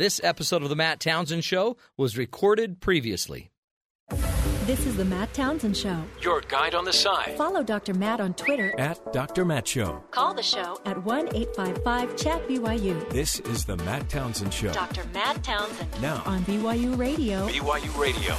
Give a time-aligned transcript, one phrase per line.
[0.00, 3.50] This episode of The Matt Townsend Show was recorded previously.
[4.64, 6.02] This is the Matt Townsend Show.
[6.22, 7.36] Your guide on the side.
[7.36, 7.92] Follow Dr.
[7.92, 9.44] Matt on Twitter At Dr.
[9.44, 10.02] Matt Show.
[10.10, 13.10] Call the show at 1 855 Chat BYU.
[13.10, 14.72] This is the Matt Townsend Show.
[14.72, 15.04] Dr.
[15.12, 17.46] Matt Townsend Now, on BYU Radio.
[17.46, 18.34] BYU Radio.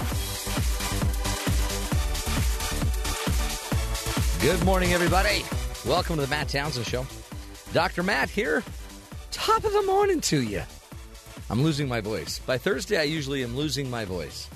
[4.41, 5.45] Good morning, everybody.
[5.85, 7.05] Welcome to The Matt Townsend Show.
[7.71, 8.01] Dr.
[8.01, 8.63] Matt here.
[9.29, 10.63] Top of the morning to you.
[11.51, 12.39] I'm losing my voice.
[12.39, 14.49] By Thursday, I usually am losing my voice.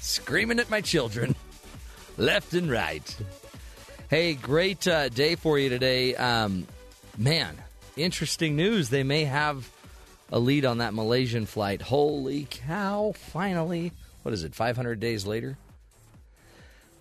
[0.00, 1.36] Screaming at my children,
[2.16, 3.16] left and right.
[4.08, 6.14] Hey, great uh, day for you today.
[6.14, 6.66] Um,
[7.18, 7.54] man,
[7.98, 8.88] interesting news.
[8.88, 9.70] They may have
[10.32, 11.82] a lead on that Malaysian flight.
[11.82, 13.92] Holy cow, finally.
[14.22, 15.58] What is it, 500 days later?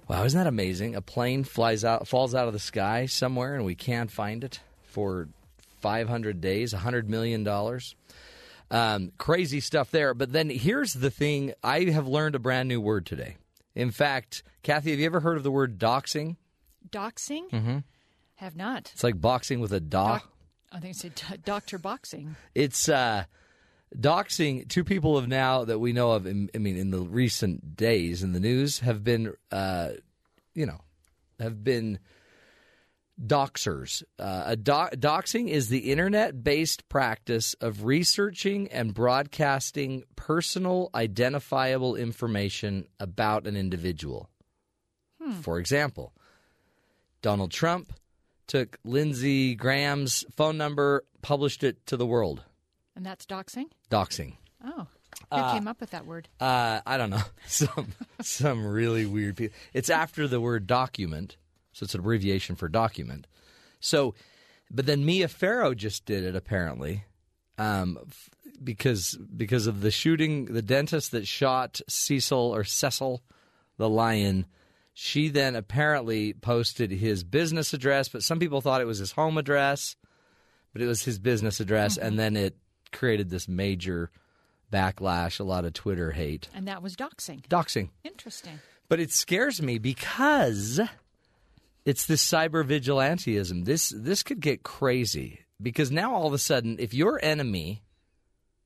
[0.10, 0.96] Wow, isn't that amazing?
[0.96, 4.60] A plane flies out, falls out of the sky somewhere, and we can't find it
[4.90, 5.30] for
[5.80, 7.96] 500 days, 100 million dollars.
[8.70, 10.14] Um, crazy stuff there.
[10.14, 13.38] But then here's the thing: I have learned a brand new word today.
[13.76, 16.36] In fact, Kathy, have you ever heard of the word doxing?
[16.90, 17.50] Doxing?
[17.52, 17.78] Mm-hmm.
[18.36, 18.92] Have not.
[18.94, 20.14] It's like boxing with a da.
[20.14, 20.32] Doc-
[20.72, 22.36] I think it's a doctor boxing.
[22.54, 23.24] It's uh,
[23.96, 24.68] doxing.
[24.68, 26.26] Two people of now that we know of.
[26.26, 29.92] In, I mean, in the recent days in the news, have been, uh,
[30.54, 30.82] you know,
[31.40, 32.00] have been
[33.24, 34.04] doxers.
[34.20, 42.88] Uh, a do- doxing is the internet-based practice of researching and broadcasting personal, identifiable information
[43.00, 44.30] about an individual.
[45.42, 46.14] For example,
[47.22, 47.92] Donald Trump
[48.48, 52.44] took Lindsey Graham's phone number, published it to the world.
[52.96, 53.66] And that's doxing?
[53.92, 54.38] Doxing.
[54.64, 54.88] Oh.
[55.34, 56.30] Who came up with that word?
[56.40, 57.24] Uh, I don't know.
[57.48, 57.88] Some
[58.22, 59.58] some really weird people.
[59.74, 61.36] It's after the word document,
[61.78, 63.28] so it's an abbreviation for document.
[63.80, 64.16] So,
[64.72, 67.04] but then Mia Farrow just did it apparently,
[67.60, 68.30] um, f-
[68.64, 73.22] because because of the shooting, the dentist that shot Cecil or Cecil,
[73.78, 74.48] the lion.
[74.96, 79.38] She then apparently posted his business address, but some people thought it was his home
[79.38, 79.96] address,
[80.74, 82.58] but it was his business address, and then it
[82.92, 84.10] created this major
[84.74, 86.50] backlash, a lot of Twitter hate.
[86.56, 87.48] And that was doxing.
[87.48, 87.90] Doxing.
[88.04, 88.60] Interesting.
[88.90, 90.80] But it scares me because
[91.88, 93.64] it's this cyber vigilantism.
[93.64, 97.82] This this could get crazy because now all of a sudden, if your enemy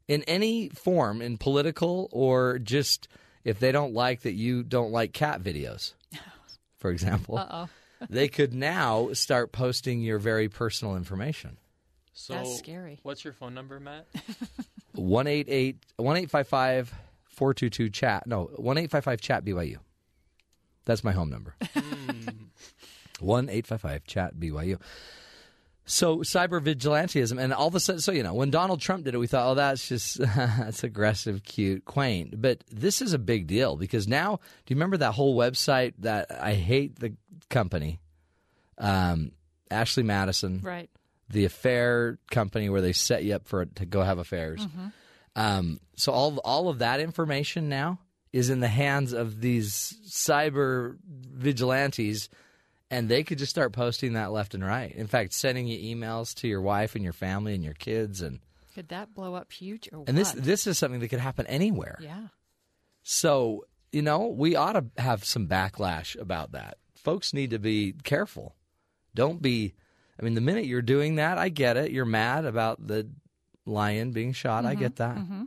[0.08, 3.08] in any form, in political or just
[3.44, 5.94] if they don't like that you don't like cat videos,
[6.80, 7.70] for example, Uh-oh.
[8.10, 11.58] they could now start posting your very personal information.
[12.14, 13.00] So That's scary.
[13.04, 14.08] What's your phone number, Matt?
[14.96, 16.90] 188 1855
[17.30, 18.26] 422 chat.
[18.26, 19.78] No, 1855 chat BYU.
[20.86, 21.56] That's my home number.
[21.76, 22.30] Hmm.
[23.22, 24.80] 1 855 chat BYU.
[25.86, 29.16] So cyber vigilantism, and all of a sudden, so you know, when Donald Trump did
[29.16, 32.40] it, we thought, oh, that's just that's aggressive, cute, quaint.
[32.42, 36.28] But this is a big deal because now, do you remember that whole website that
[36.32, 37.16] I hate the
[37.50, 38.00] company,
[38.78, 39.32] um,
[39.70, 40.90] Ashley Madison, Right.
[41.30, 44.66] the affair company where they set you up for to go have affairs.
[45.36, 48.00] Um, so all all of that information now
[48.34, 52.30] is in the hands of these cyber vigilantes,
[52.92, 54.94] and they could just start posting that left and right.
[54.94, 58.40] In fact, sending you emails to your wife and your family and your kids, and
[58.76, 60.44] Could that blow up huge or and this what?
[60.44, 61.98] this is something that could happen anywhere.
[62.02, 62.28] yeah.
[63.04, 66.78] So, you know, we ought to have some backlash about that.
[66.96, 68.56] Folks need to be careful.
[69.16, 69.74] Don't be,
[70.20, 71.92] I mean, the minute you're doing that, I get it.
[71.92, 73.10] You're mad about the
[73.66, 74.66] lion being shot.
[74.66, 74.82] I mm-hmm.
[74.82, 75.18] get that.
[75.18, 75.44] Mm-hmm.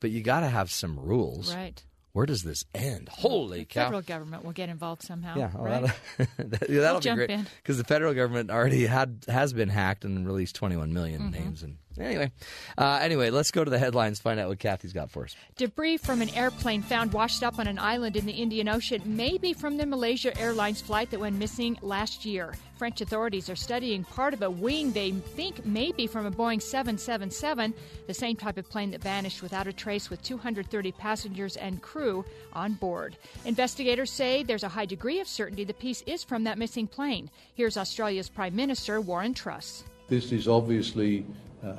[0.00, 1.54] But you got to have some rules.
[1.54, 1.84] Right.
[2.14, 3.08] Where does this end?
[3.10, 3.84] Holy The cow.
[3.84, 5.36] federal government will get involved somehow.
[5.36, 5.92] Yeah, well, right?
[6.18, 10.04] that'll, that, yeah, that'll be great because the federal government already had has been hacked
[10.04, 11.30] and released 21 million Mm-hmm.
[11.32, 11.62] names.
[11.64, 12.32] And anyway,
[12.78, 14.20] uh, anyway, let's go to the headlines.
[14.20, 15.36] Find out what Kathy's got for us.
[15.56, 19.38] Debris from an airplane found washed up on an island in the Indian Ocean may
[19.38, 22.54] be from the Malaysia Airlines flight that went missing last year.
[22.76, 26.60] French authorities are studying part of a wing they think may be from a Boeing
[26.60, 27.72] 777,
[28.06, 32.24] the same type of plane that vanished without a trace with 230 passengers and crew
[32.52, 33.16] on board.
[33.44, 37.30] Investigators say there's a high degree of certainty the piece is from that missing plane.
[37.54, 39.84] Here's Australia's Prime Minister Warren Truss.
[40.08, 41.24] This is obviously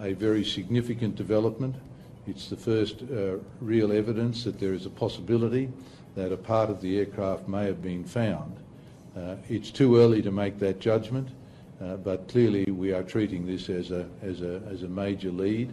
[0.02, 1.76] a very significant development.
[2.28, 5.70] It's the first uh, real evidence that there is a possibility
[6.16, 8.56] that a part of the aircraft may have been found.
[9.16, 11.30] Uh, it's too early to make that judgment,
[11.82, 15.72] uh, but clearly we are treating this as a, as a, as a major lead.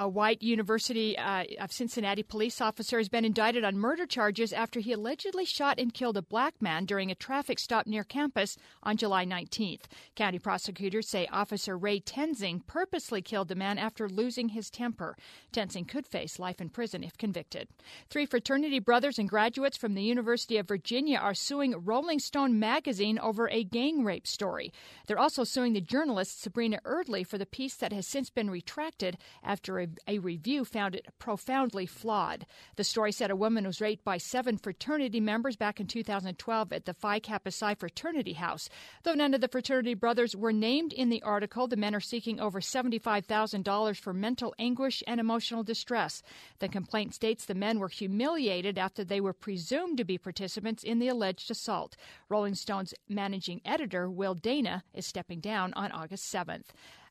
[0.00, 4.80] A white University uh, of Cincinnati police officer has been indicted on murder charges after
[4.80, 8.96] he allegedly shot and killed a black man during a traffic stop near campus on
[8.96, 9.82] July 19th.
[10.16, 15.18] County prosecutors say Officer Ray Tensing purposely killed the man after losing his temper.
[15.52, 17.68] Tensing could face life in prison if convicted.
[18.08, 23.18] Three fraternity brothers and graduates from the University of Virginia are suing Rolling Stone magazine
[23.18, 24.72] over a gang rape story.
[25.06, 29.18] They're also suing the journalist Sabrina Erdely for the piece that has since been retracted
[29.44, 32.46] after a, a review found it profoundly flawed.
[32.76, 36.84] The story said a woman was raped by seven fraternity members back in 2012 at
[36.84, 38.68] the Phi Kappa Psi fraternity house.
[39.02, 42.40] Though none of the fraternity brothers were named in the article, the men are seeking
[42.40, 46.22] over $75,000 for mental anguish and emotional distress.
[46.58, 50.98] The complaint states the men were humiliated after they were presumed to be participants in
[50.98, 51.96] the alleged assault.
[52.28, 56.66] Rolling Stone's managing editor, Will Dana, is stepping down on August 7th.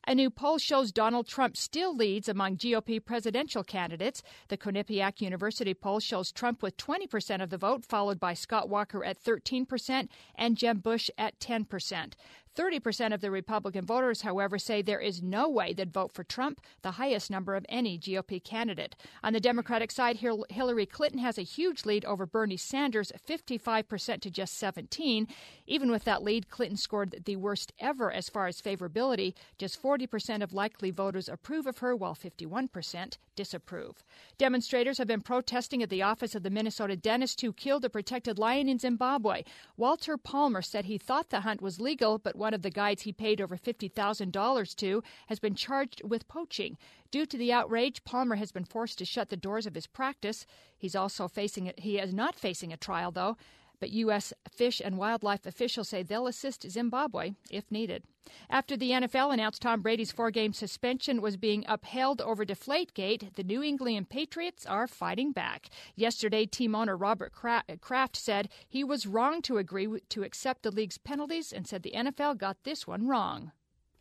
[0.06, 4.22] A new poll shows Donald Trump still leads among GOP presidential candidates.
[4.48, 9.04] The Quinnipiac University poll shows Trump with 20% of the vote, followed by Scott Walker
[9.04, 12.14] at 13% and Jeb Bush at 10%.
[12.56, 16.60] 30% of the Republican voters, however, say there is no way they'd vote for Trump,
[16.82, 18.96] the highest number of any GOP candidate.
[19.22, 24.30] On the Democratic side, Hillary Clinton has a huge lead over Bernie Sanders, 55% to
[24.30, 25.28] just 17.
[25.66, 29.34] Even with that lead, Clinton scored the worst ever as far as favorability.
[29.56, 34.02] Just 40% of likely voters approve of her, while 51% disapprove.
[34.38, 38.38] Demonstrators have been protesting at the office of the Minnesota dentist who killed a protected
[38.38, 39.44] lion in Zimbabwe.
[39.76, 43.12] Walter Palmer said he thought the hunt was legal, but one of the guides he
[43.12, 46.76] paid over $50,000 to has been charged with poaching.
[47.10, 50.46] Due to the outrage, Palmer has been forced to shut the doors of his practice.
[50.76, 51.80] He's also facing it.
[51.80, 53.36] He is not facing a trial, though
[53.80, 54.32] but U.S.
[54.48, 58.04] fish and wildlife officials say they'll assist Zimbabwe if needed.
[58.48, 63.42] After the NFL announced Tom Brady's four game suspension was being upheld over Deflategate, the
[63.42, 65.70] New England Patriots are fighting back.
[65.96, 70.70] Yesterday, team owner Robert uh, Kraft said he was wrong to agree to accept the
[70.70, 73.52] league's penalties and said the NFL got this one wrong.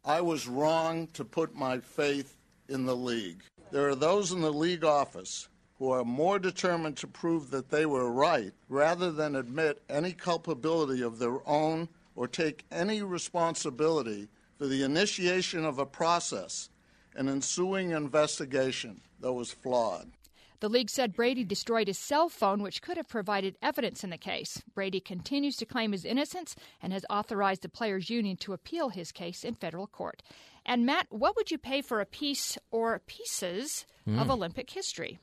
[0.04, 2.38] I was wrong to put my faith
[2.68, 3.44] in the league.
[3.72, 5.48] There are those in the league office
[5.80, 11.02] who are more determined to prove that they were right rather than admit any culpability
[11.02, 14.28] of their own or take any responsibility
[14.58, 16.70] for the initiation of a process
[17.16, 20.12] and ensuing investigation that was flawed.
[20.60, 24.18] The league said Brady destroyed his cell phone, which could have provided evidence in the
[24.18, 24.62] case.
[24.76, 29.14] Brady continues to claim his innocence and has authorized the Players Union to appeal his
[29.14, 30.22] case in federal court.
[30.66, 34.20] And Matt, what would you pay for a piece or pieces mm.
[34.20, 34.32] of hmm.
[34.32, 35.20] Olympic history?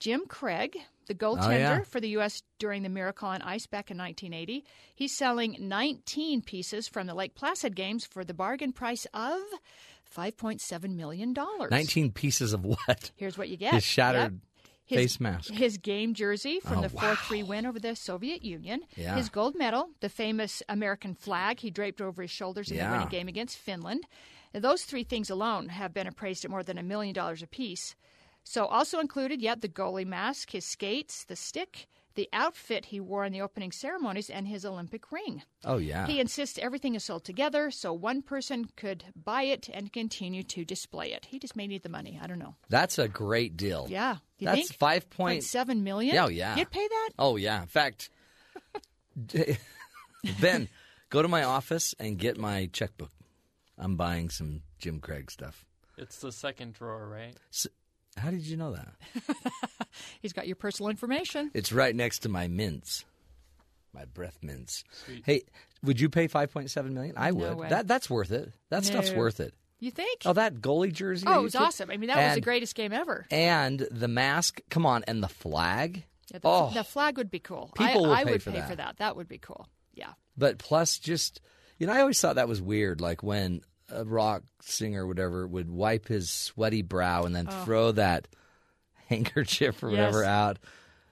[0.00, 1.80] Jim Craig, the goaltender oh, yeah.
[1.82, 2.42] for the U.S.
[2.58, 4.64] during the Miracle on Ice back in 1980.
[4.94, 9.38] He's selling 19 pieces from the Lake Placid Games for the bargain price of
[10.16, 11.34] $5.7 million.
[11.70, 13.12] 19 pieces of what?
[13.16, 13.74] Here's what you get.
[13.74, 14.32] His shattered.
[14.32, 14.32] Yep.
[14.86, 15.52] His, face mask.
[15.52, 17.14] His game jersey from oh, the 4 wow.
[17.14, 18.80] 3 win over the Soviet Union.
[18.96, 19.14] Yeah.
[19.14, 22.88] His gold medal, the famous American flag he draped over his shoulders in yeah.
[22.88, 24.04] the winning game against Finland.
[24.52, 27.94] Those three things alone have been appraised at more than a million dollars apiece.
[28.44, 33.24] So, also included, yet the goalie mask, his skates, the stick, the outfit he wore
[33.24, 35.42] in the opening ceremonies, and his Olympic ring.
[35.64, 36.06] Oh, yeah.
[36.06, 40.64] He insists everything is sold together so one person could buy it and continue to
[40.64, 41.26] display it.
[41.26, 42.18] He just may need the money.
[42.20, 42.56] I don't know.
[42.68, 43.86] That's a great deal.
[43.88, 44.16] Yeah.
[44.38, 44.78] You That's think?
[44.78, 46.16] five point seven million.
[46.16, 46.56] Oh, yeah.
[46.56, 47.10] You'd pay that?
[47.18, 47.60] Oh, yeah.
[47.62, 48.10] In fact,
[50.40, 50.68] Ben,
[51.10, 53.12] go to my office and get my checkbook.
[53.78, 55.64] I'm buying some Jim Craig stuff.
[55.96, 57.36] It's the second drawer, right?
[57.50, 57.68] So,
[58.20, 59.36] how did you know that?
[60.22, 61.50] He's got your personal information.
[61.54, 63.04] It's right next to my mints,
[63.92, 64.84] my breath mints.
[65.04, 65.22] Sweet.
[65.26, 65.42] Hey,
[65.82, 67.14] would you pay five point seven million?
[67.16, 67.56] I No would.
[67.58, 67.68] way.
[67.70, 68.52] That that's worth it.
[68.68, 69.54] That stuff's worth it.
[69.78, 70.20] You think?
[70.26, 71.24] Oh, that goalie jersey.
[71.26, 71.90] Oh, that it was awesome.
[71.90, 73.26] I mean, that was the greatest game ever.
[73.30, 74.60] And the mask.
[74.68, 76.04] Come on, and the flag.
[76.30, 77.70] Yeah, the, oh, the flag would be cool.
[77.74, 78.68] People I, will I pay would for pay that.
[78.68, 78.96] for that.
[78.98, 79.66] That would be cool.
[79.94, 80.12] Yeah.
[80.36, 81.40] but plus just
[81.78, 83.00] you know, I always thought that was weird.
[83.00, 83.62] Like when
[83.92, 88.28] a rock singer, or whatever, would wipe his sweaty brow and then throw that
[89.08, 89.92] handkerchief or Oh.
[89.92, 89.98] Yes.
[90.12, 90.58] whatever out.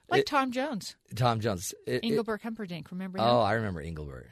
[0.09, 1.75] Like It- Tom Jones, Tom Jones.
[1.87, 2.91] It- it- Engelbert Humperdinck.
[2.91, 3.25] Remember him?
[3.25, 4.29] Oh, I remember Engelbert.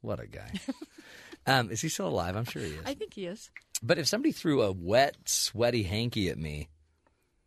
[0.00, 0.52] What a guy.
[1.46, 2.36] um, is he still alive?
[2.36, 2.82] I'm sure he is.
[2.86, 3.50] I think he is.
[3.82, 6.68] But if somebody threw a wet, sweaty hanky at me,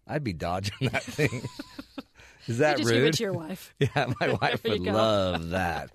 [0.07, 1.43] I'd be dodging that thing.
[2.47, 2.97] is that you just rude?
[2.99, 3.73] give it to your wife.
[3.79, 4.91] yeah, my wife would go.
[4.91, 5.91] love that.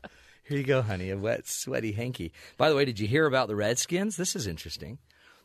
[0.48, 2.32] Here you go, honey, a wet, sweaty hanky.
[2.56, 4.16] By the way, did you hear about the Redskins?
[4.16, 4.98] This is interesting.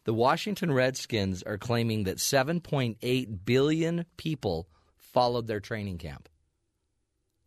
[0.03, 4.67] The Washington Redskins are claiming that 7.8 billion people
[4.97, 6.29] followed their training camp.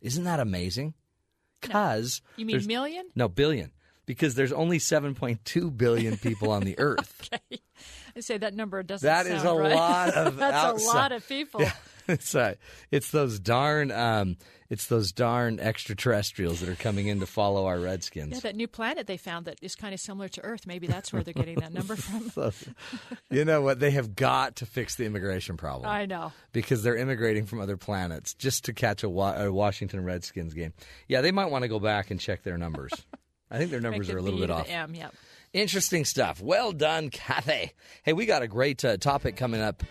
[0.01, 0.93] Isn't that amazing?
[1.61, 3.07] Because You mean million?
[3.15, 3.71] no billion
[4.05, 7.29] because there's only 7.2 billion people on the earth.
[7.33, 7.59] Okay.
[8.15, 9.05] I say that number doesn't.
[9.05, 9.73] That is a right.
[9.75, 11.61] lot of That's outside- a lot of people.
[12.07, 12.53] Yeah, it's uh,
[12.91, 14.37] it's those darn um,
[14.69, 18.33] it's those darn extraterrestrials that are coming in to follow our Redskins.
[18.33, 20.65] Yeah, that new planet they found that is kind of similar to Earth.
[20.67, 22.29] Maybe that's where they're getting that number from.
[22.35, 22.51] So,
[23.29, 23.79] you know what?
[23.79, 25.89] They have got to fix the immigration problem.
[25.89, 26.33] I know.
[26.51, 30.73] because they're immigrating from other planets just to catch a, Wa- a Washington Redskins game.
[31.07, 32.91] Yeah, they might want to go back and check their numbers.
[33.51, 34.67] I think their numbers are a little bit off.
[34.69, 35.13] M, yep.
[35.53, 36.41] Interesting stuff.
[36.41, 37.71] Well done, Kathy.
[38.03, 39.83] Hey, we got a great uh, topic coming up.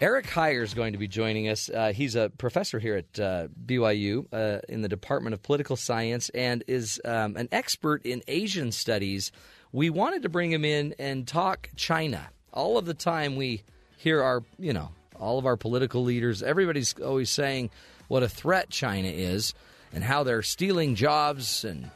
[0.00, 1.68] Eric Hyer is going to be joining us.
[1.68, 6.30] Uh, he's a professor here at uh, BYU uh, in the Department of Political Science
[6.30, 9.30] and is um, an expert in Asian studies.
[9.72, 12.30] We wanted to bring him in and talk China.
[12.50, 13.62] All of the time we
[13.98, 14.88] hear our, you know,
[15.18, 17.68] all of our political leaders, everybody's always saying
[18.08, 19.52] what a threat China is
[19.92, 21.90] and how they're stealing jobs and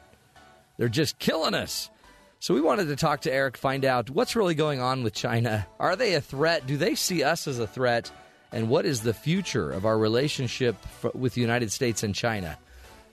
[0.77, 1.89] they're just killing us.
[2.45, 5.67] So we wanted to talk to Eric, find out what's really going on with China.
[5.81, 6.67] Are they a threat?
[6.67, 8.13] Do they see us as a threat?
[8.53, 10.77] And what is the future of our relationship
[11.15, 12.59] with the United States and China?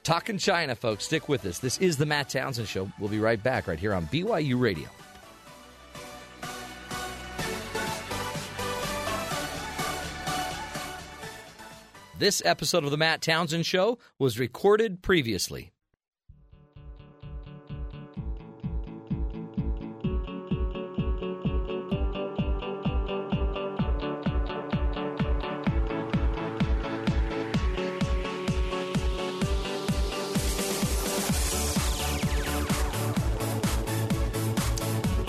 [0.04, 1.06] Talking China, folks.
[1.06, 1.60] Stick with us.
[1.60, 2.92] This is the Matt Townsend Show.
[3.00, 4.90] We'll be right back right here on BYU Radio.
[12.20, 15.71] This episode of the Matt Townsend Show was recorded previously.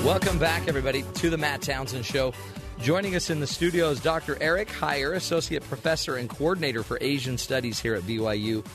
[0.05, 2.35] Welcome back, everybody, to the Matt Townsend Show.
[2.81, 4.37] Joining us in the studio is Dr.
[4.41, 8.67] Eric Hyer, Associate Professor and Coordinator for Asian Studies here at BYU.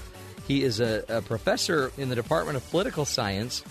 [0.48, 3.62] He is a, a professor in the Department of Political Science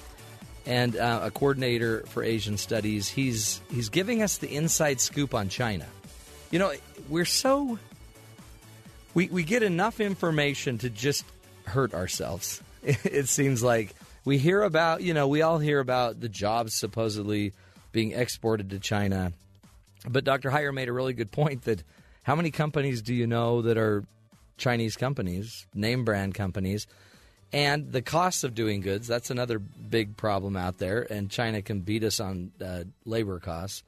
[0.66, 3.08] and uh, a coordinator for Asian Studies.
[3.08, 5.86] He's he's giving us the inside scoop on China.
[6.50, 6.74] You know,
[7.08, 7.78] we're so
[9.14, 11.24] we we get enough information to just
[11.64, 12.60] hurt ourselves.
[12.82, 13.94] It seems like
[14.26, 17.52] we hear about, you know, we all hear about the jobs supposedly
[17.92, 19.32] being exported to China.
[20.06, 20.50] But Dr.
[20.50, 21.84] Hyer made a really good point that
[22.24, 24.04] how many companies do you know that are
[24.58, 26.88] Chinese companies, name brand companies?
[27.52, 31.06] And the cost of doing goods, that's another big problem out there.
[31.08, 33.84] And China can beat us on uh, labor costs.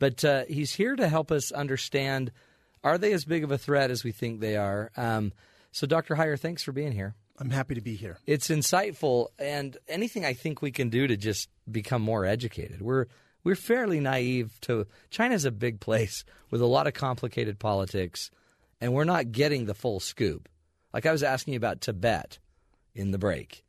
[0.00, 2.32] But uh, he's here to help us understand
[2.82, 4.90] are they as big of a threat as we think they are?
[4.96, 5.32] Um,
[5.70, 6.16] so, Dr.
[6.16, 7.14] Hyer, thanks for being here.
[7.40, 8.18] I'm happy to be here.
[8.26, 12.82] It's insightful, and anything I think we can do to just become more educated.
[12.82, 13.06] We're
[13.44, 18.30] we're fairly naive to China's a big place with a lot of complicated politics,
[18.80, 20.48] and we're not getting the full scoop.
[20.92, 22.38] Like I was asking you about Tibet
[22.94, 23.64] in the break,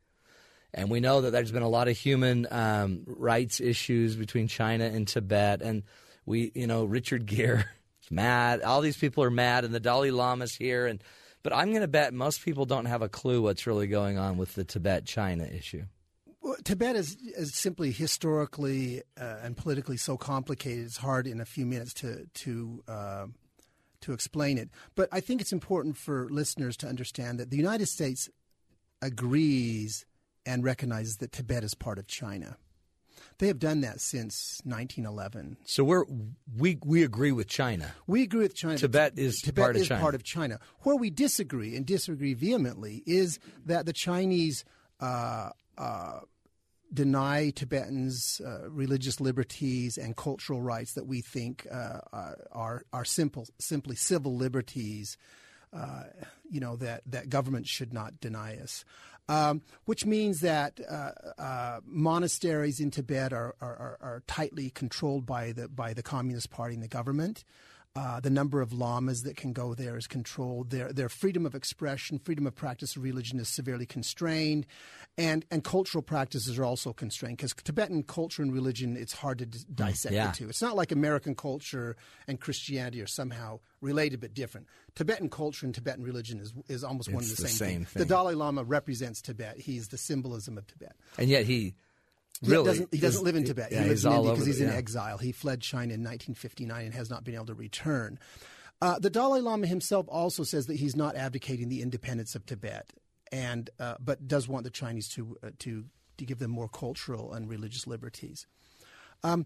[0.74, 4.84] and we know that there's been a lot of human um, rights issues between China
[4.84, 5.84] and Tibet, and
[6.26, 7.64] we, you know, Richard Gere
[8.10, 8.62] mad.
[8.62, 11.02] All these people are mad, and the Dalai Lama's here, and
[11.42, 14.36] but I'm going to bet most people don't have a clue what's really going on
[14.36, 15.84] with the Tibet China issue.
[16.42, 20.86] Well, Tibet is, is simply historically uh, and politically so complicated.
[20.86, 23.26] It's hard in a few minutes to to uh,
[24.00, 24.70] to explain it.
[24.94, 28.30] But I think it's important for listeners to understand that the United States
[29.02, 30.06] agrees
[30.46, 32.56] and recognizes that Tibet is part of China.
[33.40, 35.56] They have done that since 1911.
[35.64, 36.04] So we're
[36.58, 37.94] we we agree with China.
[38.06, 38.76] We agree with China.
[38.76, 40.00] Tibet is Tibet part of China.
[40.00, 40.60] part of China.
[40.80, 44.66] Where we disagree and disagree vehemently is that the Chinese
[45.00, 46.20] uh, uh,
[46.92, 52.00] deny Tibetans uh, religious liberties and cultural rights that we think uh,
[52.52, 55.16] are are simple simply civil liberties.
[55.72, 56.02] Uh,
[56.50, 58.84] you know that that government should not deny us.
[59.28, 65.52] Um, which means that uh, uh, monasteries in Tibet are, are, are, tightly controlled by
[65.52, 67.44] the by the Communist Party and the government.
[67.96, 70.70] Uh, the number of lamas that can go there is controlled.
[70.70, 74.64] Their their freedom of expression, freedom of practice of religion is severely constrained,
[75.18, 79.46] and and cultural practices are also constrained because Tibetan culture and religion it's hard to
[79.46, 80.28] d- dissect yeah.
[80.28, 80.48] the two.
[80.48, 81.96] It's not like American culture
[82.28, 84.68] and Christianity are somehow related but different.
[84.94, 88.00] Tibetan culture and Tibetan religion is is almost one and the the same, same The
[88.00, 88.06] thing.
[88.06, 89.58] Dalai Lama represents Tibet.
[89.58, 90.94] He's the symbolism of Tibet.
[91.18, 91.74] And yet he
[92.42, 93.70] He really doesn't, he doesn't live in Tibet.
[93.70, 94.74] Yeah, he lives he's in India because he's in yeah.
[94.74, 95.18] exile.
[95.18, 98.18] He fled China in 1959 and has not been able to return.
[98.82, 102.92] Uh, the Dalai Lama himself also says that he's not advocating the independence of Tibet,
[103.30, 105.84] and uh, but does want the Chinese to uh, to
[106.16, 108.46] to give them more cultural and religious liberties.
[109.22, 109.44] Um,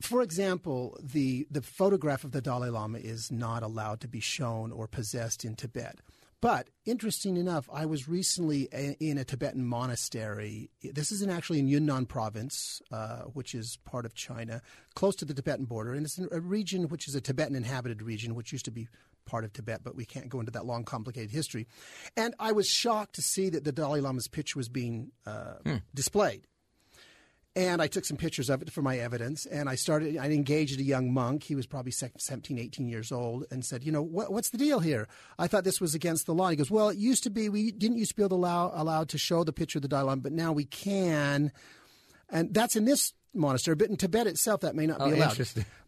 [0.00, 4.70] for example, the the photograph of the Dalai Lama is not allowed to be shown
[4.70, 6.00] or possessed in Tibet.
[6.42, 10.70] But interesting enough, I was recently a, in a Tibetan monastery.
[10.82, 14.60] This is in actually in Yunnan province, uh, which is part of China,
[14.94, 18.34] close to the Tibetan border, and it's a region which is a Tibetan inhabited region,
[18.34, 18.86] which used to be
[19.24, 21.66] part of Tibet, but we can't go into that long, complicated history.
[22.16, 25.54] And I was shocked to see that the Dalai Lama's picture was being uh,
[25.94, 26.46] displayed.
[27.56, 29.46] And I took some pictures of it for my evidence.
[29.46, 31.42] And I started, I engaged a young monk.
[31.42, 34.80] He was probably 17, 18 years old and said, You know, what, what's the deal
[34.80, 35.08] here?
[35.38, 36.50] I thought this was against the law.
[36.50, 38.72] He goes, Well, it used to be, we didn't used to be able to allow,
[38.74, 41.50] allowed to show the picture of the Dalai Lama, but now we can.
[42.28, 45.28] And that's in this monastery, but in Tibet itself, that may not Oh, be allowed.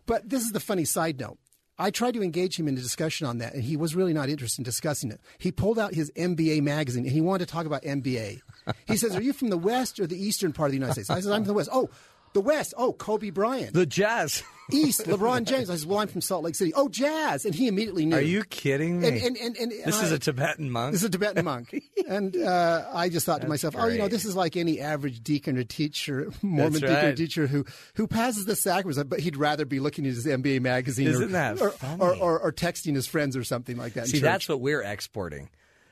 [0.07, 1.37] But this is the funny side note.
[1.79, 4.29] I tried to engage him in a discussion on that, and he was really not
[4.29, 5.21] interested in discussing it.
[5.39, 8.41] He pulled out his NBA magazine, and he wanted to talk about NBA.
[8.87, 11.11] He says, "Are you from the West or the Eastern part of the United States?"
[11.11, 11.89] I said, "I'm from the West." Oh,
[12.33, 12.75] the West.
[12.77, 13.75] Oh, Kobe Bryant.
[13.75, 14.43] The Jazz.
[14.71, 15.71] East, LeBron James.
[15.71, 18.17] I said, "Well, I'm from Salt Lake City." Oh, Jazz, and he immediately knew.
[18.17, 19.09] Are you kidding me?
[19.09, 20.93] And, and, and, this is a Tibetan monk.
[20.93, 21.75] this is a Tibetan monk.
[22.09, 25.23] and uh, I just thought to myself, oh, you know, this is like any average
[25.23, 29.37] deacon or teacher, Mormon That's deacon or teacher who, who passes the sacrament, but he'd
[29.37, 32.95] rather be looking at his NBA magazine or, Isn't that or, or, or, or texting
[32.95, 34.09] his friends or something like that.
[34.09, 35.49] See, that's what we're exporting.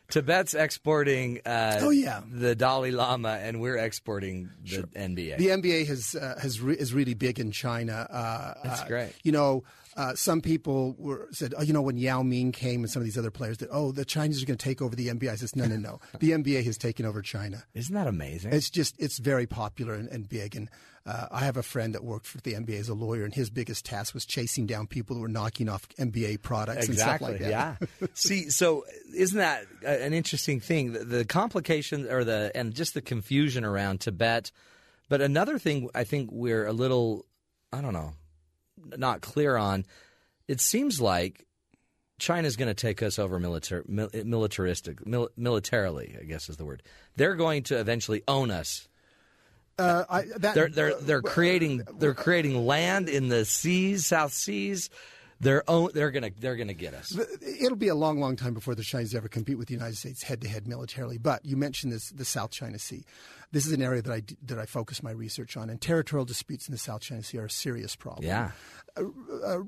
[0.08, 2.22] Tibet's exporting uh, Oh, yeah.
[2.30, 5.36] the Dalai Lama, and we're exporting the NBA.
[5.38, 8.06] The NBA has uh, has re- is really big in China.
[8.10, 9.12] Uh, That's uh, great.
[9.24, 9.64] You know,
[9.96, 13.04] uh, some people were said, oh, you know, when Yao Ming came and some of
[13.04, 15.30] these other players, that oh, the Chinese are going to take over the NBA.
[15.30, 16.00] I says, no, no, no.
[16.20, 17.64] the NBA has taken over China.
[17.72, 18.52] Isn't that amazing?
[18.52, 20.54] It's just it's very popular and, and big.
[20.54, 20.68] And
[21.06, 23.48] uh, I have a friend that worked for the NBA as a lawyer, and his
[23.48, 27.38] biggest task was chasing down people who were knocking off NBA products and stuff like
[27.38, 27.48] that.
[27.48, 27.76] Yeah.
[28.14, 28.84] See, so
[29.14, 30.92] isn't that an interesting thing?
[30.92, 34.50] The, the complications or the and just the confusion around Tibet.
[35.08, 37.24] But another thing I think we're a little,
[37.72, 38.12] I don't know,
[38.96, 39.84] not clear on.
[40.48, 41.46] It seems like
[42.18, 46.16] China's going to take us over militar, mil, militaristic, mil, militarily.
[46.20, 46.82] I guess is the word.
[47.16, 48.88] They're going to eventually own us.
[49.78, 54.88] Uh, I, that, They're they're they're creating they're creating land in the seas, South Seas.
[55.38, 57.16] They're own, they're gonna they're gonna get us.
[57.42, 60.22] it'll be a long, long time before the Chinese ever compete with the United States
[60.22, 61.18] head to head militarily.
[61.18, 63.04] But you mentioned this, the South China Sea.
[63.52, 66.68] This is an area that I that I focus my research on, and territorial disputes
[66.68, 68.26] in the South China Sea are a serious problem.
[68.26, 68.52] Yeah.
[68.96, 69.04] Uh,
[69.44, 69.58] uh,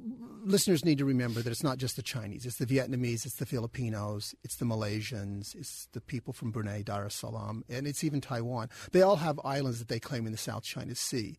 [0.42, 3.46] listeners need to remember that it's not just the Chinese; it's the Vietnamese, it's the
[3.46, 8.71] Filipinos, it's the Malaysians, it's the people from Brunei, Darussalam, and it's even Taiwan.
[8.93, 11.36] They all have islands that they claim in the South China Sea.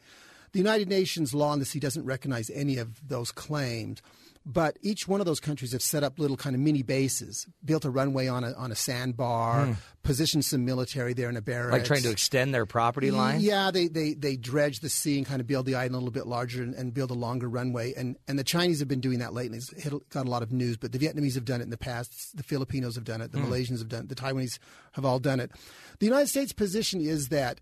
[0.52, 4.02] The United Nations law on the sea doesn't recognize any of those claims.
[4.46, 7.84] But each one of those countries have set up little kind of mini bases, built
[7.86, 11.74] a runway on a on a sandbar, positioned some military there in a barracks, Hmm.
[11.74, 13.42] Like trying to extend their property line.
[13.42, 16.10] yeah, they, they, they dredge the sea and kind of build the island a little
[16.12, 17.94] bit larger and, and build a longer runway.
[17.96, 19.58] And, and the Chinese have been doing that lately.
[19.58, 22.36] It's got a lot of news, but the Vietnamese have done it in the past.
[22.36, 23.34] The Filipinos have done it.
[23.34, 24.10] The Malaysians have done it.
[24.10, 24.58] The Taiwanese
[24.94, 25.52] have all done it.
[26.00, 27.60] The United States' position is that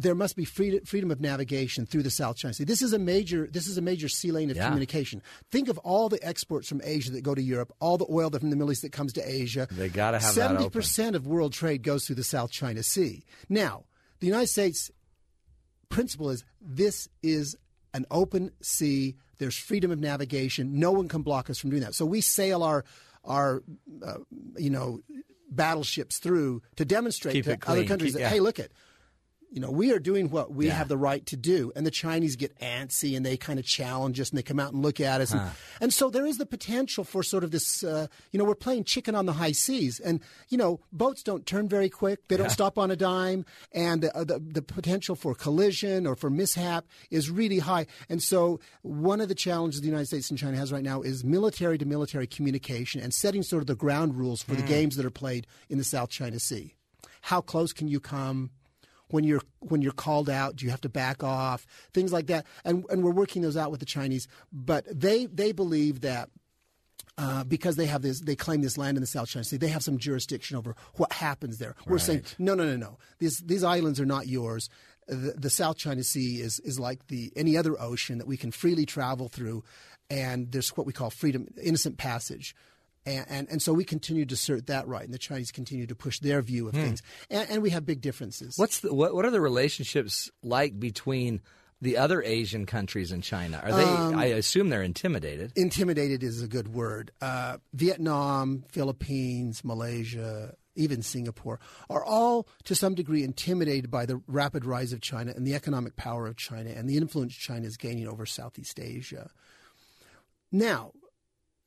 [0.00, 2.62] there must be freedom, freedom of navigation through the South China Sea.
[2.64, 4.66] This is a major this is a major sea lane of Yeah.
[4.68, 5.20] communication.
[5.50, 8.38] Think of all the exports from Asia that go to Europe, all the oil that
[8.40, 9.66] from the Middle East that comes to Asia.
[9.70, 10.70] They gotta have that open.
[10.70, 13.24] percent of world trade goes through the South China Sea.
[13.48, 13.84] Now,
[14.20, 14.90] the United States
[15.88, 17.56] principle is this is
[17.94, 19.16] an open sea.
[19.38, 20.78] There's freedom of navigation.
[20.78, 21.94] No one can block us from doing that.
[21.94, 22.84] So we sail our
[23.24, 23.62] our
[24.06, 24.18] uh,
[24.56, 25.00] you know
[25.50, 28.28] battleships through to demonstrate Keep to other countries Keep- that yeah.
[28.28, 28.70] hey, look it.
[29.50, 30.74] You know, we are doing what we Yeah.
[30.74, 31.72] have the right to do.
[31.74, 34.74] And the Chinese get antsy and they kind of challenge us and they come out
[34.74, 35.32] and look at us.
[35.32, 38.54] And, and so there is the potential for sort of this, uh, you know, we're
[38.54, 40.00] playing chicken on the high seas.
[40.00, 42.28] And, you know, boats don't turn very quick.
[42.28, 43.46] They don't stop on a dime.
[43.72, 47.86] And uh, the, the potential for collision or for mishap is really high.
[48.10, 51.24] And so one of the challenges the United States and China has right now is
[51.24, 55.06] military to military communication and setting sort of the ground rules for the games that
[55.06, 56.74] are played in the South China Sea.
[57.22, 58.50] How close can you come?
[59.10, 62.46] When you're when you're called out do you have to back off things like that
[62.64, 66.28] and and we're working those out with the chinese but they they believe that
[67.18, 69.56] uh, because they have this, they claim this land in the South China Sea.
[69.56, 71.74] They have some jurisdiction over what happens there.
[71.84, 72.98] We're saying no, no, no, no.
[73.18, 74.70] These these islands are not yours.
[75.08, 78.52] The, the South China Sea is is like the any other ocean that we can
[78.52, 79.64] freely travel through,
[80.08, 82.54] and there's what we call freedom, innocent passage.
[83.08, 85.94] And, and, and so we continue to assert that right, and the Chinese continue to
[85.94, 88.54] push their view of things, and, and we have big differences.
[88.56, 89.14] What's the, what?
[89.14, 91.40] What are the relationships like between
[91.80, 93.60] the other Asian countries and China?
[93.64, 93.84] Are they?
[93.84, 95.52] Um, I assume they're intimidated.
[95.56, 97.12] intimidated is a good word.
[97.20, 104.64] Uh, Vietnam, Philippines, Malaysia, even Singapore are all to some degree intimidated by the rapid
[104.64, 108.06] rise of China and the economic power of China and the influence China is gaining
[108.06, 109.30] over Southeast Asia.
[110.50, 110.92] Now,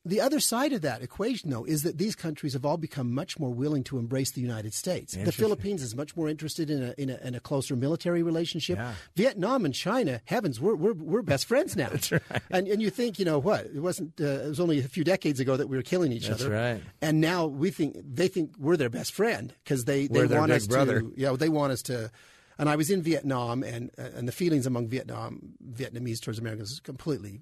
[0.03, 3.39] the other side of that equation, though, is that these countries have all become much
[3.39, 5.13] more willing to embrace the United States.
[5.13, 8.77] The Philippines is much more interested in a, in a, in a closer military relationship.
[8.77, 8.93] Yeah.
[9.15, 11.89] Vietnam and China, heavens, we're, we're, we're best friends now.
[11.89, 12.21] That's right.
[12.49, 13.65] And, and you think, you know what?
[13.67, 14.19] It wasn't.
[14.19, 16.51] Uh, it was only a few decades ago that we were killing each That's other.
[16.51, 16.81] right.
[17.01, 20.51] And now we think they think we're their best friend because they, they We're want
[20.51, 21.01] us brother.
[21.01, 21.13] to.
[21.15, 22.11] Yeah, they want us to.
[22.57, 26.79] And I was in Vietnam, and and the feelings among Vietnam Vietnamese towards Americans is
[26.79, 27.41] completely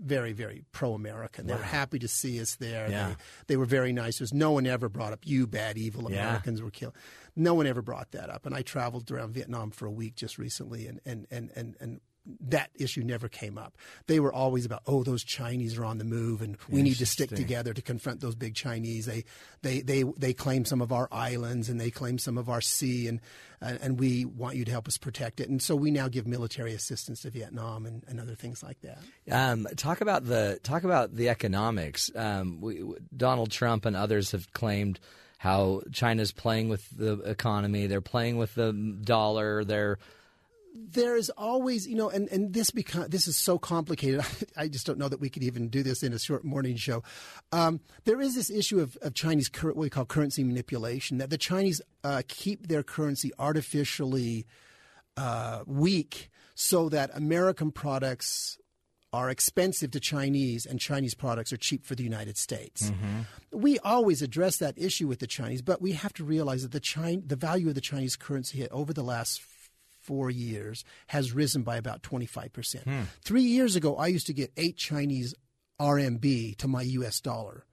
[0.00, 1.46] very, very pro-American.
[1.46, 2.90] They were happy to see us there.
[2.90, 3.08] Yeah.
[3.08, 3.14] They,
[3.48, 4.18] they were very nice.
[4.18, 6.22] There's no one ever brought up you bad, evil Yeah.
[6.28, 6.94] Americans were killed.
[7.36, 8.46] No one ever brought that up.
[8.46, 11.76] And I traveled around Vietnam for a week just recently, and and and and.
[11.80, 12.00] and
[12.48, 13.76] that issue never came up.
[14.06, 17.06] They were always about, oh, those Chinese are on the move, and we need to
[17.06, 19.06] stick together to confront those big Chinese.
[19.06, 19.24] They,
[19.62, 23.08] they, they, they claim some of our islands, and they claim some of our sea,
[23.08, 23.20] and
[23.60, 25.48] and, we want you to help us protect it.
[25.48, 28.98] And so we now give military assistance to Vietnam and, and other things like that.
[29.30, 32.10] Um, talk about the talk about the economics.
[32.14, 32.84] Um, we,
[33.16, 35.00] Donald Trump and others have claimed
[35.38, 37.86] how China's playing with the economy.
[37.86, 39.64] They're playing with the dollar.
[39.64, 39.98] They're
[40.90, 44.24] there is always, you know, and, and this become this is so complicated.
[44.56, 47.02] I just don't know that we could even do this in a short morning show.
[47.52, 51.18] Um, there is this issue of, of Chinese what we call currency manipulation.
[51.18, 54.46] That the Chinese uh, keep their currency artificially
[55.16, 58.58] uh, weak so that American products
[59.12, 62.92] are expensive to Chinese and Chinese products are cheap for the United States.
[63.52, 66.80] We always address that issue with the Chinese, but we have to realize that the
[66.80, 69.40] China, the value of the Chinese currency over the last
[70.08, 72.82] four years has risen by about 25%.
[72.84, 73.02] Hmm.
[73.22, 75.34] Three years ago, I used to get eight Chinese
[75.78, 77.66] RMB to my US dollar.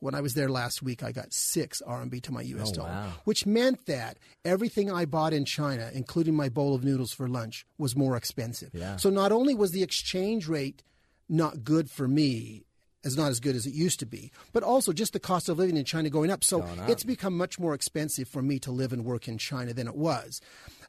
[0.00, 2.88] When I was there last week, I got six RMB to my US oh, dollar,
[2.90, 3.12] wow.
[3.22, 7.64] which meant that everything I bought in China, including my bowl of noodles for lunch,
[7.78, 8.70] was more expensive.
[8.74, 8.96] Yeah.
[8.96, 10.82] So not only was the exchange rate
[11.28, 12.66] not good for me,
[13.04, 15.56] as not as good as it used to be, but also just the cost of
[15.56, 16.42] living in China going up.
[16.42, 19.86] So it's become much more expensive for me to live and work in China than
[19.86, 20.40] it was.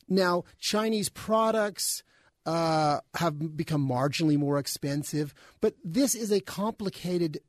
[0.07, 2.03] Now, Chinese products
[2.45, 7.39] uh, have become marginally more expensive, but this is a complicated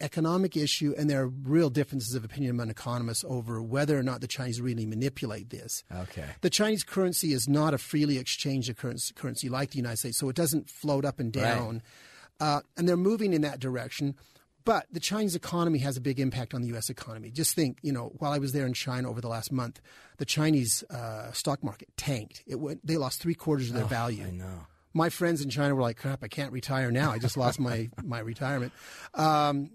[0.00, 4.20] economic issue, and there are real differences of opinion among economists over whether or not
[4.20, 5.84] the Chinese really manipulate this.
[5.94, 6.24] Okay.
[6.40, 10.28] The Chinese currency is not a freely exchanged currency, currency like the United States, so
[10.28, 11.82] it doesn't float up and down.
[12.40, 14.14] Uh, and they're moving in that direction.
[14.64, 16.90] But the Chinese economy has a big impact on the U.S.
[16.90, 17.30] economy.
[17.30, 19.80] Just think, you know, while I was there in China over the last month,
[20.18, 22.42] the Chinese uh, stock market tanked.
[22.46, 24.26] It went, they lost three quarters of their value.
[24.26, 24.66] I know.
[24.92, 27.12] My friends in China were like, "Crap, I can't retire now.
[27.12, 28.72] I just lost my my retirement."
[29.14, 29.70] Um,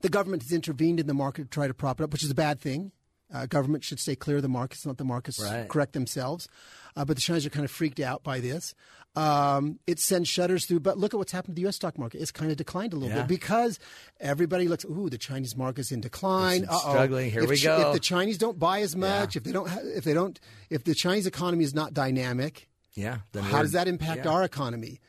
[0.00, 2.30] the government has intervened in the market to try to prop it up, which is
[2.30, 2.92] a bad thing.
[3.32, 5.68] Uh, government should stay clear of the markets, let the markets Right.
[5.68, 6.48] correct themselves.
[6.96, 8.74] Uh, but the Chinese are kind of freaked out by this.
[9.16, 11.76] Um, it sends shutters through, but look at what's happened to the U.S.
[11.76, 12.20] stock market.
[12.20, 13.22] It's kind of declined a little Yeah.
[13.22, 13.78] bit because
[14.20, 16.64] everybody looks, ooh, the Chinese market's in decline.
[16.64, 16.78] Uh-oh.
[16.90, 17.30] struggling.
[17.30, 17.88] Here if, we go.
[17.88, 20.38] If the Chinese don't buy as much, if they don't, ha- if they don't,
[20.70, 23.18] if the Chinese economy is not dynamic, Yeah.
[23.40, 24.30] how does that impact yeah.
[24.30, 25.00] our economy?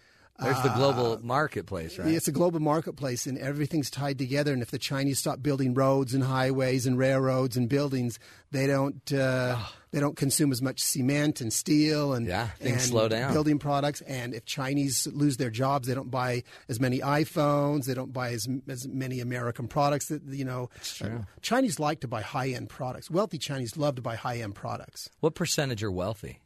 [0.41, 2.07] There's the global marketplace, right?
[2.13, 4.53] It's a global marketplace, and everything's tied together.
[4.53, 8.19] And if the Chinese stop building roads and highways and railroads and buildings,
[8.51, 9.57] they don't uh,
[9.91, 13.33] they don't consume as much cement and steel and Yeah, things and slow down.
[13.33, 14.01] building products.
[14.01, 17.85] And if Chinese lose their jobs, they don't buy as many iPhones.
[17.85, 20.07] They don't buy as as many American products.
[20.07, 20.69] That you know,
[21.03, 23.09] Uh, Chinese like to buy high end products.
[23.11, 25.09] Wealthy Chinese love to buy high end products.
[25.19, 26.39] What percentage are wealthy?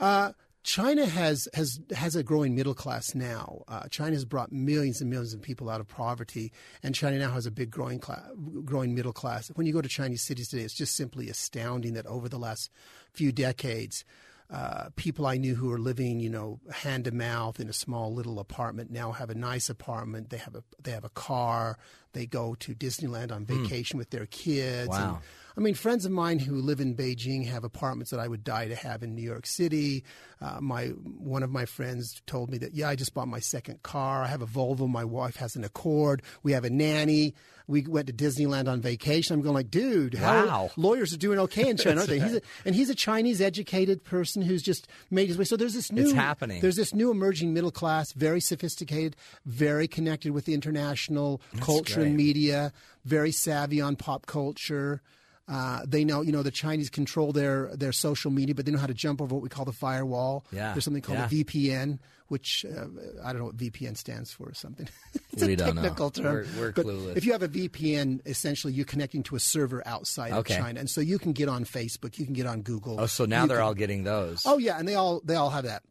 [0.00, 0.32] Uh,
[0.64, 3.62] China has, has has a growing middle class now.
[3.68, 7.30] Uh, China has brought millions and millions of people out of poverty, and China now
[7.32, 8.22] has a big growing class,
[8.64, 9.48] growing middle class.
[9.54, 12.70] When you go to Chinese cities today, it's just simply astounding that over the last
[13.12, 14.06] few decades,
[14.50, 18.12] uh, people I knew who were living, you know, hand to mouth in a small
[18.12, 20.30] little apartment now have a nice apartment.
[20.30, 21.78] They have a they have a car.
[22.12, 24.88] They go to Disneyland on vacation with their kids.
[24.88, 25.14] Wow.
[25.14, 25.18] And,
[25.56, 28.68] I mean, friends of mine who live in Beijing have apartments that I would die
[28.68, 30.04] to have in New York City.
[30.40, 33.82] Uh, my one of my friends told me that yeah, I just bought my second
[33.82, 34.22] car.
[34.22, 34.88] I have a Volvo.
[34.88, 36.22] My wife has an Accord.
[36.42, 37.34] We have a nanny.
[37.66, 39.34] We went to Disneyland on vacation.
[39.34, 40.70] I'm going like, dude, how Wow.
[40.76, 42.18] lawyers are doing okay in China, aren't they?
[42.24, 45.44] He's a, and he's a Chinese educated person who's just made his way.
[45.44, 46.60] So there's this new it's happening.
[46.60, 52.16] There's this new emerging middle class, very sophisticated, very connected with the international culture and
[52.16, 52.72] media,
[53.04, 55.00] very savvy on pop culture.
[55.46, 58.78] Uh, they know, you know, the Chinese control their their social media, but they know
[58.78, 60.46] how to jump over what we call the firewall.
[60.50, 61.26] Yeah, There's something called yeah.
[61.26, 62.86] a VPN, which uh,
[63.22, 64.88] I don't know what VPN stands for or something.
[65.32, 65.82] it's We a don't know.
[65.82, 66.34] technical term.
[66.34, 67.16] We're- we're but clueless.
[67.16, 70.54] If you have a VPN, essentially you're connecting to a server outside Okay.
[70.54, 72.98] of China, and so you can get on Facebook, you can get on Google.
[72.98, 74.42] Oh, so now they're can- all getting those.
[74.46, 75.82] Oh yeah, and they all they all have that.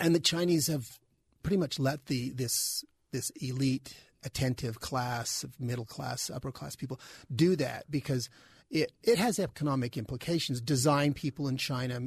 [0.00, 0.98] And the Chinese have
[1.42, 2.82] pretty much let the this
[3.12, 6.98] this elite attentive class of middle class, upper class people
[7.34, 8.30] do that because
[8.70, 10.60] it, it has economic implications.
[10.60, 12.00] Design people in China,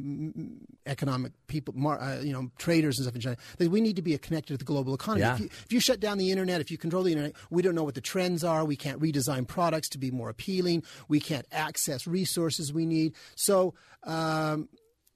[0.86, 3.38] economic people, mar, uh, you know, traders and stuff in China.
[3.60, 5.22] We need to be connected to the global economy.
[5.22, 5.36] Yeah.
[5.36, 7.76] If, you, if you shut down the internet, if you control the internet, we don't
[7.76, 8.66] know what the trends are.
[8.66, 10.84] We can't redesign products to be more appealing.
[11.08, 13.16] We can't access resources we need.
[13.36, 13.74] So.
[14.04, 14.70] Um,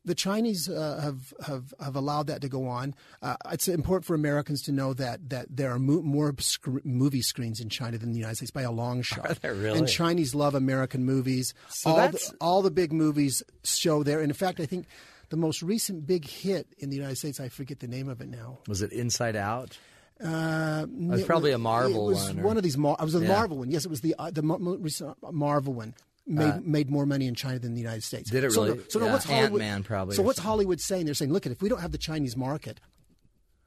[0.05, 2.93] the Chinese uh, have, have have allowed that to go on.
[3.21, 7.21] Uh, it's important for Americans to know that that there are mo- more sc- movie
[7.21, 9.29] screens in China than the United States by a long shot.
[9.29, 9.79] Are there really?
[9.79, 11.53] And Chinese love American movies.
[11.69, 14.19] So all, that's- the, all the big movies show there.
[14.19, 14.87] And in fact, I think
[15.29, 18.29] the most recent big hit in the United States, I forget the name of it
[18.29, 18.59] now.
[18.67, 19.77] Was it Inside Out?
[20.23, 22.77] Uh, It was probably a Marvel it was one, or- One of these.
[22.77, 23.29] Mar- it was a Yeah.
[23.29, 23.71] Marvel one.
[23.71, 25.95] Yes, it was the uh, the mo- mo- recent Marvel one.
[26.25, 28.29] Made, made more money in China than the United States.
[28.31, 28.77] Uh, Did it So, really?
[28.77, 29.61] no- so, no, what's Hollywood?
[29.61, 30.39] Ant-Man probably So what's.
[30.39, 31.05] Hollywood saying?
[31.05, 32.79] They're saying, look, at if we don't have the Chinese market,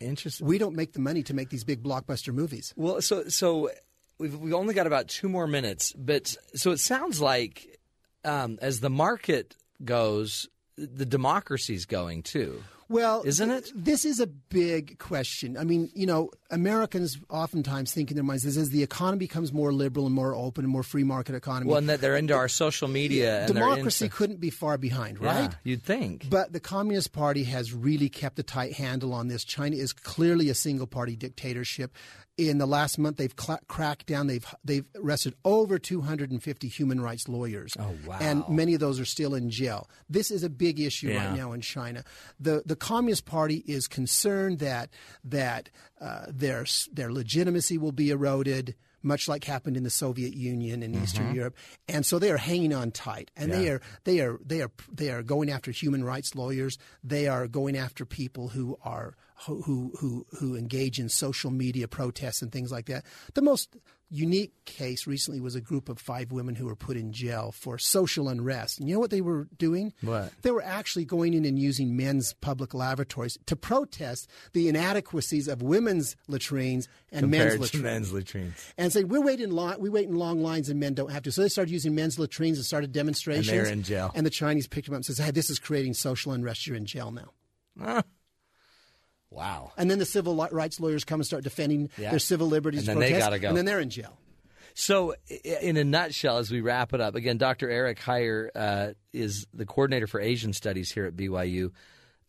[0.00, 0.46] Interesting.
[0.46, 2.72] we don't make the money to make these big blockbuster movies.
[2.76, 3.70] Well, so so
[4.18, 7.78] we've we've only got about two more minutes, but so it sounds like
[8.24, 12.62] um, as the market goes, the democracy's going too.
[12.88, 13.72] Well, Isn't it?
[13.74, 15.56] This is a big question.
[15.56, 19.52] I mean, you know, Americans oftentimes think in their minds this as the economy becomes
[19.52, 21.68] more liberal and more open and more free market economy.
[21.70, 25.18] Well, and that they're into our social media and democracy into, couldn't be far behind,
[25.20, 25.54] yeah, right?
[25.64, 26.30] You'd think.
[26.30, 29.42] But the Communist Party has really kept a tight handle on this.
[29.44, 31.92] China is clearly a single party dictatorship.
[32.38, 34.26] In the last month, they've cla cracked down.
[34.26, 37.72] They've they've arrested over 250 human rights lawyers.
[37.78, 38.18] Oh, wow.
[38.20, 39.88] And many of those are still in jail.
[40.10, 41.28] This is a big issue Yeah.
[41.28, 42.04] right now in China.
[42.38, 44.90] The the Communist Party is concerned that
[45.24, 48.74] that uh, their their legitimacy will be eroded.
[49.02, 51.54] Much like happened in the Soviet Union and Eastern Europe,
[51.86, 53.74] and so they are hanging on tight, and they Mm-hmm.
[53.76, 56.76] Are they are they are they are going after human rights lawyers.
[57.04, 62.42] They are going after people who are who who who, engage in social media protests
[62.42, 63.04] and things like that.
[63.34, 63.76] The most
[64.08, 67.76] unique case recently was a group of five women who were put in jail for
[67.76, 68.78] social unrest.
[68.78, 69.92] And you know what they were doing?
[70.00, 70.32] What?
[70.42, 75.60] They were actually going in and using men's public lavatories to protest the inadequacies of
[75.60, 78.72] women's latrines and compared men's latrines men's latrines.
[78.78, 81.32] and say we're waiting long, we wait in long lines and men don't have to.
[81.32, 83.48] So they started using men's latrines and started demonstrations.
[83.48, 84.12] And they're in jail.
[84.14, 86.66] And the Chinese picked them up and says, "Hey, this is creating social unrest.
[86.66, 88.02] You're in jail now."
[89.36, 89.72] Wow.
[89.76, 92.10] And then the civil rights lawyers come and start defending Yeah.
[92.10, 92.88] their civil liberties.
[92.88, 93.48] And then they gotta go.
[93.48, 94.18] And then they're in jail.
[94.78, 97.70] So, in a nutshell, as we wrap it up, again, Dr.
[97.70, 101.72] Eric Hyer uh, is the coordinator for Asian Studies here at BYU.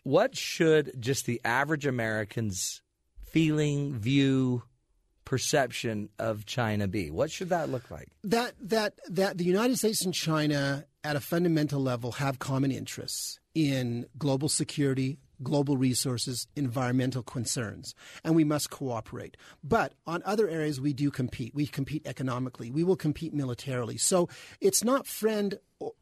[0.03, 2.81] What should just the average American's
[3.31, 4.63] feeling, view,
[5.25, 7.11] perception of China be?
[7.11, 8.07] What should that look like?
[8.23, 13.39] That that that the United States and China, at a fundamental level, have common interests
[13.53, 19.37] in global security, global resources, environmental concerns, and we must cooperate.
[19.63, 21.53] But on other areas, we do compete.
[21.53, 22.71] We compete economically.
[22.71, 23.97] We will compete militarily.
[23.97, 24.29] So
[24.61, 25.59] it's not friend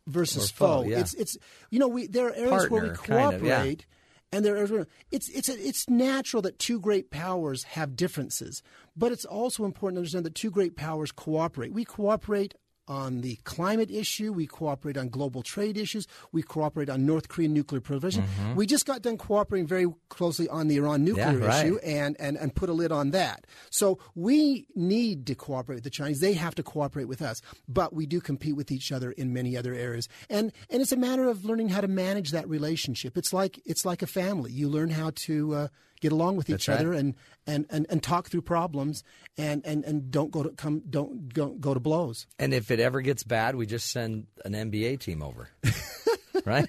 [0.08, 0.90] versus foe, foe.
[0.90, 1.00] yeah.
[1.00, 1.38] It's it's
[1.70, 3.80] you know we there are areas where we Partner, kind of, cooperate.
[3.80, 3.86] yeah.
[4.32, 8.62] And there are, it's it's it's natural that two great powers have differences,
[8.96, 11.72] but it's also important to understand that two great powers cooperate.
[11.74, 12.54] We cooperate
[12.88, 17.54] on the climate issue, we cooperate on global trade issues, we cooperate on North Korean
[17.54, 18.24] nuclear proliferation.
[18.56, 21.42] We just got done cooperating very closely on the Iran nuclear Mm-hmm.
[21.42, 21.66] Yeah, right.
[21.66, 23.46] issue and, and and put a lid on that.
[23.70, 26.20] So we need to cooperate with the Chinese.
[26.20, 29.58] They have to cooperate with us, but we do compete with each other in many
[29.58, 30.08] other areas.
[30.30, 33.18] And and it's a matter of learning how to manage that relationship.
[33.18, 34.52] It's like it's like a family.
[34.52, 35.68] You learn how to uh,
[36.06, 36.80] get along with each right.
[36.80, 37.16] other and,
[37.48, 39.04] and, and, and talk through problems
[39.40, 42.28] and, and, and don't go to come don't go, go to blows.
[42.38, 45.50] And if it ever gets bad, we just send an NBA team over,
[46.46, 46.68] right?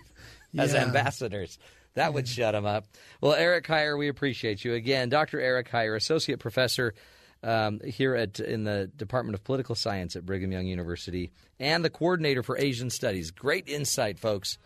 [0.59, 1.59] As ambassadors.
[1.95, 2.87] That would shut them up.
[3.21, 5.39] Well, Eric Hyer, we appreciate you again, Dr.
[5.39, 6.95] Eric Hyer, associate professor
[7.43, 11.91] um, here at in the Department of Political Science at Brigham Young University, and the
[11.91, 13.31] coordinator for Asian Studies.
[13.31, 14.59] Great insight, folks.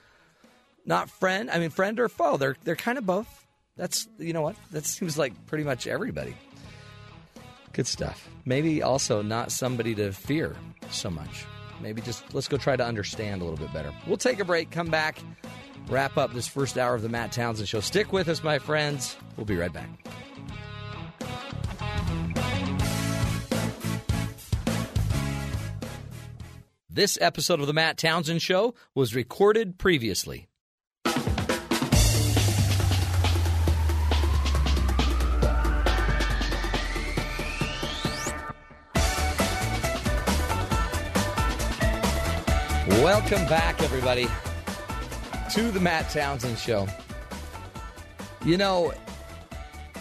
[0.85, 2.37] Not friend, I mean friend or foe.
[2.37, 3.47] They're they're kind of both.
[3.81, 6.37] That's you know what that seems like pretty much everybody.
[7.73, 8.29] Good stuff.
[8.45, 10.55] Maybe also not somebody to fear
[10.91, 11.47] so much.
[11.81, 13.91] Maybe just let's go try to understand a little bit better.
[14.07, 15.21] We'll take a break, come back,
[15.89, 17.81] wrap up this first hour of the Matt Townsend Show.
[17.81, 19.17] Stick with us, my friends.
[19.39, 19.89] We'll be right back.
[26.91, 30.50] This episode of the Matt Townsend Show was recorded previously.
[43.01, 44.27] Welcome back, everybody,
[45.55, 46.87] to the Matt Townsend Show.
[48.45, 48.93] You know,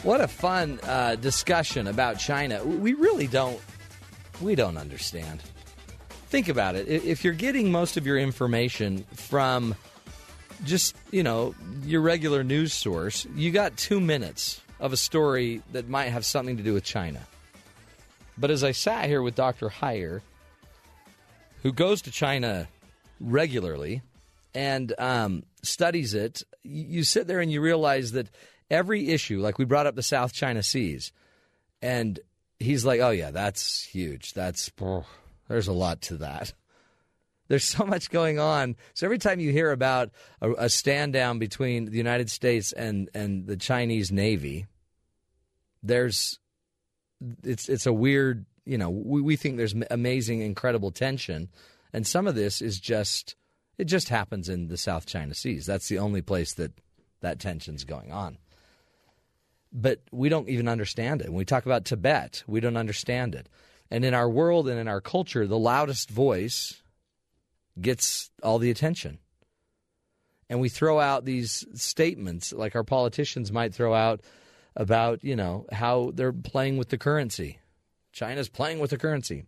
[0.04, 2.62] What a fun uh, discussion about China.
[2.64, 3.60] We really don't
[4.42, 5.42] we don't understand.
[6.28, 6.90] Think about it.
[6.90, 9.76] If you're getting most of your information from
[10.66, 15.88] just, you know, your regular news source, you got 2 minutes of a story that
[15.88, 17.22] might have something to do with China.
[18.38, 19.70] But as I sat here with Dr.
[19.70, 20.22] Hyer,
[21.64, 22.68] who goes to China
[23.20, 24.02] regularly
[24.54, 28.30] and um, studies it, you sit there and you realize that
[28.70, 31.12] every issue, like we brought up the South China Seas,
[31.82, 32.20] and
[32.60, 34.34] he's like, "Oh yeah, that's huge.
[34.34, 34.72] That's
[35.48, 36.54] there's a lot to that."
[37.48, 38.76] There's so much going on.
[38.94, 43.10] So every time you hear about a, a stand down between the United States and
[43.14, 44.68] and the Chinese Navy,
[45.84, 46.40] there's
[47.44, 48.46] it's it's a weird.
[48.66, 51.50] You know, we, we think there's amazing, incredible tension,
[51.94, 53.36] and some of this is just
[53.78, 55.66] it just happens in the South China Seas.
[55.66, 56.74] That's the only place that
[57.22, 58.38] that tension's going on
[59.72, 61.28] but we don't even understand it.
[61.28, 63.48] When we talk about Tibet, we don't understand it.
[63.92, 66.82] And in our world and in our culture, the loudest voice
[67.80, 69.20] gets all the attention.
[70.50, 74.22] And we throw out these statements like our politicians might throw out
[74.76, 77.60] about, you know, how they're playing with the currency.
[78.12, 79.46] China's playing with the currency.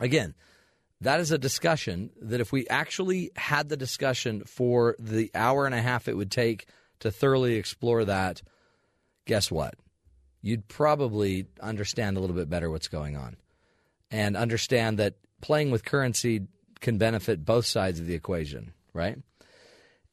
[0.00, 0.34] Again,
[1.02, 5.74] that is a discussion that if we actually had the discussion for the hour and
[5.74, 6.66] a half it would take
[7.00, 8.42] to thoroughly explore that,
[9.26, 9.74] guess what?
[10.40, 13.36] You'd probably understand a little bit better what's going on
[14.10, 16.46] and understand that playing with currency
[16.80, 19.18] can benefit both sides of the equation, right?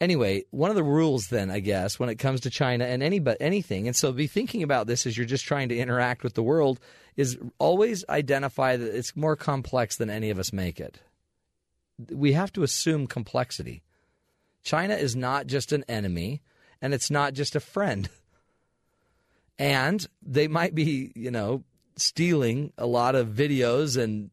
[0.01, 3.19] Anyway, one of the rules then, I guess, when it comes to China and any
[3.19, 6.35] but anything, and so be thinking about this as you're just trying to interact with
[6.35, 6.79] the world,
[7.17, 10.99] is always identify that it's more complex than any of us make it.
[12.09, 13.83] We have to assume complexity.
[14.63, 16.41] China is not just an enemy,
[16.81, 18.09] and it's not just a friend.
[19.57, 21.65] And they might be, you know,
[21.97, 24.31] stealing a lot of videos and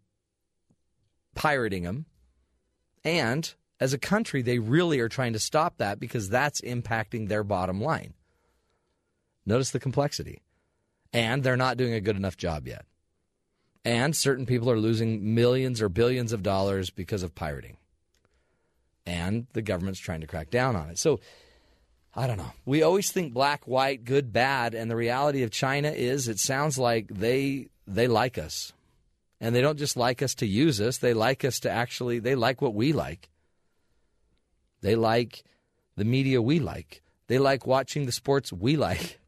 [1.35, 2.07] pirating them.
[3.03, 7.45] And as a country, they really are trying to stop that because that's impacting their
[7.45, 8.15] bottom line.
[9.45, 10.43] Notice the complexity.
[11.13, 12.85] And they're not doing a good enough job yet.
[13.85, 17.77] And certain people are losing millions or billions of dollars because of pirating.
[19.07, 20.99] And the government's trying to crack down on it.
[20.99, 21.21] So
[22.13, 22.53] I don't know.
[22.65, 26.79] We always think black, white, good, bad, and the reality of China is it sounds
[26.79, 28.73] like they they like us.
[29.39, 32.35] And they don't just like us to use us, they like us to actually they
[32.35, 33.29] like what we like.
[34.81, 35.45] They like
[35.97, 37.03] the media we like.
[37.29, 39.19] They like watching the sports we like.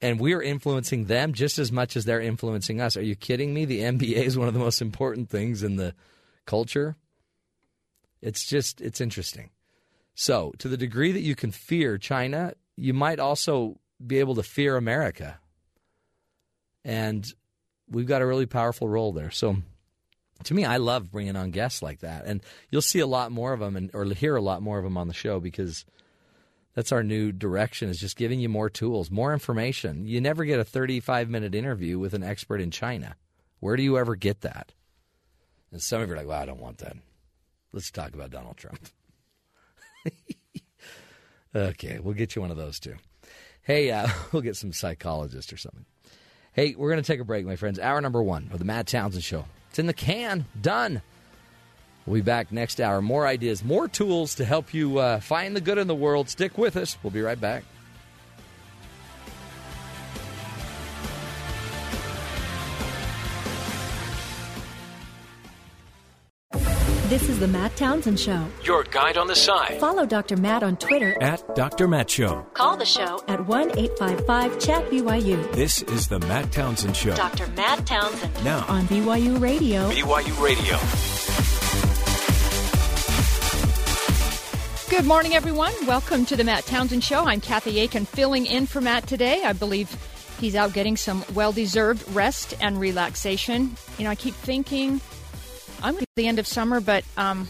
[0.00, 2.96] And we're influencing them just as much as they're influencing us.
[2.96, 3.64] Are you kidding me?
[3.64, 5.94] The NBA is one of the most important things in the
[6.44, 6.96] culture.
[8.20, 9.50] It's just it's interesting.
[10.14, 14.42] So, to the degree that you can fear China, you might also be able to
[14.42, 15.38] fear America.
[16.84, 17.26] And
[17.88, 19.30] we've got a really powerful role there.
[19.30, 19.56] So,
[20.42, 22.26] to me, I love bringing on guests like that.
[22.26, 24.84] And you'll see a lot more of them and, or hear a lot more of
[24.84, 25.84] them on the show because
[26.74, 30.06] that's our new direction is just giving you more tools, more information.
[30.06, 33.16] You never get a 35 minute interview with an expert in China.
[33.60, 34.72] Where do you ever get that?
[35.72, 36.96] And some of you are like, well, I don't want that.
[37.72, 38.88] Let's talk about Donald Trump.
[41.56, 42.96] okay, we'll get you one of those too.
[43.62, 45.86] Hey, uh, we'll get some psychologist or something.
[46.52, 47.80] Hey, we're going to take a break, my friends.
[47.80, 49.46] Hour number one of the Matt Townsend Show.
[49.74, 50.44] It's in the can.
[50.62, 51.02] Done.
[52.06, 53.02] We'll be back next hour.
[53.02, 56.28] More ideas, more tools to help you uh, find the good in the world.
[56.28, 56.96] Stick with us.
[57.02, 57.64] We'll be right back.
[67.08, 68.46] This is the Matt Townsend Show.
[68.62, 69.78] Your guide on the side.
[69.78, 70.38] Follow Dr.
[70.38, 71.86] Matt on Twitter at Dr.
[71.86, 72.46] Matt Show.
[72.54, 75.52] Call the show at 1 855 Chat BYU.
[75.52, 77.14] This is the Matt Townsend Show.
[77.14, 77.46] Dr.
[77.48, 78.32] Matt Townsend.
[78.42, 79.90] Now on BYU Radio.
[79.90, 80.78] BYU Radio.
[84.88, 85.74] Good morning, everyone.
[85.86, 87.26] Welcome to the Matt Townsend Show.
[87.26, 89.42] I'm Kathy Aiken filling in for Matt today.
[89.44, 89.94] I believe
[90.40, 93.76] he's out getting some well deserved rest and relaxation.
[93.98, 95.02] You know, I keep thinking
[95.84, 97.46] I'm at the end of summer, but um,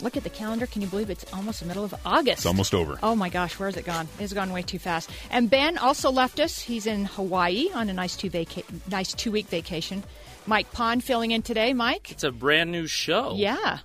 [0.00, 0.66] look at the calendar.
[0.66, 2.38] Can you believe it's almost the middle of August?
[2.38, 2.96] It's almost over.
[3.02, 4.06] Oh my gosh, where has it gone?
[4.20, 5.10] It's gone way too fast.
[5.30, 6.60] And Ben also left us.
[6.60, 10.04] He's in Hawaii on a nice two vaca- nice two week vacation.
[10.46, 11.72] Mike Pond filling in today.
[11.72, 13.34] Mike, It's a brand new show.
[13.34, 13.80] yeah,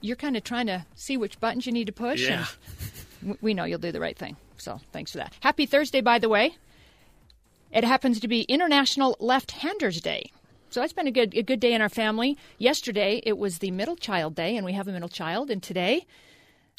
[0.00, 2.26] you're kind of trying to see which buttons you need to push.
[2.28, 2.46] Yeah.
[3.22, 4.36] and we know you'll do the right thing.
[4.56, 5.34] So thanks for that.
[5.38, 6.56] Happy Thursday, by the way.
[7.70, 10.30] It happens to be International Left Handers Day.
[10.74, 12.36] So it's been a good a good day in our family.
[12.58, 15.48] Yesterday it was the middle child day, and we have a middle child.
[15.48, 16.04] And today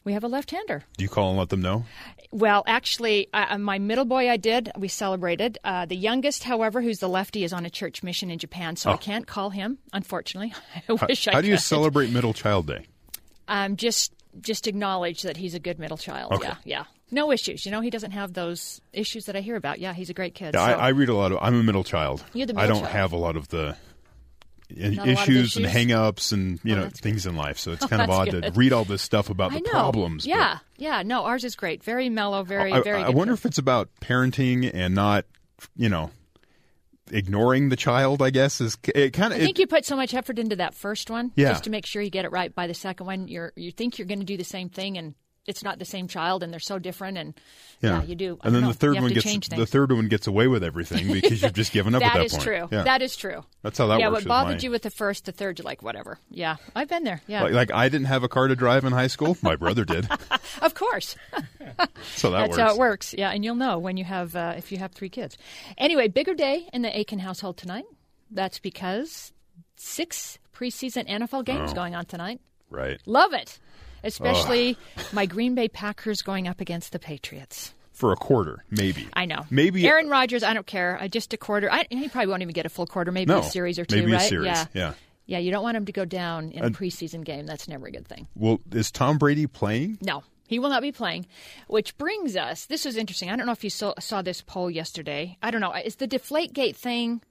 [0.03, 0.83] We have a left-hander.
[0.97, 1.85] Do you call and let them know?
[2.29, 4.69] Well, actually, uh, my middle boy, I did.
[4.77, 5.57] We celebrated.
[5.63, 8.89] Uh, the youngest, however, who's the lefty, is on a church mission in Japan, so
[8.91, 8.97] I Oh.
[8.97, 9.77] can't call him.
[9.93, 11.35] Unfortunately, I How, wish I could.
[11.37, 12.85] how do you celebrate Middle Child Day?
[13.47, 14.11] Um, just
[14.41, 16.33] just acknowledge that he's a good middle child.
[16.33, 16.47] Okay.
[16.47, 16.83] Yeah, yeah.
[17.11, 17.65] No issues.
[17.65, 19.79] You know, he doesn't have those issues that I hear about.
[19.79, 20.55] Yeah, he's a great kid.
[20.55, 20.73] Yeah, so.
[20.73, 21.37] I, I read a lot of.
[21.41, 22.23] I'm a middle child.
[22.33, 22.91] You're the middle I don't child.
[22.93, 23.75] have a lot of the
[24.69, 25.73] in- Not a lot of issues, and issues?
[25.73, 27.59] hang-ups and you Oh, know things in life.
[27.59, 29.69] So it's Oh, kind of that's odd to read all this stuff about I the
[29.69, 30.25] problems.
[30.25, 31.03] Yeah, yeah.
[31.03, 31.83] No, ours is great.
[31.83, 32.43] Very mellow.
[32.43, 33.03] Very, I, very.
[33.03, 33.39] I good wonder kid.
[33.41, 35.25] if it's about parenting and not,
[35.77, 36.09] you know,
[37.11, 38.21] ignoring the child.
[38.21, 39.39] I guess is it kind of.
[39.39, 41.49] I think you put so much effort into that first one, Yeah.
[41.49, 43.27] just to make sure you get it right by the second one.
[43.27, 45.15] You're you think you're going to do the same thing, and
[45.47, 47.17] it's not the same child, and they're so different.
[47.17, 47.33] And
[47.81, 48.39] yeah, you do.
[48.43, 48.69] And then know.
[48.69, 51.93] the third one gets the third one gets away with everything because you've just given
[51.95, 52.43] up That at that is point.
[52.43, 52.67] true.
[52.71, 52.83] Yeah.
[52.83, 53.43] That is true.
[53.61, 54.59] That's how that yeah, works what bothered mine.
[54.63, 56.17] you with the first, the third, you're like, whatever.
[56.29, 57.21] Yeah, I've been there.
[57.27, 59.37] Yeah, Like, like I didn't have a car to drive in high school.
[59.41, 60.07] My brother did.
[60.61, 61.15] of course.
[62.15, 62.61] So that That's works.
[62.61, 63.13] how it works.
[63.17, 65.37] Yeah, and you'll know when you have uh, if you have three kids.
[65.77, 67.85] Anyway, bigger day in the Aiken household tonight.
[68.31, 69.33] That's because
[69.75, 71.75] six preseason NFL games Oh.
[71.75, 72.39] going on tonight.
[72.69, 72.99] Right.
[73.05, 73.59] Love it,
[74.05, 74.77] especially
[75.11, 77.73] my Green Bay Packers going up against the Patriots.
[77.91, 79.07] For a quarter, maybe.
[79.13, 79.45] I know.
[79.49, 80.43] Maybe Aaron Rodgers.
[80.43, 80.97] I don't care.
[80.99, 81.71] I just a quarter.
[81.71, 83.11] I, he probably won't even get a full quarter.
[83.11, 83.97] Maybe No, a series or two.
[84.01, 84.29] maybe a right?
[84.29, 84.65] series, Yeah.
[84.73, 84.93] yeah.
[85.27, 85.37] Yeah.
[85.39, 87.45] You don't want him to go down in And- a preseason game.
[87.45, 88.27] That's never a good thing.
[88.35, 89.97] Well, is Tom Brady playing?
[90.01, 91.25] No, he will not be playing.
[91.67, 92.65] Which brings us.
[92.65, 93.29] This was interesting.
[93.31, 95.37] I don't know if you saw, saw this poll yesterday.
[95.41, 95.71] I don't know.
[95.73, 97.21] Is the Deflategate thing?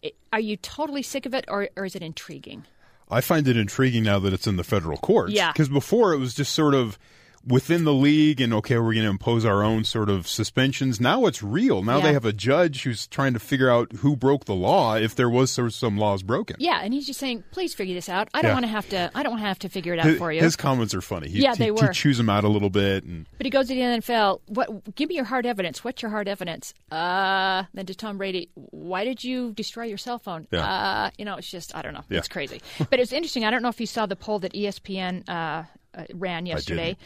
[0.00, 2.64] it- Are you totally sick of it, or, or is it intriguing?
[3.10, 5.32] I find it intriguing now that it's in the federal courts.
[5.32, 5.52] Yeah.
[5.52, 6.98] Because before it was just sort of
[7.46, 11.00] within the league and okay, we're going to impose our own sort of suspensions.
[11.00, 11.82] Now it's real.
[11.82, 12.04] Now Yeah.
[12.04, 15.28] they have a judge who's trying to figure out who broke the law if there
[15.28, 16.56] was sort of some laws broken.
[16.58, 18.28] Yeah, and he's just saying, please figure this out.
[18.34, 18.54] I don't Yeah.
[18.54, 19.10] want to have to.
[19.14, 20.40] I don't have to figure it out His, for you.
[20.42, 21.28] his comments are funny.
[21.28, 21.88] He, Yeah, he- they he were.
[21.92, 24.40] chews them out a little bit, and But he goes to the NFL.
[24.46, 24.94] What?
[24.94, 25.84] Give me your hard evidence.
[25.84, 26.72] What's your hard evidence?
[26.90, 30.46] Uh, then to Tom Brady, why did you destroy your cell phone?
[30.50, 30.64] Yeah.
[30.64, 32.04] Uh, you know, it's just I don't know.
[32.08, 32.18] Yeah.
[32.18, 32.60] It's crazy.
[32.90, 33.44] but it's interesting.
[33.44, 35.64] I don't know if you saw the poll that ESPN uh,
[35.94, 36.96] uh, ran yesterday.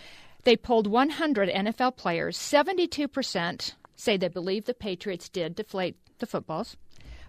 [0.48, 2.38] They polled 100 NFL players.
[2.38, 6.78] 72 percent say they believe the Patriots did deflate the footballs,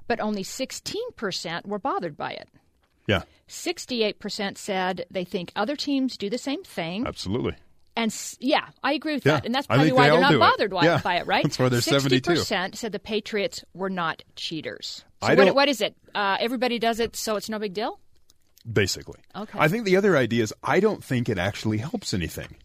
[0.07, 2.47] but only 16 percent were bothered by it.
[3.07, 7.05] yeah, 68% said they think other teams do the same thing.
[7.05, 7.55] absolutely.
[7.97, 9.45] And yeah, I agree with Yeah, that.
[9.45, 10.39] And that's probably why they they're not it.
[10.39, 11.43] bothered by, Yeah, by it, right?
[11.47, 12.32] that's why they're 72.
[12.32, 15.03] 60% said the Patriots were not cheaters.
[15.22, 15.93] So I what, don't- what is it?
[16.15, 17.99] Uh, everybody does it, so it's no big deal?
[18.72, 19.20] Basically.
[19.36, 19.59] Okay.
[19.59, 22.55] I think the other idea is I don't think it actually helps anything.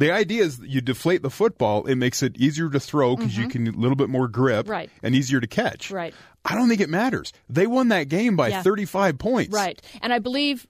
[0.00, 3.36] The idea is that you deflate the football, it makes it easier to throw because
[3.36, 4.70] you can a little bit more grip Mm-hmm.
[4.72, 4.90] Right.
[5.02, 5.90] and easier to catch.
[5.90, 6.14] Right.
[6.44, 7.32] I don't think it matters.
[7.48, 8.62] They won that game by Yeah.
[8.62, 9.54] 35 points.
[9.54, 9.80] Right.
[10.02, 10.66] And I believe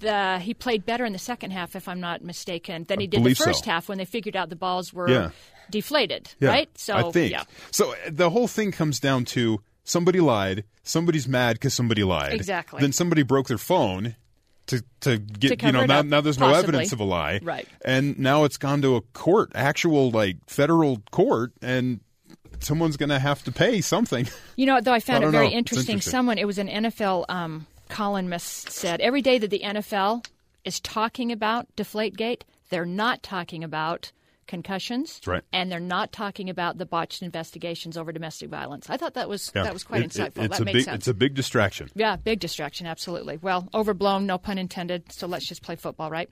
[0.00, 3.18] the, he played better in the second half, if I'm not mistaken, than he did
[3.18, 3.44] in the believe so.
[3.44, 5.30] first half when they figured out the balls were Yeah.
[5.70, 6.78] deflated, Yeah, right?
[6.78, 7.30] So, I think.
[7.32, 7.44] yeah.
[7.70, 12.32] So uh, the whole thing comes down to somebody lied, somebody's mad because somebody lied.
[12.34, 12.80] Exactly.
[12.80, 14.16] Then somebody broke their phone
[14.66, 17.40] to to get To you know now, now there's no evidence of a lie.
[17.42, 17.68] Right.
[17.84, 22.00] And now it's gone to a court, actual like federal court and
[22.60, 24.28] someone's going to have to pay something.
[24.56, 25.94] You know, though I found I it very interesting.
[25.94, 26.10] interesting.
[26.10, 30.26] Someone, it was an NFL um, columnist, said every day that the NFL
[30.64, 34.12] is talking about Deflategate, they're not talking about
[34.46, 35.42] concussions, That's right.
[35.52, 38.88] and they're not talking about the botched investigations over domestic violence.
[38.90, 39.62] I thought that was Yeah.
[39.64, 40.44] that was quite It- it- insightful.
[40.44, 40.94] it's that a makes big sense.
[40.96, 41.88] it's a big distraction.
[41.94, 43.38] Yeah, big distraction, absolutely.
[43.38, 45.10] Well, overblown, no pun intended.
[45.12, 46.28] So let's just play football, right?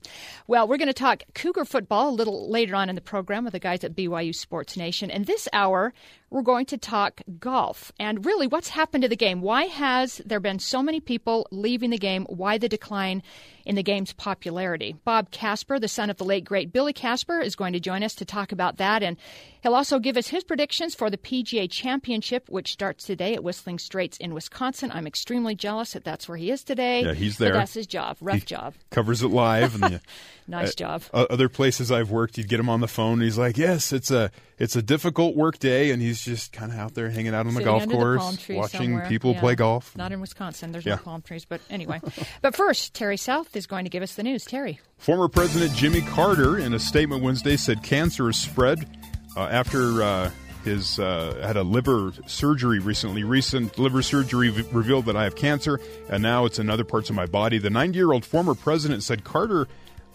[0.47, 3.53] Well, we're going to talk Cougar football a little later on in the program with
[3.53, 5.11] the guys at BYU Sports Nation.
[5.11, 5.93] And this hour,
[6.31, 9.41] we're going to talk golf and really what's happened to the game.
[9.41, 12.25] Why has there been so many people leaving the game?
[12.29, 13.23] Why the decline
[13.65, 14.97] in the game's popularity?
[15.05, 18.15] Bob Casper, the son of the late great Billy Casper, is going to join us
[18.17, 19.03] to talk about that.
[19.03, 19.17] And
[19.63, 23.79] he'll also give us his predictions for the PGA Championship, which starts today at Whistling
[23.79, 24.91] Straits in Wisconsin.
[24.93, 27.03] I'm extremely jealous that that's where he is today.
[27.05, 27.53] Yeah, he's But there.
[27.55, 28.17] that's his job.
[28.21, 28.75] Rough He job.
[28.91, 30.01] Covers it live and the,
[30.49, 31.03] Nice uh, job.
[31.13, 33.15] other places I've worked, you'd get him on the phone.
[33.15, 36.73] And he's like, "Yes, it's a it's a difficult work day," and he's just kind
[36.73, 39.09] of out there hanging out on the Sitting golf course, tree watching somewhere.
[39.09, 39.41] people Yeah.
[39.41, 39.97] play golf.
[39.97, 40.73] Not in Wisconsin.
[40.73, 40.97] There's Yeah.
[40.97, 41.45] no palm trees.
[41.45, 42.01] But anyway.
[42.43, 44.45] but first, Terry South is going to give us the news.
[44.45, 44.81] Terry.
[44.99, 48.89] Former President Jimmy Carter, in a statement Wednesday, said cancer is spread
[49.37, 50.31] uh, after uh,
[50.65, 53.25] his uh, had a liver surgery recently.
[53.25, 57.11] Recent liver surgery v- revealed that I have cancer, and now it's in other parts
[57.11, 57.59] of my body.
[57.59, 59.69] The 90-year-old former president said Carter.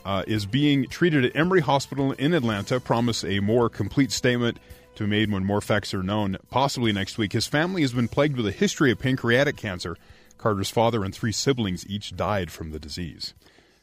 [0.03, 2.79] Uh, is being treated at Emory Hospital in Atlanta.
[2.79, 4.59] Promise a more complete statement
[4.93, 7.33] to be made when more facts are known, possibly next week.
[7.33, 9.97] His family has been plagued with a history of pancreatic cancer.
[10.37, 13.33] Carter's father and three siblings each died from the disease.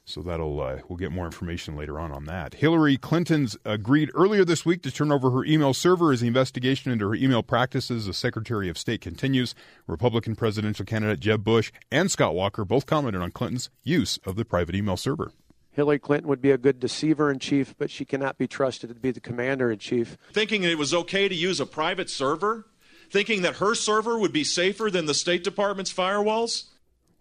[0.04, 2.54] So that'll uh, we'll get more information later on on that.
[2.54, 6.90] Hillary Clinton's agreed earlier this week to turn over her email server as the investigation
[6.90, 9.54] into her email practices as Secretary of State continues.
[9.86, 14.44] Republican presidential candidate Jeb Bush and Scott Walker both commented on Clinton's use of the
[14.44, 15.32] private email server.
[15.70, 18.94] Hillary Clinton would be a good deceiver in chief, but she cannot be trusted to
[18.94, 20.18] be the commander in chief.
[20.32, 22.66] Thinking it was okay to use a private server?
[23.10, 26.64] Thinking that her server would be safer than the State Department's firewalls?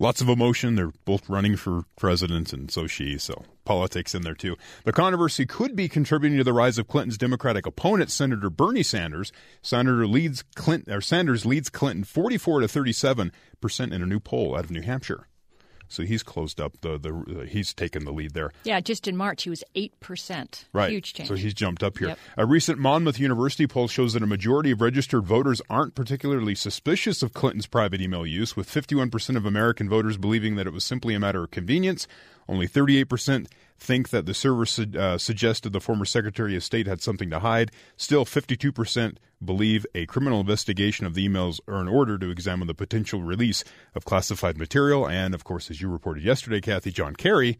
[0.01, 0.73] Lots of emotion.
[0.73, 3.19] They're both running for president, and so she.
[3.19, 4.57] So politics in there too.
[4.83, 9.31] The controversy could be contributing to the rise of Clinton's Democratic opponent, Senator Bernie Sanders.
[9.61, 13.31] Senator leads Clinton, or Sanders leads Clinton 44 to 37
[13.61, 15.27] percent in a new poll out of New Hampshire.
[15.91, 18.51] So he's closed up the the he's taken the lead there.
[18.63, 20.65] Yeah, just in March he was eight percent.
[20.73, 21.29] Right, huge change.
[21.29, 22.09] So he's jumped up here.
[22.09, 22.19] Yep.
[22.37, 27.21] A recent Monmouth University poll shows that a majority of registered voters aren't particularly suspicious
[27.21, 31.13] of Clinton's private email use, with 51% of American voters believing that it was simply
[31.13, 32.07] a matter of convenience.
[32.47, 37.01] Only 38% think that the server su- uh, suggested the former Secretary of State had
[37.01, 37.71] something to hide.
[37.97, 42.75] Still, 52% believe a criminal investigation of the emails are in order to examine the
[42.75, 43.63] potential release
[43.95, 45.07] of classified material.
[45.07, 47.57] And, of course, as you reported yesterday, Kathy, John Kerry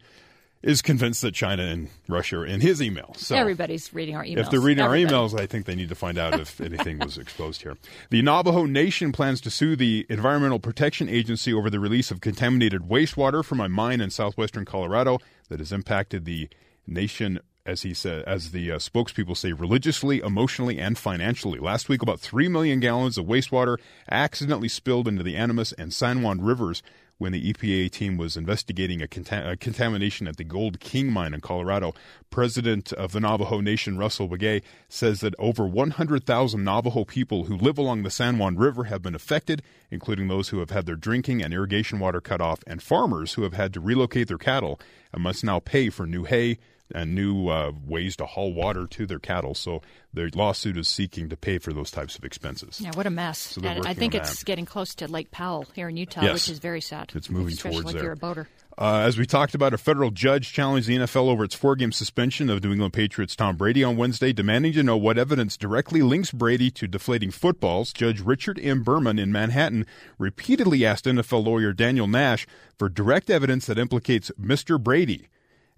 [0.62, 3.14] is convinced that China and Russia are in his email.
[3.16, 4.38] So Everybody's reading our emails.
[4.38, 5.14] if they're reading Everybody.
[5.14, 7.76] our emails, I think they need to find out if anything was exposed here.
[8.10, 12.82] The Navajo Nation plans to sue the Environmental Protection Agency over the release of contaminated
[12.82, 16.48] wastewater from a mine in southwestern Colorado that has impacted the
[16.86, 17.40] nation.
[17.64, 21.60] As he said, as the uh, spokespeople say, religiously, emotionally, and financially.
[21.60, 23.76] Last week, about three million gallons of wastewater
[24.10, 26.82] accidentally spilled into the Animas and San Juan rivers
[27.18, 31.34] when the EPA team was investigating a, conta- a contamination at the Gold King mine
[31.34, 31.94] in Colorado.
[32.30, 37.78] President of the Navajo Nation, Russell Begaye, says that over 100,000 Navajo people who live
[37.78, 41.42] along the San Juan River have been affected, including those who have had their drinking
[41.42, 44.80] and irrigation water cut off, and farmers who have had to relocate their cattle
[45.12, 46.58] and must now pay for new hay
[46.94, 49.54] and new uh, ways to haul water to their cattle.
[49.54, 49.82] So
[50.12, 52.80] their lawsuit is seeking to pay for those types of expenses.
[52.80, 53.38] Yeah, what a mess.
[53.38, 54.44] So I think it's that.
[54.44, 56.32] getting close to Lake Powell here in Utah, Yes.
[56.34, 57.12] which is very sad.
[57.14, 58.02] It's moving towards if there.
[58.02, 58.48] you're a boater.
[58.78, 61.92] Uh, as we talked about, a federal judge challenged the NFL over its four game
[61.92, 66.00] suspension of New England Patriots Tom Brady on Wednesday, demanding to know what evidence directly
[66.00, 67.92] links Brady to deflating footballs.
[67.92, 68.82] Judge Richard M.
[68.82, 69.84] Berman in Manhattan
[70.18, 72.46] repeatedly asked NFL lawyer Daniel Nash
[72.78, 74.82] for direct evidence that implicates Mr.
[74.82, 75.28] Brady.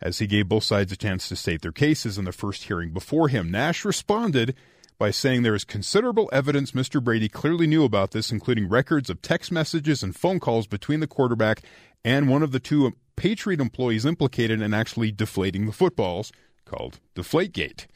[0.05, 2.91] As he gave both sides a chance to state their cases in the first hearing
[2.91, 4.55] before him, Nash responded
[4.99, 7.03] by saying there is considerable evidence Mr.
[7.03, 11.07] Brady clearly knew about this, including records of text messages and phone calls between the
[11.07, 11.63] quarterback
[12.05, 16.33] and one of the two Patriot employees implicated in actually deflating the footballs,
[16.67, 17.87] called Deflategate.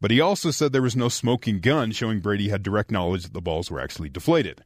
[0.00, 3.34] But he also said there was no smoking gun showing Brady had direct knowledge that
[3.34, 4.64] the balls were actually deflated.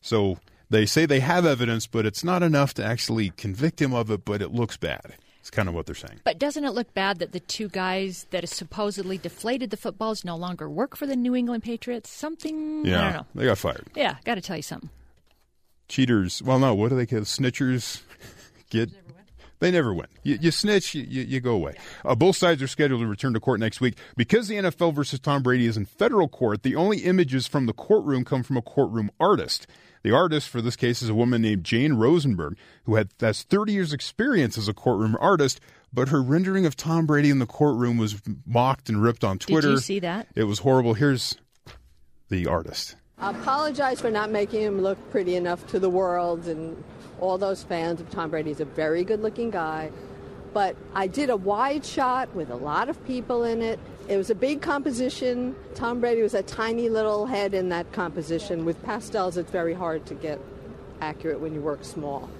[0.00, 0.38] So
[0.70, 4.24] they say they have evidence, but it's not enough to actually convict him of it,
[4.24, 5.14] but it looks bad.
[5.46, 6.18] It's kind of what they're saying.
[6.24, 10.34] But doesn't it look bad that the two guys that supposedly deflated the footballs no
[10.34, 12.10] longer work for the New England Patriots?
[12.10, 13.26] Something I Yeah, don't know.
[13.36, 13.86] they got fired.
[13.94, 14.90] Yeah, got to tell you something.
[15.88, 16.42] Cheaters.
[16.42, 18.02] Well, no, what do they call snitchers?
[18.70, 18.90] Get.
[19.60, 20.08] They never win.
[20.24, 21.76] You, you snitch, you, you, you go away.
[22.04, 23.96] Uh, both sides are scheduled to return to court next week.
[24.16, 27.72] Because the NFL versus Tom Brady is in federal court, the only images from the
[27.72, 29.68] courtroom come from a courtroom artist.
[30.02, 33.72] The artist for this case is a woman named Jane Rosenberg, who had has 30
[33.72, 35.60] years' experience as a courtroom artist,
[35.92, 39.68] but her rendering of Tom Brady in the courtroom was mocked and ripped on Twitter.
[39.68, 40.28] Did you see that?
[40.34, 40.94] It was horrible.
[40.94, 41.36] Here's
[42.28, 42.96] the artist.
[43.18, 46.82] I apologize for not making him look pretty enough to the world and
[47.18, 48.50] all those fans of Tom Brady.
[48.50, 49.90] He's a very good looking guy.
[50.56, 53.78] But I did a wide shot with a lot of people in it.
[54.08, 55.54] It was a big composition.
[55.74, 58.64] Tom Brady was a tiny little head in that composition.
[58.64, 60.40] With pastels, it's very hard to get
[61.02, 62.30] accurate when you work small.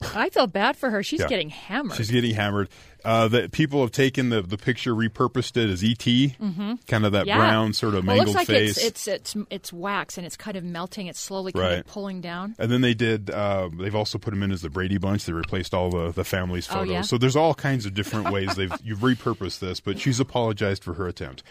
[0.00, 1.02] I feel bad for her.
[1.02, 1.26] She's Yeah.
[1.28, 1.98] getting hammered.
[1.98, 2.70] She's getting hammered.
[3.08, 6.74] Uh, the people have taken the, the picture, repurposed it as ET, Mm-hmm.
[6.86, 7.38] kind of that Yeah.
[7.38, 8.76] brown sort of well, mangled looks like face.
[8.76, 11.06] It's, it's it's it's wax and it's kind of melting.
[11.06, 11.78] It's slowly kind Right.
[11.80, 12.54] of pulling down.
[12.58, 13.30] and then they did.
[13.30, 15.24] Uh, they've also put him in as the Brady Bunch.
[15.24, 16.90] They replaced all the the family's Oh, photos.
[16.90, 17.00] yeah?
[17.02, 19.80] So there's all kinds of different ways they've you've repurposed this.
[19.80, 21.42] But she's apologized for her attempt.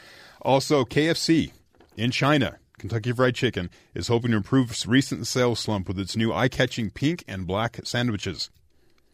[0.44, 1.52] Also, KFC
[1.96, 2.58] in China.
[2.78, 6.92] Kentucky Fried Chicken is hoping to improve its recent sales slump with its new eye-catching
[6.92, 8.52] pink and black sandwiches.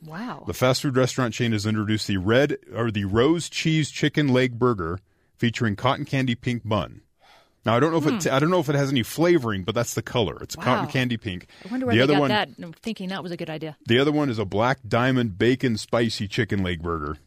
[0.05, 0.43] Wow.
[0.47, 4.59] The fast food restaurant chain has introduced the red or the rose cheese chicken leg
[4.59, 4.99] burger
[5.37, 7.01] featuring cotton candy pink bun.
[7.65, 9.73] Now I don't know if it I don't know if it has any flavoring, but
[9.73, 10.37] that's the color.
[10.41, 10.63] It's Wow.
[10.63, 11.47] cotton candy pink.
[11.65, 12.49] I wonder where the they other got one, that.
[12.61, 13.77] I'm thinking that was a good idea.
[13.87, 17.17] the other one is a black diamond bacon spicy chicken leg burger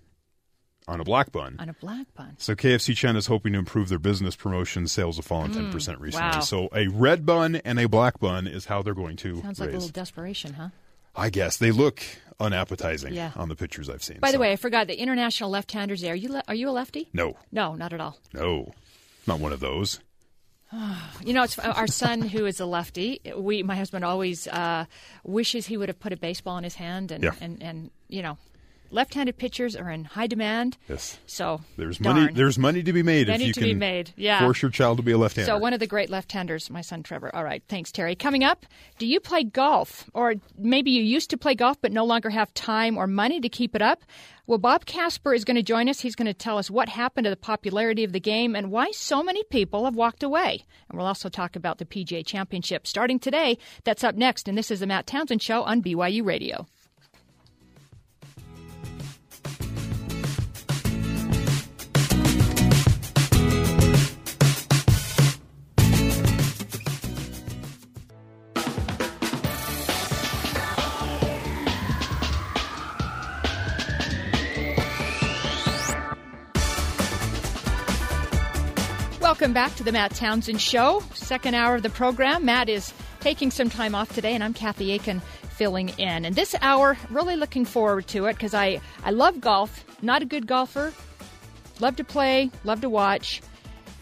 [0.89, 1.57] on a black bun.
[1.59, 2.37] On a black bun.
[2.39, 4.87] So KFC China is hoping to improve their business promotion.
[4.87, 6.29] Sales have fallen ten percent recently.
[6.29, 6.35] Hmm.
[6.37, 6.41] wow.
[6.41, 9.71] So a red bun and a black bun is how they're going to Sounds like
[9.71, 10.69] a little desperation, huh?
[11.17, 12.03] I guess they look
[12.39, 13.33] unappetizing Yeah.
[13.37, 14.19] on the pictures I've seen.
[14.21, 16.03] By the so- way, I forgot the international left-handers.
[16.03, 17.09] There, are you le- are you a lefty?
[17.13, 18.19] no, No, not at all.
[18.35, 18.73] no,
[19.27, 20.01] not one of those.
[21.25, 23.21] You know, it's our son who is a lefty.
[23.37, 24.85] We, my husband, always uh,
[25.25, 27.31] wishes he would have put a baseball in his hand, and Yeah.
[27.41, 28.37] and, and you know,
[28.91, 30.77] left-handed pitchers are in high demand.
[30.89, 31.19] Yes.
[31.27, 32.17] So There's darn.
[32.17, 32.33] money.
[32.33, 34.41] There's money to be made Money if you to can be made, yeah.
[34.41, 35.51] force your child to be a left-hander.
[35.51, 37.35] So one of the great left-handers, my son Trevor.
[37.35, 38.15] All right, thanks, Terry.
[38.15, 38.67] Coming up,
[38.99, 42.53] do you play golf, or maybe you used to play golf but no longer have
[42.55, 44.03] time or money to keep it up?
[44.49, 45.99] Well, Bob Casper is going to join us.
[46.01, 48.93] He's going to tell us what happened to the popularity of the game and why
[48.93, 50.65] so many people have walked away.
[50.89, 53.59] And we'll also talk about the PGA Championship starting today.
[53.83, 56.69] That's up next, and this is the Matt Townsend Show on BYU Radio.
[79.27, 82.45] Welcome back to the Matt Townsend Show, second hour of the program.
[82.45, 85.21] Matt is taking some time off today, and I'm Kathy Aiken
[85.57, 86.25] filling in.
[86.25, 90.27] And this hour, really looking forward to it because I, I love golf, not a
[90.27, 90.95] good golfer,
[91.81, 93.43] love to play, love to watch.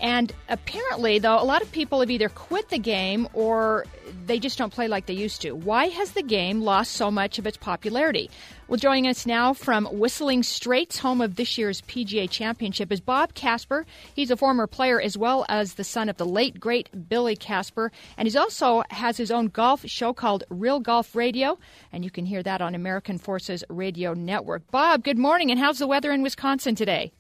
[0.01, 3.86] And apparently, though, a lot of people have either quit the game or
[4.26, 5.53] they just don't play like they used to.
[5.53, 8.30] Why has the game lost so much of its popularity?
[8.66, 13.34] Well, joining us now from Whistling Straits, home of this year's PGA Championship, is Bob
[13.34, 13.84] Casper.
[14.14, 17.92] He's a former player as well as the son of the late great Billy Casper,
[18.16, 21.59] and he also has his own golf show called Real Golf Radio,
[21.92, 24.70] and you can hear that on American Forces Radio Network.
[24.70, 27.12] Bob, good morning, and how's the weather in Wisconsin today?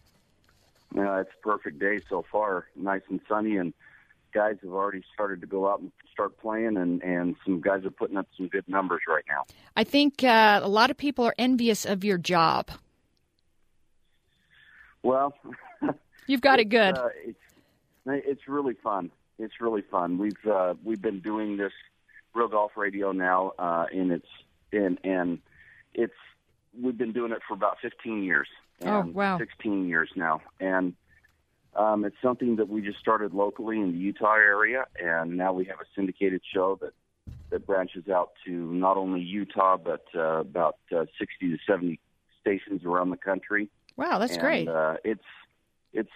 [0.94, 2.66] Yeah, it's a perfect day so far.
[2.76, 3.72] Nice and sunny, and
[4.32, 7.90] guys have already started to go out and start playing, and and some guys are
[7.90, 9.44] putting up some good numbers right now.
[9.76, 12.70] I think uh, a lot of people are envious of your job.
[15.02, 15.34] Well,
[16.26, 16.96] You've got it good.
[16.96, 17.38] uh, it's
[18.06, 19.10] it's really fun.
[19.38, 20.18] It's really fun.
[20.18, 21.72] We've uh, we've been doing this
[22.34, 24.28] real golf radio now, uh, and it's
[24.72, 25.38] and and
[25.92, 26.14] it's
[26.80, 28.48] we've been doing it for about 15 years.
[28.82, 29.38] Oh, wow.
[29.38, 30.94] 16 years now, and
[31.76, 35.64] um, it's something that we just started locally in the Utah area, and now we
[35.66, 36.92] have a syndicated show that
[37.50, 42.00] that branches out to not only Utah but uh, about uh, 60 to 70
[42.40, 43.70] stations around the country.
[43.96, 44.68] Wow, that's and, great.
[44.68, 45.24] Uh, it's
[45.92, 46.10] it's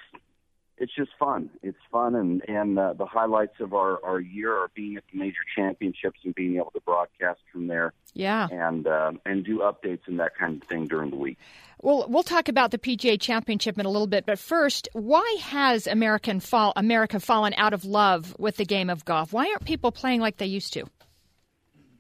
[0.81, 1.51] it's just fun.
[1.63, 5.19] It's fun, and and uh, the highlights of our our year are being at the
[5.19, 7.93] major championships and being able to broadcast from there.
[8.15, 8.49] Yeah.
[8.51, 11.39] and uh, and do updates and that kind of thing during the week.
[11.81, 15.87] Well, we'll talk about the PGA Championship in a little bit, but first, why has
[15.87, 19.33] American fall, America fallen out of love with the game of golf?
[19.33, 20.87] Why aren't people playing like they used to?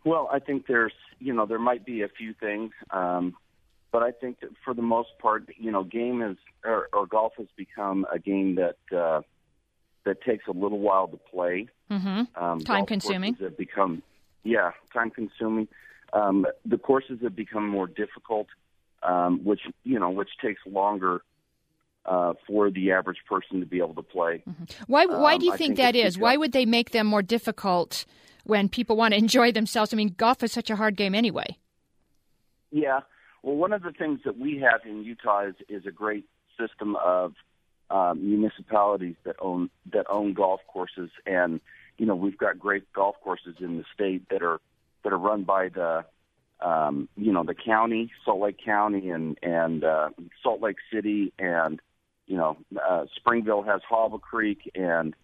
[0.04, 3.34] Well, I think there's, you know, there might be a few things, um,
[3.92, 7.32] but I think that for the most part, you know, game is or, or golf
[7.38, 9.22] has become a game that uh,
[10.04, 11.68] that takes a little while to play.
[11.90, 12.42] Mm-hmm.
[12.42, 13.34] Um, time consuming.
[13.36, 14.02] Have become,
[14.44, 15.68] yeah, time consuming.
[16.12, 18.46] Um, the courses have become more difficult,
[19.02, 21.22] um, which you know, which takes longer
[22.04, 24.42] uh, for the average person to be able to play.
[24.86, 25.06] Why?
[25.06, 26.18] Why Um, do you think, think that it's?
[26.18, 28.04] Why would they make them more difficult
[28.44, 29.92] when people want to enjoy themselves?
[29.92, 31.56] I mean, golf is such a hard game anyway.
[32.70, 33.00] Yeah.
[33.42, 36.24] Well, one of the things that we have in Utah is, is a great
[36.58, 37.34] system of
[37.90, 41.60] um, municipalities that own that own golf courses, and
[41.96, 44.60] you know we've got great golf courses in the state that are
[45.04, 46.04] that are run by the
[46.60, 50.10] um, you know the county, Salt Lake County, and and uh,
[50.42, 51.80] Salt Lake City, and
[52.26, 55.14] you know uh, Springville has Hobble Creek, and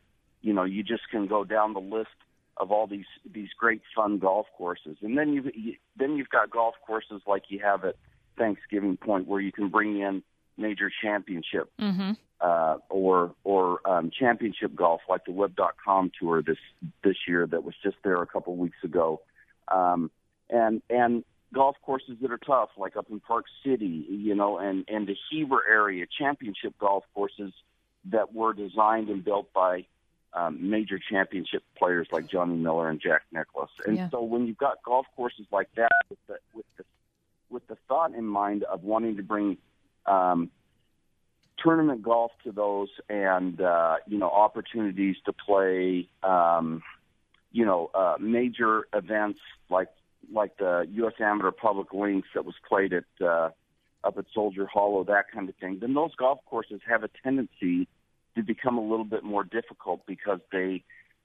[0.40, 2.16] you know you just can go down the list
[2.56, 6.50] of all these these great fun golf courses, and then you, you then you've got
[6.50, 7.96] golf courses like you have at
[8.38, 10.22] Thanksgiving Point where you can bring in
[10.56, 12.12] major championship Mm-hmm.
[12.40, 16.58] uh, or or um, championship golf like the Web.com tour this
[17.02, 19.20] this year that was just there a couple weeks ago,
[19.68, 20.10] um,
[20.50, 24.84] and and golf courses that are tough like up in Park City, you know, and
[24.88, 27.52] and the Heber area championship golf courses
[28.10, 29.86] that were designed and built by
[30.34, 33.70] um, major championship players like Johnny Miller and Jack Nicklaus.
[33.86, 34.10] And Yeah.
[34.10, 36.84] so when you've got golf courses like that with the with the
[37.50, 39.56] with the thought in mind of wanting to bring
[40.06, 40.50] um,
[41.58, 46.82] tournament golf to those and uh, you know opportunities to play um,
[47.52, 49.88] you know uh, major events like
[50.32, 51.14] like the U.S.
[51.20, 53.50] Amateur Public Links that was played at uh,
[54.02, 55.78] up at Soldier Hollow, that kind of thing.
[55.80, 57.86] Then those golf courses have a tendency
[58.36, 60.82] to become a little bit more difficult because they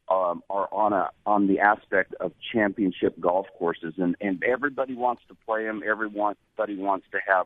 [0.10, 5.22] um, are on a on the aspect of championship golf courses, and and everybody wants
[5.28, 5.82] to play them.
[5.88, 7.46] Everybody wants to have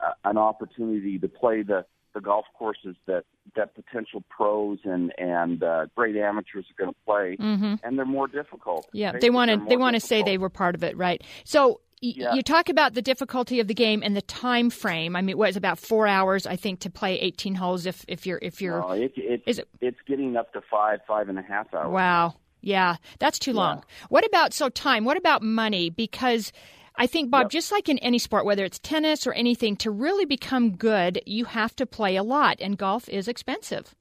[0.00, 1.84] uh, an opportunity to play the
[2.14, 3.24] the golf courses that
[3.56, 7.80] that potential pros and and uh, great amateurs are going to play, Mhm.
[7.82, 8.88] and they're more difficult.
[8.92, 11.22] Yeah, they want to They're they want to say they were part of it, right?
[11.44, 12.34] So Yeah.
[12.34, 15.14] you talk about the difficulty of the game and the time frame.
[15.14, 16.46] I mean, what is about four hours?
[16.46, 19.60] I think to play 18 holes if if you're if you're No, it, it, Is
[19.60, 21.92] it- it's getting up to five, five and a half hours.
[21.92, 22.34] Wow.
[22.60, 23.82] Yeah, that's too long.
[24.08, 25.04] What about so time?
[25.04, 25.90] What about money?
[25.90, 26.52] Because
[26.96, 30.26] I think Bob, just like in any sport, whether it's tennis or anything, to really
[30.26, 33.94] become good, you have to play a lot, and golf is expensive.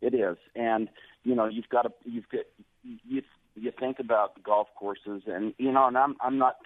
[0.00, 0.88] It is, and
[1.24, 2.42] you know you've got to you've got
[2.82, 3.22] you
[3.54, 6.56] you think about golf courses, and you know, and I'm I'm not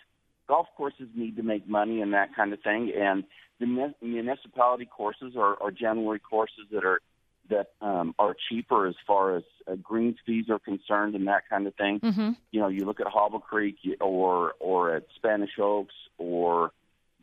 [0.49, 3.25] golf courses need to make money and that kind of thing, and
[3.59, 7.01] the municipality courses are, are generally courses that are
[7.49, 11.67] that um, are cheaper as far as uh, greens fees are concerned and that kind
[11.67, 12.01] of thing.
[12.01, 12.31] Mm-hmm.
[12.51, 16.73] You know, you look at Hobble Creek or or at Spanish Oaks or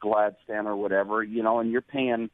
[0.01, 2.30] Gladstan or whatever, you know, and you're paying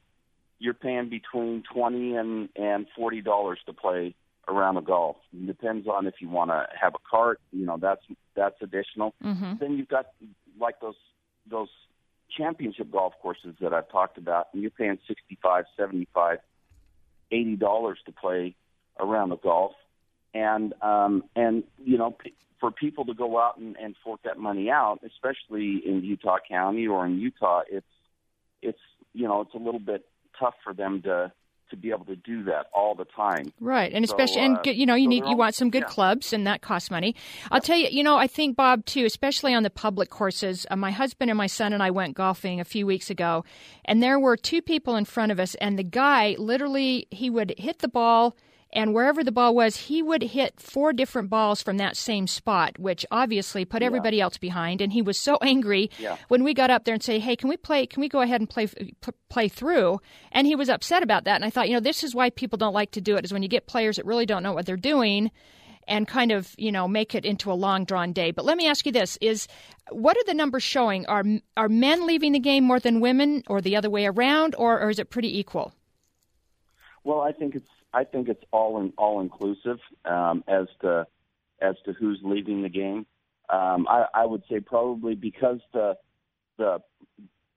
[0.59, 4.15] you're paying between twenty and and forty dollars to play
[4.49, 5.17] a round of golf.
[5.33, 7.39] It depends on if you want to have a cart.
[7.51, 8.01] You know, that's
[8.35, 9.13] that's additional.
[9.23, 9.53] Mm-hmm.
[9.59, 10.07] Then you've got
[10.59, 10.95] like those
[11.49, 11.69] those
[12.35, 16.39] championship golf courses that I've talked about, and you're paying sixty five, seventy five,
[17.31, 18.55] eighty dollars to play
[18.97, 19.73] a round of golf,
[20.33, 22.11] and um, and you know.
[22.11, 26.39] P- for people to go out and, and fork that money out, especially in Utah
[26.45, 27.87] County or in Utah, it's
[28.61, 28.81] it's
[29.13, 30.05] you know it's a little bit
[30.37, 31.31] tough for them to
[31.69, 33.51] to be able to do that all the time.
[33.59, 35.55] Right, and So, especially, uh, and get- you know, you so need you all- want
[35.55, 35.89] some good yeah.
[35.89, 37.15] clubs, and that costs money.
[37.51, 40.65] I'll tell you, you know, I think Bob too, especially on the public courses.
[40.69, 43.43] Uh, my husband and my son and I went golfing a few weeks ago,
[43.85, 47.53] and there were two people in front of us, and the guy literally he would
[47.57, 48.35] hit the ball.
[48.71, 52.77] And wherever the ball was, he would hit four different balls from that same spot,
[52.77, 54.79] which obviously put everybody else behind.
[54.79, 56.17] And he was so angry Yeah.
[56.27, 57.87] when we got up there and say, "Hey, can we play?
[57.87, 58.67] Can we go ahead and play
[59.29, 59.99] play through?"
[60.31, 61.35] And he was upset about that.
[61.35, 63.33] And I thought, you know, this is why people don't like to do it is
[63.33, 65.31] when you get players that really don't know what they're doing
[65.87, 68.29] and kind of, you know, make it into a long drawn day.
[68.29, 69.47] But let me ask you this: is
[69.89, 71.07] what are the numbers showing?
[71.07, 71.23] Are
[71.57, 74.91] are men leaving the game more than women, or the other way around, or, or
[74.91, 75.73] is it pretty equal?
[77.03, 81.07] Well, I think it's I think it's all in, all inclusive um, as to
[81.61, 83.05] as to who's leaving the game.
[83.49, 85.97] Um, I, I would say probably because the
[86.57, 86.79] the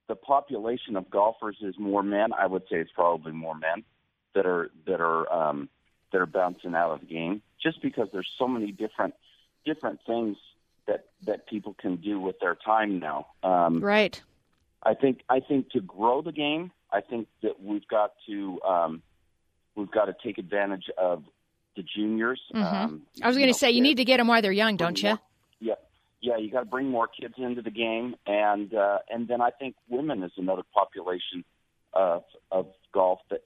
[0.09, 2.33] the population of golfers is more men.
[2.33, 3.85] I would say it's probably more men
[4.35, 5.69] that are that are um,
[6.13, 7.43] that are bouncing out of the game.
[7.63, 9.15] Just because there's so many different
[9.65, 10.37] different things
[10.87, 13.27] that that people can do with their time now.
[13.43, 14.21] Um, Right.
[14.83, 19.03] I think I think to grow the game, I think that we've got to um,
[19.77, 21.25] we've got to take advantage of
[21.77, 22.41] the juniors.
[22.55, 22.63] Mhm.
[22.63, 25.03] Um, I was going to say you need to get them while they're young, don't
[25.03, 25.19] you?
[25.61, 25.75] yeah,
[26.21, 29.51] yeah, you got to bring more kids into the game, and uh, and then I
[29.51, 31.45] think women is another population
[31.95, 33.41] of of golf that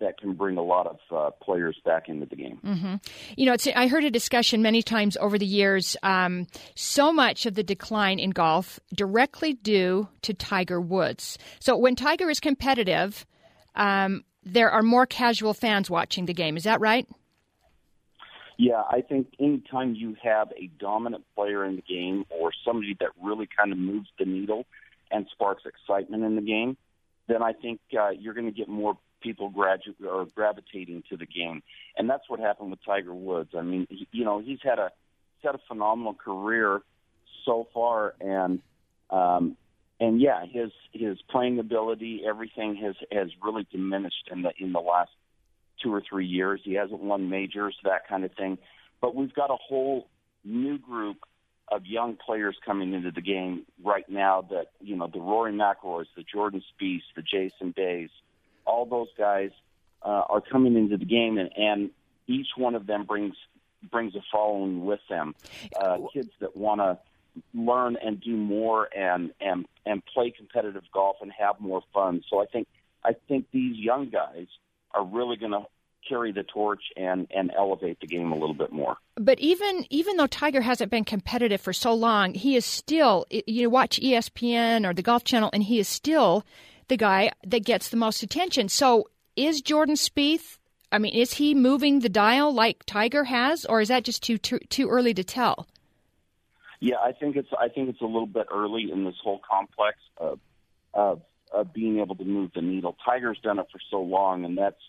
[0.00, 2.56] that can bring a lot of uh, players back into the game.
[2.58, 2.94] hmm
[3.36, 5.96] You know, it's, I heard a discussion many times over the years.
[6.02, 11.38] Um, so much of the decline in golf directly due to Tiger Woods.
[11.60, 13.24] So when Tiger is competitive,
[13.76, 16.56] um, there are more casual fans watching the game.
[16.56, 17.06] Is that right?
[18.56, 23.10] Yeah, I think anytime you have a dominant player in the game or somebody that
[23.20, 24.64] really kind of moves the needle
[25.10, 26.76] and sparks excitement in the game,
[27.26, 31.26] then I think uh, you're going to get more people gradu- or gravitating to the
[31.26, 31.62] game,
[31.96, 33.50] and that's what happened with Tiger Woods.
[33.56, 34.90] I mean, he, you know, he's had a
[35.38, 36.82] he's had a phenomenal career
[37.44, 38.60] so far, and
[39.10, 39.56] um,
[40.00, 44.80] and yeah, his his playing ability, everything has has really diminished in the in the
[44.80, 45.10] last
[45.82, 46.60] two or three years.
[46.64, 48.58] He hasn't won majors, that kind of thing.
[49.00, 50.08] But we've got a whole
[50.44, 51.18] new group
[51.70, 54.42] of young players coming into the game right now.
[54.50, 58.10] That you know, the Rory McIlroys, the Jordan Spieth, the Jason Days,
[58.66, 59.50] all those guys
[60.02, 61.90] uh, are coming into the game, and, and
[62.26, 63.34] each one of them brings
[63.90, 65.34] brings a following with them.
[65.78, 66.98] Uh, kids that want to
[67.52, 72.22] learn and do more and and and play competitive golf and have more fun.
[72.30, 72.68] So I think
[73.04, 74.46] I think these young guys
[74.92, 75.64] are really going to
[76.08, 78.96] carry the torch and and elevate the game a little bit more.
[79.16, 83.62] But even even though Tiger hasn't been competitive for so long, he is still you
[83.62, 86.44] know watch ESPN or the Golf Channel, and he is still
[86.88, 88.68] the guy that gets the most attention.
[88.68, 90.58] So is Jordan Spieth?
[90.92, 94.38] I mean, is he moving the dial like Tiger has, or is that just too
[94.38, 95.66] too, too early to tell?
[96.80, 99.98] Yeah, I think it's I think it's a little bit early in this whole complex
[100.18, 100.40] of
[100.92, 101.22] of,
[101.52, 102.96] of being able to move the needle.
[103.04, 104.80] Tiger's done it for so long, and that's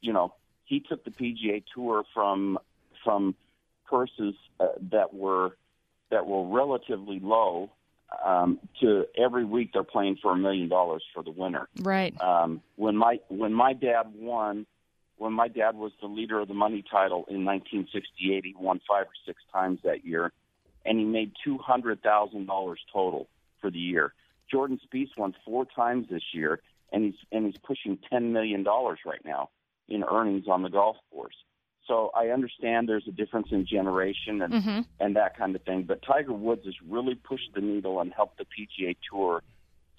[0.00, 2.58] you know he took the PGA Tour from
[3.02, 3.34] from
[3.88, 5.56] purses uh, that were
[6.10, 7.70] that were relatively low
[8.24, 11.68] um, to every week they're playing for a million dollars for the winner.
[11.80, 12.18] Right.
[12.20, 14.66] Um, when my when my dad won,
[15.16, 19.06] when my dad was the leader of the money title in 1968, he won five
[19.06, 20.32] or six times that year,
[20.84, 23.28] and he made two hundred thousand dollars total
[23.60, 24.12] for the year.
[24.50, 26.60] Jordan Spieth won four times this year,
[26.92, 29.50] and he's and he's pushing ten million dollars right now
[29.88, 31.36] in earnings on the golf course.
[31.86, 34.80] So I understand there's a difference in generation and Mm-hmm.
[35.00, 38.38] and that kind of thing, but Tiger Woods has really pushed the needle and helped
[38.38, 39.42] the PGA Tour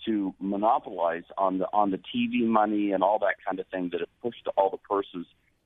[0.06, 4.00] to monopolize on the on the TV money and all that kind of thing that
[4.02, 5.26] have pushed all the purses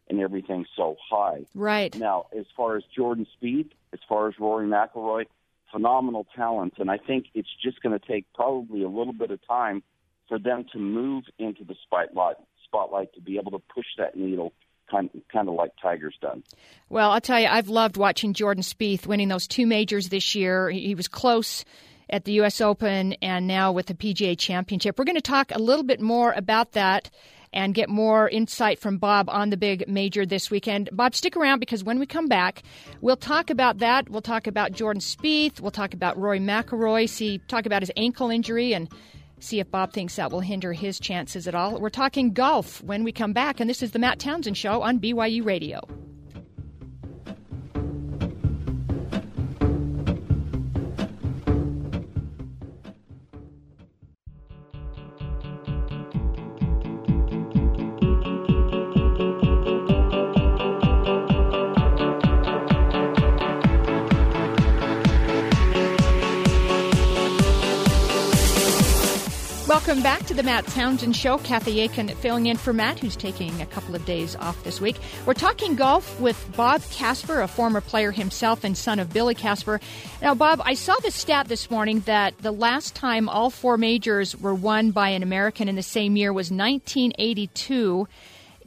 [0.10, 1.46] and everything so high.
[1.54, 1.96] Right.
[1.96, 5.26] Now, as far as Jordan Spieth, as far as Rory McIlroy,
[5.72, 9.40] phenomenal talents, and I think it's just going to take probably a little bit of
[9.48, 9.84] time
[10.28, 14.54] for them to move into the spotlight spotlight to be able to push that needle
[14.90, 16.44] kind kind of like Tiger's done.
[16.88, 20.70] Well, I'll tell you, I've loved watching Jordan Spieth winning those two majors this year.
[20.70, 21.66] He he was close
[22.10, 22.62] at the U.S.
[22.62, 24.98] Open and now with the PGA Championship.
[24.98, 27.10] We're going to talk a little bit more about that
[27.54, 30.90] and get more insight from Bob on the big major this weekend.
[30.92, 32.64] Bob, stick around because when we come back,
[33.02, 34.10] we'll talk about that.
[34.10, 35.60] We'll talk about Jordan Spieth.
[35.60, 37.10] We'll talk about Roy McIlroy.
[37.10, 38.90] See, talk about his ankle injury and
[39.40, 41.80] see if Bob thinks that will hinder his chances at all.
[41.80, 45.00] We're talking golf when we come back, and this is the Matt Townsend Show on
[45.00, 45.82] BYU Radio.
[69.70, 71.38] Welcome back to the Matt Townsend Show.
[71.38, 74.98] Kathy Aiken filling in for Matt, who's taking a couple of days off this week.
[75.28, 79.80] We're talking golf with Bob Casper, a former player himself and son of Billy Casper.
[80.24, 84.36] Now, Bob, I saw the stat this morning that the last time all four majors
[84.36, 88.08] were won by an American in the same year was 1982.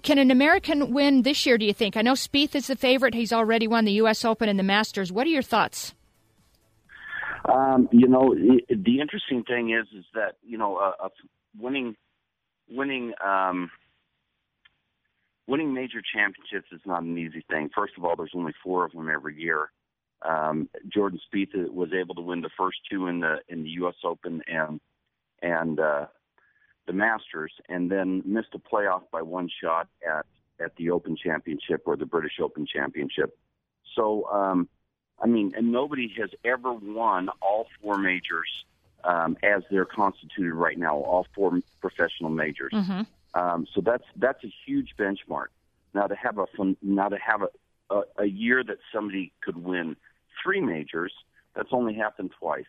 [0.05, 1.97] Can an American win this year, do you think?
[1.97, 3.15] I know Spieth is the favorite.
[3.15, 4.25] He's already won the U.S.
[4.25, 5.11] Open and the Masters.
[5.11, 5.95] What are your thoughts?
[7.45, 11.09] Um, you know, i the interesting thing is, is that you know, uh, uh,
[11.59, 11.97] winning,
[12.69, 13.71] winning, um,
[15.47, 17.71] winning major championships is not an easy thing.
[17.75, 19.71] First of all, there's only four of them every year.
[20.23, 23.97] Um, Jordan Spieth was able to win the first two in the in the U.S.
[24.05, 24.81] Open and
[25.43, 26.07] and uh,
[26.87, 30.27] the Masters, and then missed a playoff by one shot at
[30.65, 33.37] at the Open Championship or the British Open Championship.
[33.97, 34.27] So.
[34.27, 34.69] Um,
[35.23, 38.49] I mean, and nobody has ever won all four majors
[39.05, 42.73] um, as they're constituted right now, all four professional majors.
[42.73, 43.03] Mm-hmm.
[43.35, 45.47] Um, so that's that's a huge benchmark.
[45.95, 46.47] Now to have a
[46.83, 49.97] now to have a, a a year that somebody could win
[50.43, 51.13] three majors,
[51.55, 52.67] that's only happened twice.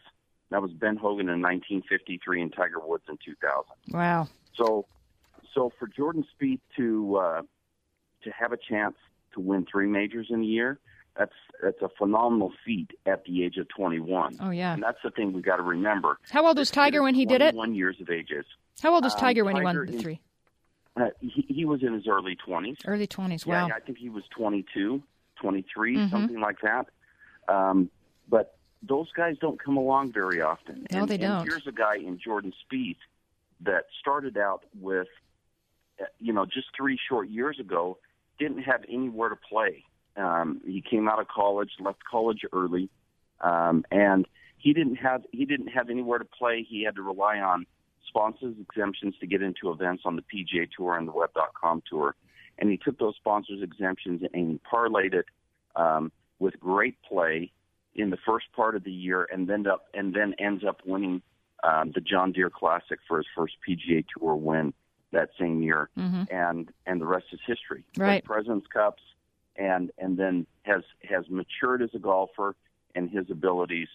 [0.52, 3.64] That was Ben Hogan in 1953 and Tiger Woods in 2000.
[3.90, 4.28] Wow.
[4.56, 4.86] So,
[5.54, 7.42] so for Jordan Spieth to uh,
[8.24, 8.96] to have a chance
[9.34, 10.80] to win three majors in a year,
[11.18, 14.38] that's that's a phenomenal feat at the age of 21.
[14.42, 14.74] Oh, yeah.
[14.74, 16.18] and that's the thing we got to remember.
[16.32, 17.56] How old was Tiger when he did it?
[17.56, 18.46] One years of ages.
[18.82, 20.20] How old was Um, Tiger when he won Tiger the in- three?
[20.96, 22.78] Uh, he, he was in his early 20s.
[22.86, 23.46] Early 20s.
[23.48, 23.68] Yeah, Wow.
[23.70, 25.02] yeah, I think he was 22,
[25.38, 26.10] 23, Mhm.
[26.12, 26.88] something like that.
[27.48, 27.90] Um,
[28.30, 30.86] but those guys don't come along very often.
[30.92, 31.48] No, and, they don't.
[31.48, 32.98] here's a guy in Jordan Spieth
[33.62, 35.08] that started out with,
[36.02, 37.98] uh, you know, just three short years ago,
[38.38, 39.86] didn't have anywhere to play.
[40.16, 42.90] Um, he came out of college, left college early,
[43.42, 46.64] um, and he didn't have he didn't have anywhere to play.
[46.68, 47.66] He had to rely on
[48.08, 52.16] sponsors exemptions to get into events on the PGA Tour and the Web.com Tour,
[52.60, 55.26] and he took those sponsors exemptions and he parlayed it
[55.76, 57.52] um, with great play
[57.96, 61.22] in the first part of the year, and then up and then ends up winning
[61.64, 64.74] um, the John Deere Classic for his first PGA Tour win
[65.12, 66.32] that same year, Mhm.
[66.32, 67.84] and and the rest is history.
[67.98, 68.28] Right.
[68.28, 69.02] Won Presidents Cups,
[69.56, 72.56] and and then has has matured as a golfer
[72.96, 73.88] and his abilities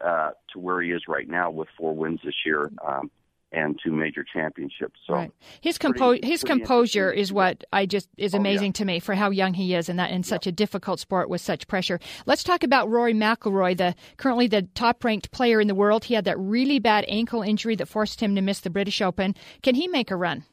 [0.00, 3.10] uh, to where he is right now with four wins this year um,
[3.52, 4.98] and two major championships.
[5.06, 5.30] So right.
[5.60, 8.40] His pretty- his pretty composure is what I just is Oh, yeah.
[8.40, 11.28] amazing to me for how young he is and that in such a difficult sport
[11.30, 11.98] with such pressure.
[12.26, 16.04] Let's talk about Rory McIlroy, the currently the top ranked player in the world.
[16.04, 19.34] He had that really bad ankle injury that forced him to miss the British Open.
[19.62, 20.44] Can he make a run?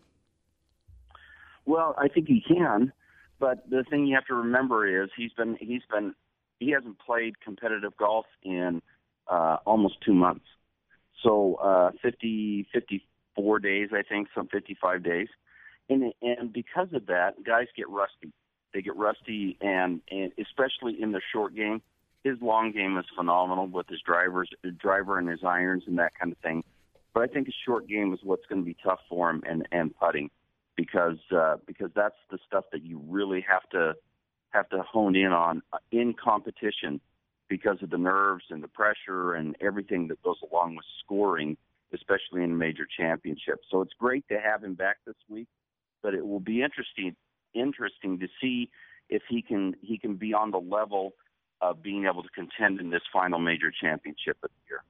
[1.66, 2.91] Well, I think he can,
[3.44, 6.16] but the thing you have to remember is he's been he's been
[6.62, 8.82] he hasn't played competitive golf in
[9.28, 10.46] uh, almost two months.
[11.22, 15.28] So uh, 50, 54 days, I think, some 55 days,
[15.89, 18.32] and and because of that, guys get rusty.
[18.74, 21.82] they get rusty, and and especially in the short game,
[22.24, 26.32] his long game is phenomenal with his drivers, driver and his irons and that kind
[26.32, 26.64] of thing.
[27.14, 29.68] But I think his short game is what's going to be tough for him, and
[29.74, 30.30] and putting,
[30.76, 33.93] because uh, because that's the stuff that you really have to
[34.49, 36.99] have to hone in on uh, in competition
[37.49, 41.57] because of the nerves and the pressure and everything that goes along with scoring,
[41.93, 43.59] especially in a major championship.
[43.69, 45.47] So it's great to have him back this week,
[46.01, 47.15] but it will be interesting
[47.53, 48.69] interesting to see
[49.09, 51.13] if he can he can be on the level
[51.61, 54.84] of being able to contend in this final major championship of the year.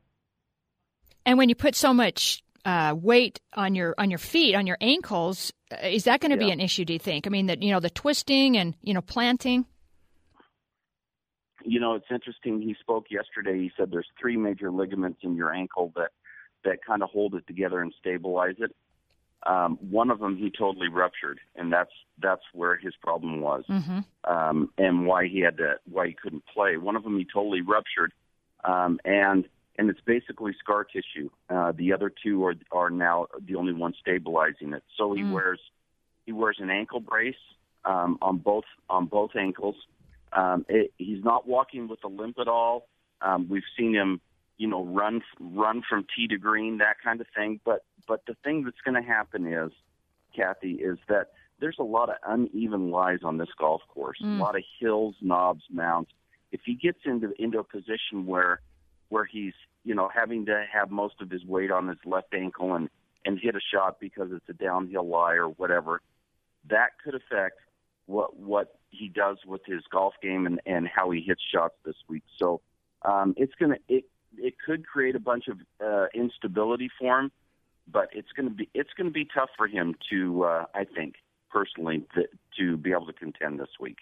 [1.25, 4.77] And when you put so much uh, weight on your on your feet, on your
[4.81, 6.47] ankles, uh, is that going to Yeah.
[6.47, 6.85] be an issue?
[6.85, 7.27] Do you think?
[7.27, 9.65] I mean, that you know the twisting and you know planting.
[11.65, 12.61] You know, it's interesting.
[12.61, 13.57] He spoke yesterday.
[13.57, 16.11] He said there's three major ligaments in your ankle that
[16.65, 18.75] that kind of hold it together and stabilize it.
[19.45, 21.91] Um, one of them he totally ruptured, and that's
[22.21, 23.99] that's where his problem was, Mm-hmm.
[24.23, 26.77] um, and why he had to why he couldn't play.
[26.77, 28.13] One of them he totally ruptured,
[28.63, 29.45] um, and
[29.77, 31.29] and it's basically scar tissue.
[31.49, 34.83] Uh, the other two are are now the only one stabilizing it.
[34.97, 35.31] So he Mm.
[35.31, 35.59] wears
[36.25, 37.35] he wears an ankle brace
[37.85, 39.75] um, on both on both ankles.
[40.31, 42.87] Um, it, he's not walking with a limp at all.
[43.21, 44.19] Um, we've seen him,
[44.57, 47.59] you know, run run from tee to green, that kind of thing.
[47.65, 49.71] But but the thing that's going to happen is,
[50.35, 54.19] Kathy, is that there's a lot of uneven lies on this golf course.
[54.21, 54.39] Mm.
[54.39, 56.11] A lot of hills, knobs, mounts.
[56.51, 58.61] If he gets into into a position where
[59.13, 59.53] where he's
[59.83, 62.89] you know having to have most of his weight on his left ankle and
[63.25, 66.01] and hit a shot because it's a downhill lie or whatever,
[66.69, 67.59] that could affect
[68.07, 71.95] what what he does with his golf game and and how he hits shots this
[72.09, 72.23] week.
[72.39, 72.61] So
[73.03, 74.05] um, it's gonna it
[74.37, 77.31] it could create a bunch of uh, instability for him,
[77.87, 81.15] but it's gonna be it's gonna be tough for him to uh, I think
[81.53, 82.27] personally th-
[82.57, 83.99] to be able to contend this week.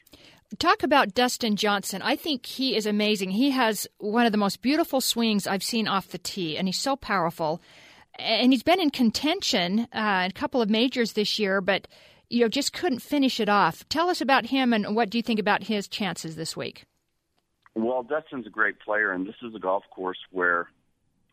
[0.57, 2.01] Talk about Dustin Johnson.
[2.01, 3.31] I think he is amazing.
[3.31, 6.79] He has one of the most beautiful swings I've seen off the tee, and he's
[6.79, 7.61] so powerful.
[8.17, 11.87] And he's been in contention uh, a couple of majors this year, but
[12.29, 13.87] you know just couldn't finish it off.
[13.89, 16.85] Tell us about him, and what do you think about his chances this week?
[17.75, 20.67] Well, Dustin's a great player, and this is a golf course where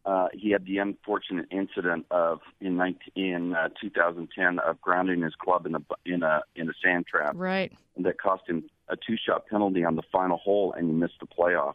[0.08, 5.34] uh, he had the unfortunate incident of in 19, in uh, 2010 of grounding his
[5.34, 7.34] club in a in a in a sand trap.
[7.36, 7.70] Right.
[7.98, 11.74] that cost him a two-shot penalty on the final hole, and he missed the playoff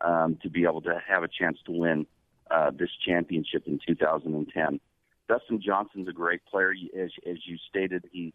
[0.00, 2.06] um, to be able to have a chance to win
[2.50, 4.80] uh, this championship in 2010.
[5.28, 8.02] Dustin Johnson's a great player, as, as you stated.
[8.10, 8.32] He's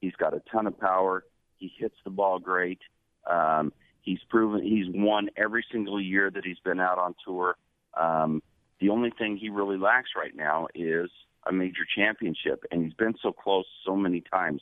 [0.00, 1.24] he's got a ton of power.
[1.58, 2.78] He hits the ball great.
[3.26, 3.70] Um,
[4.00, 7.56] he's proven he's won every single year that he's been out on tour.
[7.94, 8.42] Um,
[8.80, 11.10] the only thing he really lacks right now is
[11.46, 14.60] a major championship, and he's been so close so many times,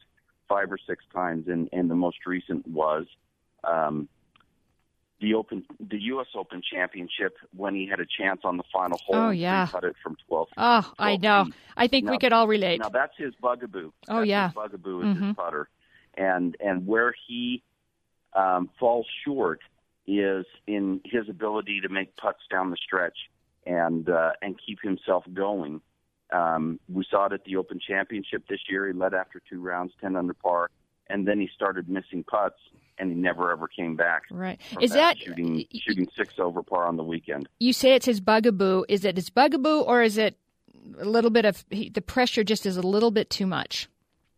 [0.48, 3.06] five or six times, and, and the most recent was
[3.64, 4.08] um,
[5.20, 6.26] the Open, the U.S.
[6.34, 9.16] Open Championship when he had a chance on the final hole.
[9.16, 9.66] Oh, yeah.
[9.70, 10.48] cut it from twelve.
[10.56, 11.44] Oh, I know.
[11.46, 11.54] feet.
[11.76, 12.80] I think we could all relate.
[12.80, 13.92] Now that's his bugaboo.
[14.08, 14.48] Oh, That's yeah.
[14.48, 15.26] his bugaboo is Mhm.
[15.28, 15.68] his putter,
[16.14, 17.62] and and where he
[18.34, 19.60] um, falls short
[20.06, 23.16] is in his ability to make putts down the stretch
[23.66, 25.80] and uh, and keep himself going.
[26.32, 28.86] Um, we saw it at the Open Championship this year.
[28.86, 30.70] He led after two rounds, ten under par,
[31.08, 32.58] and then he started missing putts,
[32.98, 34.22] and he never ever came back.
[34.30, 34.60] Right.
[34.80, 37.48] Is that shooting shooting six over par on the weekend?
[37.60, 38.84] you say it's his bugaboo?
[38.88, 40.36] Is it his bugaboo, or is it
[40.98, 42.44] a little bit of he, the pressure?
[42.44, 43.88] Just is a little bit too much.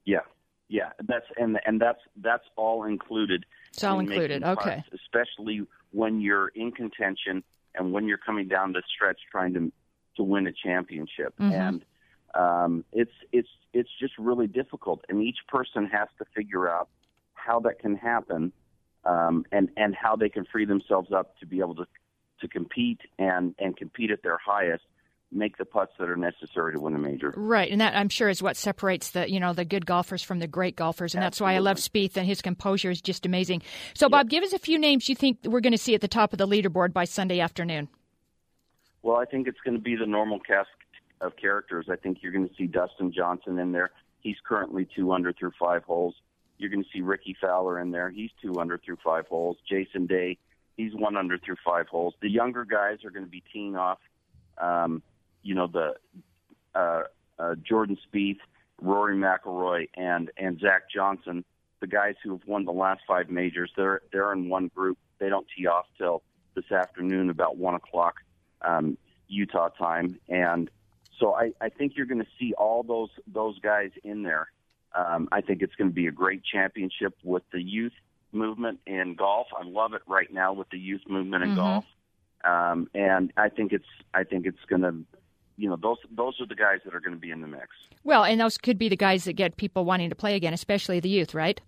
[0.05, 0.21] Yeah,
[0.69, 0.91] yeah.
[1.07, 3.47] That's and and that's that's all included.
[3.73, 4.43] It's all in included.
[4.43, 4.85] putts, Okay.
[4.93, 7.43] especially when you're in contention
[7.79, 9.73] and when you're coming down the stretch trying to
[10.17, 11.35] to win a championship.
[11.39, 11.53] Mhm.
[11.53, 11.85] And
[12.35, 16.89] um, it's it's it's just really difficult, and each person has to figure out
[17.35, 18.53] how that can happen,
[19.05, 21.87] um, and and how they can free themselves up to be able to
[22.41, 24.85] to compete and and compete at their highest,
[25.31, 27.33] make the putts that are necessary to win a major.
[27.37, 30.39] Right, and that I'm sure is what separates the you know the good golfers from
[30.39, 33.63] the great golfers, and that's why I love Spieth and his composure is just amazing.
[33.95, 36.09] So, Bob, give us a few names you think we're going to see at the
[36.09, 37.89] top of the leaderboard by Sunday afternoon.
[39.03, 40.69] Well, I think it's going to be the normal cast
[41.21, 41.87] of characters.
[41.91, 43.91] I think you're going to see Dustin Johnson in there.
[44.21, 46.15] He's currently two under through five holes.
[46.59, 48.11] You're going to see Rickie Fowler in there.
[48.11, 49.57] He's two under through five holes.
[49.69, 50.39] Jason Day,
[50.77, 52.15] he's one under through five holes.
[52.21, 53.99] The younger guys are going to be teeing off.
[54.61, 55.03] Um,
[55.43, 55.95] you know the
[56.75, 57.03] uh,
[57.39, 58.39] uh, Jordan Spieth,
[58.81, 61.45] Rory McIlroy, and and Zach Johnson,
[61.81, 63.71] the guys who have won the last five majors.
[63.77, 64.99] They're they're in one group.
[65.19, 66.23] They don't tee off till
[66.55, 68.17] this afternoon about one o'clock
[68.63, 68.97] um,
[69.29, 70.71] Utah time, and
[71.19, 74.51] so I, I think you're going to see all those those guys in there.
[74.95, 77.93] Um, I think it's going to be a great championship with the youth
[78.33, 79.49] movement in golf.
[79.59, 81.57] I love it right now with the youth movement in Mhm.
[81.57, 81.85] golf,
[82.45, 85.05] um, and I think it's I think it's going to,
[85.59, 87.67] you know, those those are the guys that are going to be in the mix.
[88.05, 91.01] Well, and those could be the guys that get people wanting to play again, especially
[91.01, 91.61] the youth, right?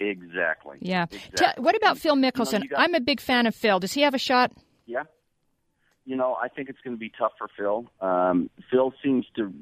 [0.00, 0.78] Exactly.
[0.80, 1.04] Yeah.
[1.04, 1.36] Exactly.
[1.36, 2.62] Ta- what about Phil You know, Mickelson?
[2.62, 3.78] you got- I'm a big fan of Phil.
[3.80, 4.52] Does he have a shot?
[4.86, 5.04] Yeah.
[6.04, 7.86] You know, I think it's going to be tough for Phil.
[8.00, 9.52] Um, Phil seems to,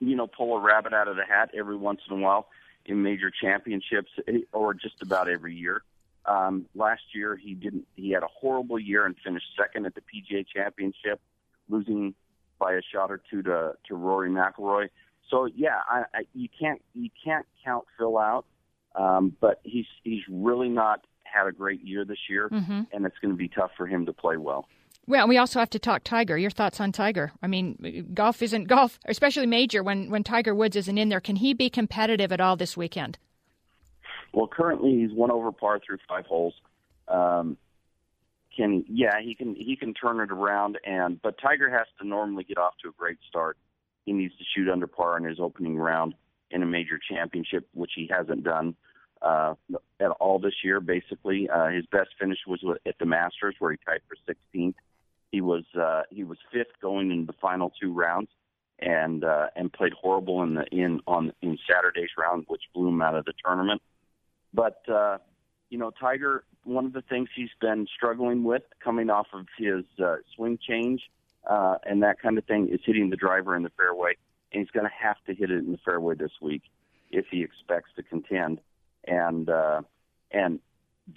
[0.00, 2.48] you know, pull a rabbit out of the hat every once in a while
[2.86, 5.82] in major championships, eh, or just about every year.
[6.24, 7.86] Um, last year, he didn't.
[7.96, 11.20] He had a horrible year and finished second at the PGA Championship,
[11.68, 12.14] losing
[12.60, 14.90] by a shot or two to to Rory McIlroy.
[15.28, 18.44] So yeah, I, I, you can't you can't count Phil out,
[18.94, 22.86] um, but he's he's really not had a great year this year, Mhm.
[22.92, 24.68] and it's going to be tough for him to play well.
[25.06, 26.36] Well, we also have to talk Tiger.
[26.36, 27.32] Your thoughts on Tiger?
[27.42, 29.82] I mean, golf isn't golf, especially major.
[29.82, 33.18] When when Tiger Woods isn't in there, can he be competitive at all this weekend?
[34.32, 36.54] Well, currently he's one over par through five holes.
[37.08, 37.56] Um,
[38.56, 42.44] can yeah, he can he can turn it around, and but Tiger has to normally
[42.44, 43.56] get off to a great start.
[44.06, 46.14] He needs to shoot under par in his opening round
[46.50, 48.74] in a major championship, which he hasn't done
[49.22, 49.54] uh,
[50.00, 50.80] at all this year.
[50.80, 54.74] Basically, uh, his best finish was at the Masters, where he tied for 16th.
[55.30, 58.30] He was uh, he was fifth going in the final two rounds,
[58.80, 63.00] and uh, and played horrible in the in on in Saturday's round, which blew him
[63.00, 63.80] out of the tournament.
[64.52, 65.18] But uh,
[65.70, 69.84] you know, Tiger, one of the things he's been struggling with coming off of his
[70.04, 71.02] uh, swing change
[71.48, 74.14] uh, and that kind of thing is hitting the driver in the fairway,
[74.52, 76.62] and he's going to have to hit it in the fairway this week
[77.10, 78.60] if he expects to contend.
[79.06, 79.82] And uh,
[80.30, 80.60] and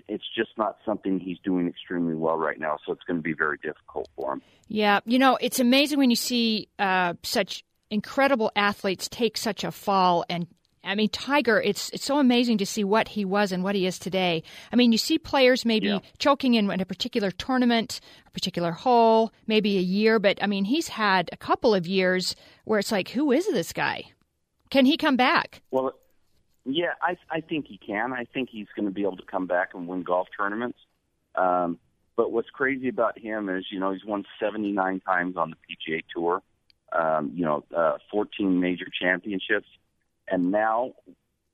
[0.07, 3.33] it's just not something he's doing extremely well right now, so it's going to be
[3.33, 4.41] very difficult for him.
[4.69, 9.71] Yeah, you know, it's amazing when you see uh, such incredible athletes take such a
[9.71, 10.47] fall and
[10.83, 13.85] I mean Tiger it's it's so amazing to see what he was and what he
[13.85, 14.43] is today.
[14.71, 15.99] I mean, you see players maybe Yeah.
[16.17, 20.65] choking in, in a particular tournament, a particular hole, maybe a year, but I mean,
[20.65, 24.05] he's had a couple of years where it's like who is this guy?
[24.69, 25.61] Can he come back?
[25.71, 25.93] Well,
[26.65, 28.13] yeah, I I think he can.
[28.13, 30.79] I think he's going to be able to come back and win golf tournaments.
[31.35, 31.79] Um,
[32.15, 36.03] but what's crazy about him is, you know, he's won 79 times on the PGA
[36.13, 36.41] Tour.
[36.91, 39.65] Um, you know, uh, 14 major championships,
[40.27, 40.93] and now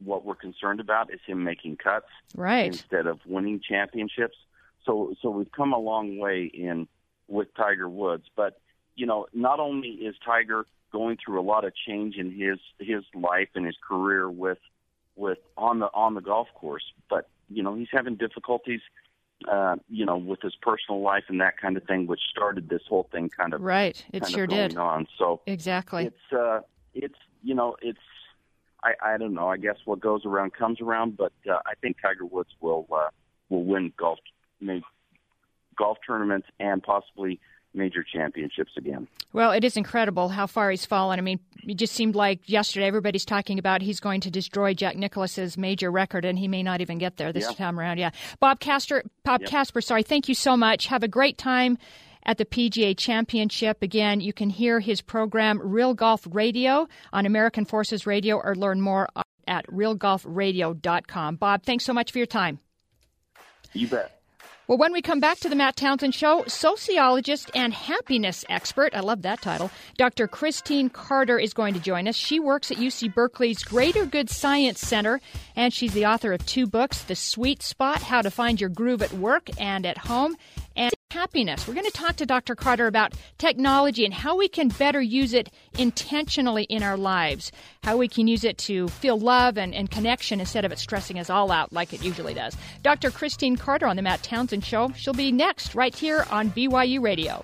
[0.04, 2.06] what we're concerned about is him making cuts
[2.36, 2.68] Right.
[2.68, 4.38] instead of winning championships.
[4.86, 6.88] So so we've come a long way in
[7.28, 8.60] with Tiger Woods, but
[8.96, 13.04] you know, not only is Tiger going through a lot of change in his his
[13.14, 14.58] life and his career with
[15.16, 18.82] with on the on the golf course, but you know, he's having difficulties
[19.50, 22.82] uh, you know, with his personal life and that kind of thing, which started this
[22.90, 24.04] whole thing kind of Right.
[24.12, 24.76] It sure did.
[24.78, 25.08] on.
[25.18, 26.06] So Exactly.
[26.06, 26.60] it's uh,
[26.94, 28.00] it's you know, it's
[28.84, 29.48] I I don't know.
[29.50, 33.10] I guess what goes around comes around, but uh, I think Tiger Woods will uh,
[33.50, 34.20] will win golf
[35.78, 37.40] golf tournaments and possibly
[37.74, 39.08] major championships again.
[39.32, 41.20] Well, it is incredible how far he's fallen.
[41.20, 44.96] I mean, it just seemed like yesterday everybody's talking about he's going to destroy Jack
[44.98, 47.54] Nicklaus's major record, and he may not even get there this Yeah.
[47.56, 48.00] time around.
[48.00, 48.10] Yeah,
[48.40, 49.50] Bob Castor, Bob Yep.
[49.52, 49.82] Casper.
[49.82, 50.88] Sorry, thank you so much.
[50.88, 51.78] Have a great time
[52.30, 53.82] at the PGA Championship.
[53.82, 58.82] Again, you can hear his program Real Golf Radio on American Forces Radio, or learn
[58.82, 59.10] more
[59.48, 61.38] at realgolfradio.com.
[61.38, 62.60] Bob, thanks so much for your time.
[63.74, 64.22] You bet.
[64.68, 69.00] Well, when we come back to the Matt Townsend Show, sociologist and happiness expert, I
[69.00, 70.28] love that title, Dr.
[70.28, 72.16] Christine Carter is going to join us.
[72.16, 75.20] She works at UC Berkeley's Greater Good Science Center,
[75.56, 79.02] and she's the author of two books The Sweet Spot How to Find Your Groove
[79.02, 80.38] at Work and at Home,
[80.76, 81.68] and Happiness.
[81.68, 82.54] We're going to talk to Dr.
[82.54, 87.52] Carter about technology and how we can better use it intentionally in our lives,
[87.82, 91.18] how we can use it to feel love and, and connection instead of it stressing
[91.18, 92.56] us all out like it usually does.
[92.84, 93.10] Dr.
[93.10, 94.92] Christine Carter on The Matt Townsend Show.
[94.96, 97.44] She'll be next right here on BYU Radio.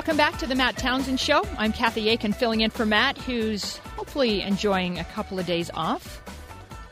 [0.00, 1.42] Welcome back to the Matt Townsend Show.
[1.58, 6.22] I'm Kathy Aiken filling in for Matt, who's hopefully enjoying a couple of days off.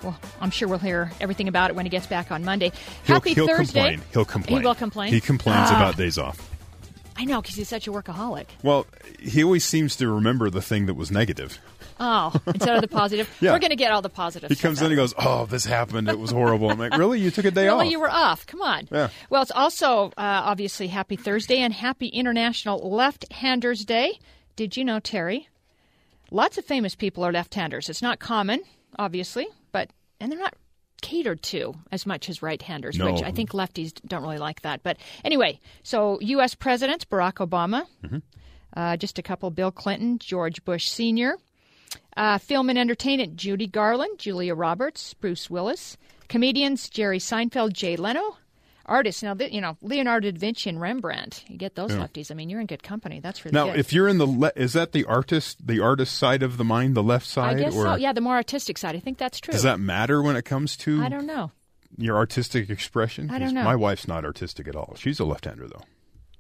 [0.03, 2.71] Well, I'm sure we'll hear everything about it when he gets back on Monday.
[3.07, 3.93] He'll, Happy he'll Thursday.
[3.93, 4.03] complain.
[4.13, 4.61] He'll complain.
[4.61, 5.11] He will complain.
[5.15, 5.77] He complains Ah.
[5.77, 6.51] about days off.
[7.17, 8.45] I know because he's such a workaholic.
[8.63, 8.87] Well,
[9.19, 11.59] he always seems to remember the thing that was negative.
[12.01, 13.53] Oh, instead of the positive, Yeah.
[13.53, 14.49] we're going to get all the positive.
[14.51, 16.09] He comes out in and goes, "Oh, this happened.
[16.09, 17.21] It was horrible." I'm like, "Really?
[17.21, 18.47] You took a day Really, off?" you were off.
[18.47, 18.89] Come on.
[18.91, 19.09] Yeah.
[19.31, 24.19] Well, it's also uh, obviously Happy Thursday and Happy International Left-Handers Day.
[24.57, 25.49] Did you know, Terry?
[26.31, 27.89] Lots of famous people are left-handers.
[27.89, 28.61] It's not common.
[28.99, 30.55] obviously, but and they're not
[31.01, 33.13] catered to as much as right-handers, No.
[33.13, 34.83] which I think lefties don't really like that.
[34.83, 36.55] But anyway, so U.S.
[36.57, 37.87] presidents Barack Obama,
[38.77, 41.37] uh, just a couple: Bill Clinton, George Bush Sr.,
[42.19, 45.97] uh, film and entertainment: Judy Garland, Julia Roberts, Bruce Willis,
[46.29, 48.37] comedians: Jerry Seinfeld, Jay Leno.
[48.87, 51.45] Artists now, you know Leonardo da Vinci and Rembrandt.
[51.47, 51.99] You get those Yeah.
[52.07, 52.31] lefties.
[52.31, 53.21] I mean, you're in good company.
[53.21, 53.77] That's really Now, good.
[53.79, 56.95] if you're in the le- is that the artist the artist side of the mind,
[56.95, 57.95] the left I side, guess or so.
[57.97, 58.97] Yeah, the more artistic side.
[58.97, 59.53] I think that's true.
[59.53, 61.51] does that matter when it comes to I don't know.
[61.99, 63.31] your artistic expression?
[63.31, 63.63] I don't know.
[63.63, 64.95] My wife's not artistic at all.
[64.97, 65.83] She's a left-hander though.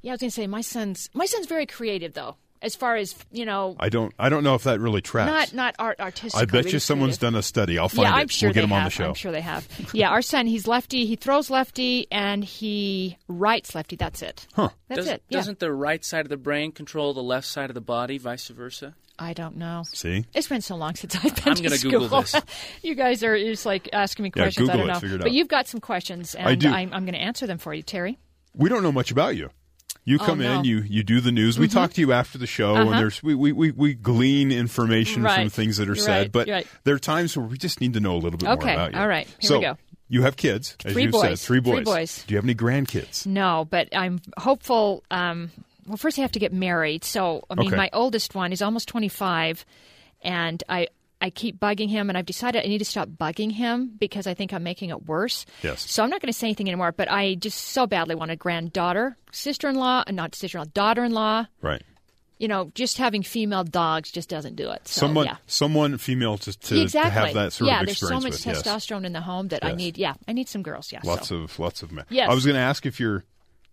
[0.01, 2.37] Yeah, I was gonna say my son's my son's very creative though.
[2.61, 5.53] As far as you know, I don't I don't know if that really tracks.
[5.53, 6.41] not not art artistic.
[6.41, 7.79] I bet you someone's done a study.
[7.79, 8.21] I'll find yeah, it.
[8.21, 8.79] I'm sure we'll get they him have.
[8.79, 9.09] on the show.
[9.09, 9.69] I'm sure they have.
[9.93, 11.07] yeah, our son, he's lefty.
[11.07, 13.97] He throws lefty, and he writes lefty.
[13.97, 14.47] That's it.
[14.55, 14.71] Huh.
[14.89, 15.23] That's Does, it.
[15.29, 15.39] Yeah.
[15.39, 18.49] Doesn't the right side of the brain control the left side of the body, vice
[18.49, 18.95] versa?
[19.21, 19.83] I don't know.
[19.93, 20.27] See?
[20.33, 21.91] It's been so long since I've been I'm to gonna school.
[21.91, 22.37] Google this.
[22.83, 24.69] you guys are just like asking me Yeah, questions.
[24.69, 25.01] I Google don't it, know.
[25.01, 25.33] figure it but out.
[25.35, 26.69] you've got some questions, and I do.
[26.69, 28.19] I'm, I'm going to answer them for you, Terry.
[28.55, 29.51] We don't know much about you.
[30.09, 30.61] You Oh, come no.
[30.61, 31.59] in, you you do the news.
[31.59, 31.73] We Mhm.
[31.73, 32.91] talk to you after the show, Uh-huh.
[32.91, 36.19] and there's we, we, we, we glean information from things that are You're said.
[36.19, 36.67] right, But right.
[36.85, 38.95] there are times where we just need to know a little bit Okay, more about
[38.95, 39.01] you.
[39.01, 39.27] all right.
[39.27, 39.77] Here so we go.
[40.09, 41.45] you have kids, as Three you said, boys.
[41.45, 41.75] three boys.
[41.75, 42.25] Three boys.
[42.27, 43.27] Do you have any grandkids?
[43.27, 45.05] No, but I'm hopeful.
[45.11, 45.51] Um,
[45.87, 47.05] well, first I have to get married.
[47.05, 47.77] So, I mean, Okay.
[47.77, 49.67] my oldest one is almost 25,
[50.23, 50.89] and I
[51.21, 54.35] I keep bugging him, and I've decided I need to stop bugging him because I
[54.35, 55.47] think I'm making it worse.
[55.63, 55.91] Yes.
[55.91, 56.93] So I'm not going to say anything anymore.
[56.93, 61.47] But I just so badly want a granddaughter, sister-in-law, uh, not sister-in-law, daughter-in-law.
[61.61, 61.83] Right.
[62.39, 64.87] You know, just having female dogs just doesn't do it.
[64.87, 65.37] So, someone, yeah.
[65.49, 67.11] someone female to to, exactly.
[67.11, 68.47] to have that sort yeah, of there's so much with.
[68.47, 68.63] yes.
[68.63, 69.99] testosterone in the home that I need.
[69.99, 70.93] Yeah, I need some girls.
[70.93, 71.01] Yeah.
[71.03, 71.39] Lots so.
[71.39, 72.05] of lots of men.
[72.11, 72.31] Yes.
[72.31, 73.25] I was going to ask if you're,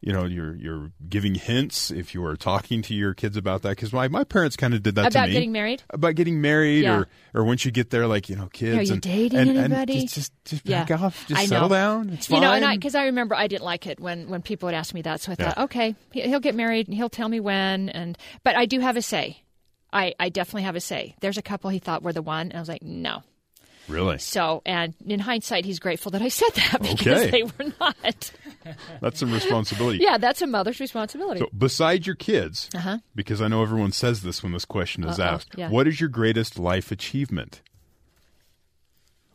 [0.01, 3.69] you know, you're you're giving hints if you are talking to your kids about that
[3.69, 5.81] because my, my parents kind of did that to About me getting married?
[5.89, 6.97] about getting married Yeah.
[6.99, 9.49] or or once you get there like you know kids Are you and, dating and,
[9.49, 10.01] and anybody?
[10.01, 10.83] just just, just yeah.
[10.83, 13.33] back off just I settle down it's You fine know, and I because I remember
[13.35, 15.63] I didn't like it when when people would ask me that, so I thought, Yeah.
[15.63, 18.97] okay, he- he'll get married and he'll tell me when, and but I do have
[18.97, 19.41] a say.
[19.91, 21.15] I I definitely have a say.
[21.21, 23.23] There's a couple he thought were the one, and I was like, no.
[23.87, 27.31] really So, and in hindsight, he's grateful that I said that because Okay.
[27.31, 28.31] they were not.
[29.01, 31.39] that's some responsibility yeah, that's a mother's responsibility.
[31.39, 32.97] so beside your kids Uh-huh.
[33.15, 35.69] because I know everyone says this when this question is Uh-oh, asked yeah.
[35.69, 37.61] what is your greatest life achievement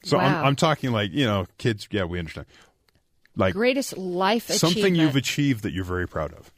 [0.02, 0.24] so Wow.
[0.24, 2.46] I'm, I'm talking like you know kids yeah we understand
[3.36, 4.96] like Greatest life something achievement.
[4.96, 6.50] you've achieved that you're very proud of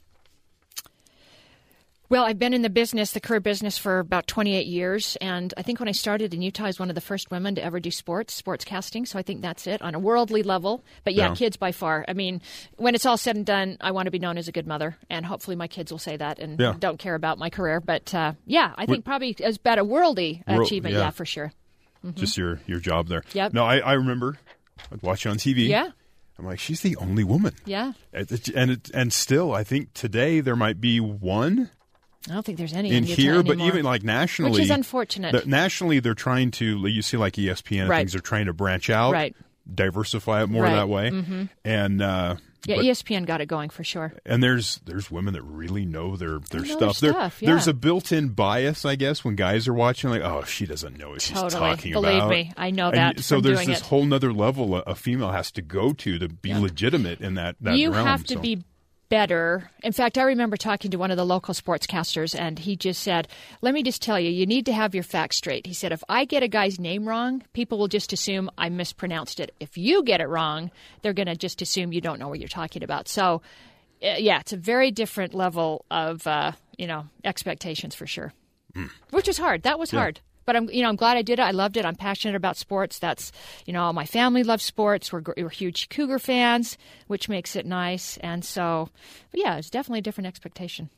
[2.09, 5.15] Well, I've been in the business, the career business, for about 28 years.
[5.19, 7.55] And I think when I started in Utah, I was one of the first women
[7.55, 9.05] to ever do sports, sports casting.
[9.05, 10.83] So I think that's it on a worldly level.
[11.05, 11.35] But yeah, Yeah.
[11.35, 12.05] kids by far.
[12.07, 12.41] I mean,
[12.75, 14.95] when it's all said and done, I want to be known as a good mother.
[15.09, 16.75] And hopefully my kids will say that and Yeah.
[16.77, 17.79] don't care about my career.
[17.79, 20.93] But uh, yeah, I think probably as about a worldly World- achievement.
[20.93, 20.99] yeah.
[21.05, 21.09] Yeah.
[21.11, 21.51] for sure.
[22.05, 22.15] Mhm.
[22.15, 23.23] just your your job there.
[23.33, 23.53] Yep.
[23.53, 24.37] No, I, I remember
[24.91, 25.67] I'd watch you on TV.
[25.69, 25.89] Yeah.
[26.37, 27.53] I'm like, she's the only woman.
[27.65, 27.93] Yeah.
[28.11, 31.69] And and it, and still, I think today there might be one
[32.29, 35.43] I don't think there's any in here, but even like nationally, Which is unfortunate.
[35.43, 36.87] the- nationally, they're trying to.
[36.87, 37.99] You see, like ESPN and Right.
[37.99, 39.35] things, they're trying to branch out, Right.
[39.73, 40.75] diversify it more Right.
[40.75, 41.09] that way.
[41.11, 41.49] Mhm.
[41.65, 42.35] And uh,
[42.65, 44.13] yeah, but- ESPN got it going for sure.
[44.25, 46.99] and there's there's women that really know their their know stuff.
[47.01, 50.09] their stuff, There's a built-in bias, I guess, when guys are watching.
[50.09, 51.51] Like, oh, she doesn't know what she's Totally.
[51.59, 52.29] talking Believe about.
[52.29, 53.85] me, I know And that so there's this it.
[53.85, 57.57] whole other level a, a female has to go to to be legitimate in that
[57.61, 58.07] that you realm.
[58.07, 58.39] have to so.
[58.39, 58.63] be
[59.13, 59.69] better.
[59.83, 63.27] In fact, I remember talking to one of the local sportscasters, and he just said,
[63.61, 65.67] Let me just tell you, you need to have your facts straight.
[65.67, 69.39] He said, If I get a guy's name wrong, people will just assume I mispronounced
[69.39, 69.53] it.
[69.59, 70.71] If you get it wrong,
[71.03, 73.07] they're going to just assume you don't know what you're talking about.
[73.07, 73.43] So,
[74.03, 78.33] uh, yeah, it's a very different level of, uh, you know, expectations for sure,
[79.11, 79.61] which is hard.
[79.61, 79.93] That was.
[79.93, 79.99] Yeah.
[79.99, 80.21] hard.
[80.45, 81.43] But I'm, you know, I'm glad I did it.
[81.43, 81.85] I loved it.
[81.85, 82.99] I'm passionate about sports.
[82.99, 83.31] That's,
[83.65, 85.11] you know, my family loves sports.
[85.13, 88.17] We're, we're huge Cougar fans, which makes it nice.
[88.17, 88.89] And so,
[89.31, 90.89] but yeah, it's definitely a different expectation.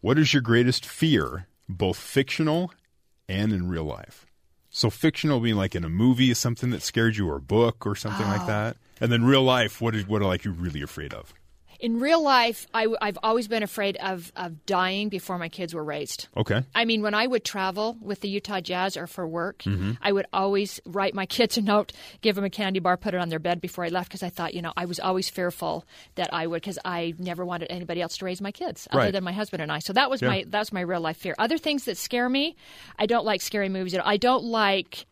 [0.00, 2.72] What is your greatest fear, both fictional
[3.28, 4.26] and in real life?
[4.70, 7.86] So fictional being like in a movie is something that scared you, or a book,
[7.86, 8.46] or something like Oh.
[8.46, 8.76] that.
[9.00, 11.32] And then real life, what is what are like you really afraid of?
[11.84, 15.84] In real life, I, have always been afraid of, of dying before my kids were
[15.84, 16.28] raised.
[16.34, 16.62] Okay.
[16.74, 19.98] I mean, when I would travel with the Utah Jazz or for work, Mhm.
[20.00, 21.92] I would always write my kids a note,
[22.22, 24.30] give them a candy bar, put it on their bed before I left because I
[24.30, 25.84] thought, you know, I was always fearful
[26.14, 29.12] that I would because I never wanted anybody else to raise my kids other Right.
[29.12, 29.80] than my husband and I.
[29.80, 30.28] So that was Yeah.
[30.28, 31.34] my was my real life fear.
[31.38, 32.56] Other things that scare me,
[32.98, 33.92] I don't like scary movies.
[33.92, 34.08] at all.
[34.10, 35.04] I don't like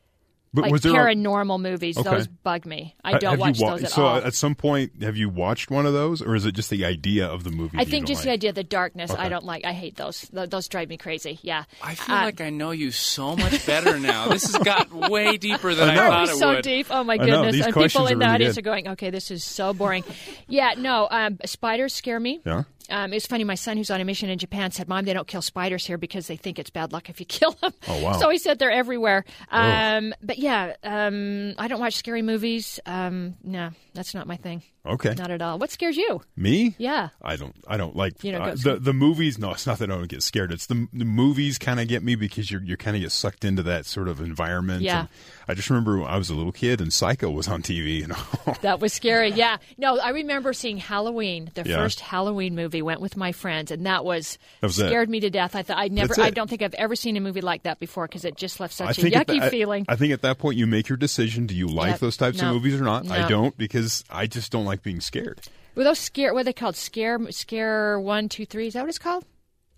[0.55, 2.11] But like was there a- paranormal movies, Okay.
[2.11, 2.95] those bug me.
[3.03, 4.17] I don't have watch wa- those at so all.
[4.17, 7.27] at some point, have you watched one of those, or is it just the idea
[7.27, 7.79] of the movie?
[7.79, 9.23] I think don't just the idea of the darkness, Okay.
[9.23, 9.65] I don't like.
[9.65, 10.29] I hate those.
[10.29, 11.39] Th- Those drive me crazy.
[11.43, 11.65] Yeah.
[11.83, 14.29] I feel Uh, like I know you so much better now.
[14.29, 16.63] This has got way deeper than I, I thought it we so would.
[16.65, 16.87] deep?
[16.91, 17.53] Oh my I know, goodness!
[17.55, 18.61] these and people questions in are the really audience good.
[18.61, 20.05] are going, "Okay, this is so boring."
[20.49, 21.09] yeah, no.
[21.11, 22.41] Um, spiders scare me.
[22.45, 22.65] Yeah.
[22.91, 23.45] Um, it's funny.
[23.45, 25.99] My son, who's on a mission in Japan, said, "Mom, they don't kill spiders here
[25.99, 28.13] because they think it's bad luck if you kill them." Oh, wow.
[28.13, 29.25] So he said they're everywhere.
[29.51, 32.81] Um, but yeah, um, I don't watch scary movies.
[32.87, 34.63] Um, no, that's not my thing.
[34.85, 35.15] Okay.
[35.17, 35.59] Not at all.
[35.61, 36.23] What scares you?
[36.35, 36.75] Me?
[36.77, 37.11] Yeah.
[37.23, 37.55] I don't.
[37.69, 39.39] I don't like You don't uh, the the movies.
[39.39, 40.51] No, it's not that I don't get scared.
[40.53, 43.45] It's the the movies kind of get me because you're you kind of get sucked
[43.45, 44.83] into that sort of environment.
[44.83, 45.01] Yeah.
[45.01, 45.09] And
[45.49, 47.99] I just remember when I was a little kid and Psycho was on TV.
[48.01, 48.17] You know.
[48.63, 49.31] That was scary.
[49.31, 49.57] Yeah.
[49.79, 51.77] No, I remember seeing Halloween, the Yeah.
[51.77, 52.83] first Halloween movie.
[52.83, 54.87] Went with my friends, and that was, That was it.
[54.87, 55.57] scared me to death.
[55.57, 56.21] I thought I never.
[56.21, 58.75] I don't think I've ever seen a movie like that before because it just left
[58.75, 59.85] such a think yucky the- I- feeling.
[59.89, 61.47] I, think at that point you make your decision.
[61.47, 62.01] Do you like Yep.
[62.01, 62.49] those types No.
[62.49, 63.05] of movies or not?
[63.05, 63.15] No.
[63.15, 65.41] I don't because I just don't like being scared.
[65.75, 66.33] Were those scare?
[66.33, 66.77] What are they called?
[66.77, 68.69] Scare, scare one, two, three.
[68.69, 69.25] Is that what it's called?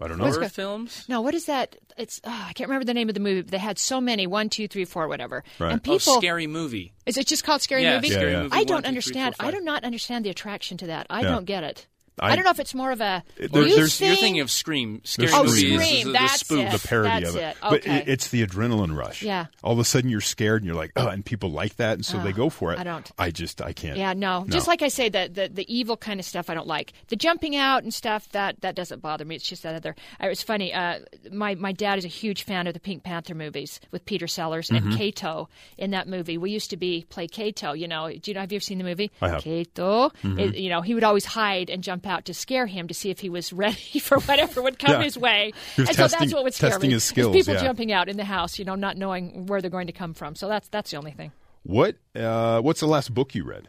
[0.00, 0.24] I don't know.
[0.24, 1.04] Horror films?
[1.08, 1.76] No, what is that?
[1.96, 3.42] It's oh, I can't remember the name of the movie.
[3.42, 5.44] But they had so many one, two, three, four, whatever.
[5.60, 5.70] Right.
[5.72, 6.16] And Oh, people.
[6.20, 6.92] scary movie.
[7.06, 8.10] Is it just called Scary Yeah, Movie?
[8.10, 8.42] Scary Yeah, yeah.
[8.42, 9.36] Movie I don't two, three, understand.
[9.36, 11.06] four, I do not understand the attraction to that.
[11.10, 11.30] I Yeah.
[11.30, 11.86] don't get it.
[12.18, 14.08] I, I- don't know if it's more of a There- youth there's- thing.
[14.08, 15.00] You're thinking of Scream.
[15.04, 16.66] Scary Oh, movie Scream, is the, that's the spoof.
[16.66, 16.72] it.
[16.80, 17.40] the parody That's of it.
[17.44, 17.56] it.
[17.62, 17.96] But Okay.
[17.98, 19.22] it, it's the adrenaline rush.
[19.22, 19.46] Yeah.
[19.62, 22.04] All of a sudden you're scared and you're like, oh, and people like that, and
[22.06, 22.78] so they go for it.
[22.78, 23.10] I don't.
[23.18, 23.96] I just I can't.
[23.98, 24.44] Yeah, no.
[24.48, 26.92] Just like I say, the, the the evil kind of stuff I don't like.
[27.08, 29.34] The jumping out and stuff that that doesn't bother me.
[29.36, 29.96] It's just that other.
[30.20, 30.72] It was funny.
[30.72, 31.00] Uh,
[31.32, 34.68] my my dad is a huge fan of the Pink Panther movies with Peter Sellers
[34.70, 34.88] Mm-hmm.
[34.90, 36.38] and Cato in that movie.
[36.38, 37.72] We used to be play Cato.
[37.72, 38.40] You know, do you know?
[38.40, 39.10] Have you ever seen the movie?
[39.20, 39.42] I have.
[39.42, 40.10] Cato.
[40.22, 40.38] Mm-hmm.
[40.38, 43.10] It- you know, he would always hide and jump out to scare him to see
[43.10, 45.02] if he was ready for whatever would come Yeah.
[45.02, 45.52] his way.
[45.76, 46.94] And so that's what would scare testing me.
[46.94, 47.62] his skills, people yeah.
[47.62, 48.58] jumping out in the house.
[48.58, 50.34] You know, not knowing where they're going to come from.
[50.34, 51.32] So that's that's the only thing.
[51.62, 53.68] What uh, What's the last book you read,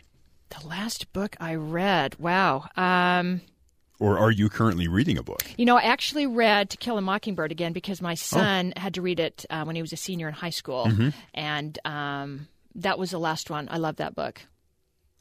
[0.59, 2.17] The last book I read.
[2.19, 2.65] Wow.
[2.75, 3.41] Um,
[3.97, 5.41] or are you currently reading a book?
[5.57, 8.03] You know, I actually read To Kill a Mockingbird again because Oh.
[8.03, 10.85] my son had to read it uh, when he was a senior in high school,
[10.87, 11.09] Mm-hmm.
[11.33, 13.69] and um, that was the last one.
[13.71, 14.41] I love that book.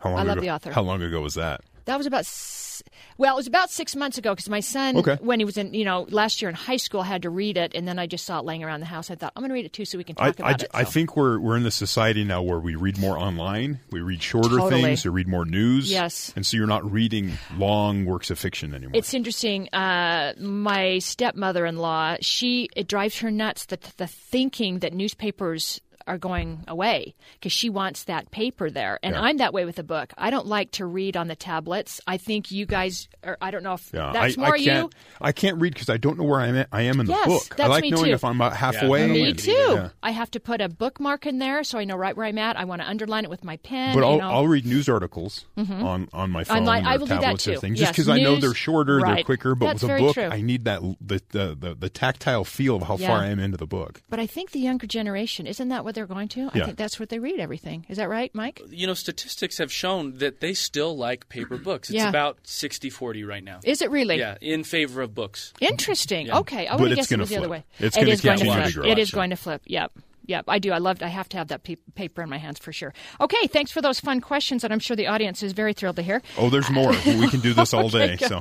[0.01, 0.73] I love ago, the author.
[0.73, 1.61] How long ago was that?
[1.87, 2.83] That was about s-
[3.19, 5.17] well, it was about six months ago because my son, Okay.
[5.21, 7.73] when he was in, you know, last year in high school, had to read it,
[7.75, 9.11] and then I just saw it laying around the house.
[9.11, 10.71] I thought I'm going to read it too, so we can talk I, about it.
[10.75, 14.23] I think we're we're in the society now where we read more online, we read
[14.23, 14.83] shorter Totally.
[14.83, 15.91] things, we read more news.
[15.91, 16.33] Yes.
[16.35, 18.93] and so you're not reading long works of fiction anymore.
[18.95, 19.69] It's interesting.
[19.73, 26.63] Uh, my stepmother-in-law, she it drives her nuts that the thinking that newspapers are going
[26.69, 29.23] away because she wants that paper there, and Yeah.
[29.23, 30.13] I'm that way with a book.
[30.19, 32.01] I don't like to read on the tablets.
[32.07, 34.93] I think you guys, are, I don't know if yeah, that's I, more I can't.
[34.93, 34.99] you.
[35.21, 36.67] I can't read because I don't know where I am.
[36.73, 37.43] I am in the Yes, book.
[37.53, 38.13] I that's like me knowing too.
[38.13, 39.07] if I'm uh, about halfway.
[39.09, 39.53] Me and- too.
[39.53, 39.89] Yeah.
[40.03, 42.59] I have to put a bookmark in there so I know right where I'm at.
[42.59, 43.95] I want to underline it with my pen.
[43.95, 44.31] But I'll, know.
[44.31, 45.83] I'll read news articles mm-hmm.
[45.83, 47.61] on, on my phone Online- or I will do that tablets or too.
[47.61, 49.55] things, Yes, just because I know they're shorter, they're quicker.
[49.55, 50.25] But That's with a book, true.
[50.25, 53.09] I need that the, the, the, the tactile feel of how Yeah.
[53.09, 54.03] far I am into the book.
[54.11, 56.49] But I think the younger generation isn't that what they're going to?
[56.53, 57.87] I think that's what they read everything.
[57.89, 58.61] Is that right, Mike?
[58.69, 61.89] You know, statistics have shown that they still like paper books.
[61.91, 62.09] It's Yeah.
[62.09, 63.61] about 60-40 right now.
[63.65, 64.19] Is it really?
[64.19, 65.53] Yeah, in favor of books.
[65.61, 66.27] Interesting.
[66.27, 66.39] Yeah.
[66.41, 67.65] Okay, I But would guess it gonna was the other way.
[67.79, 68.87] It's It gonna is going to flip.
[68.87, 69.63] It is going to flip.
[69.67, 69.93] Yep.
[70.27, 70.73] Yep, I do.
[70.73, 71.03] I loved.
[71.03, 72.95] I have to have that pe- paper in my hands for sure.
[73.21, 76.03] Okay, thanks for those fun questions, that I'm sure the audience is very thrilled to
[76.03, 76.23] hear.
[76.39, 76.91] Oh, there's more.
[77.07, 78.17] we can do this all day.
[78.17, 78.41] So.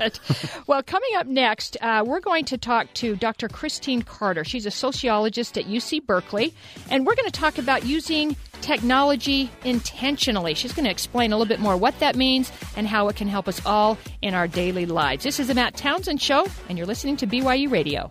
[0.68, 3.50] well, coming up next, uh, we're going to talk to Dr.
[3.50, 4.44] Christine Carter.
[4.44, 6.54] She's a sociologist at UC Berkeley,
[6.90, 10.54] and we're going to talk about using technology intentionally.
[10.54, 13.28] She's going to explain a little bit more what that means and how it can
[13.28, 15.26] help us all in our daily lives.
[15.26, 18.10] This is the Matt Townsend Show, and you're listening to BYU Radio.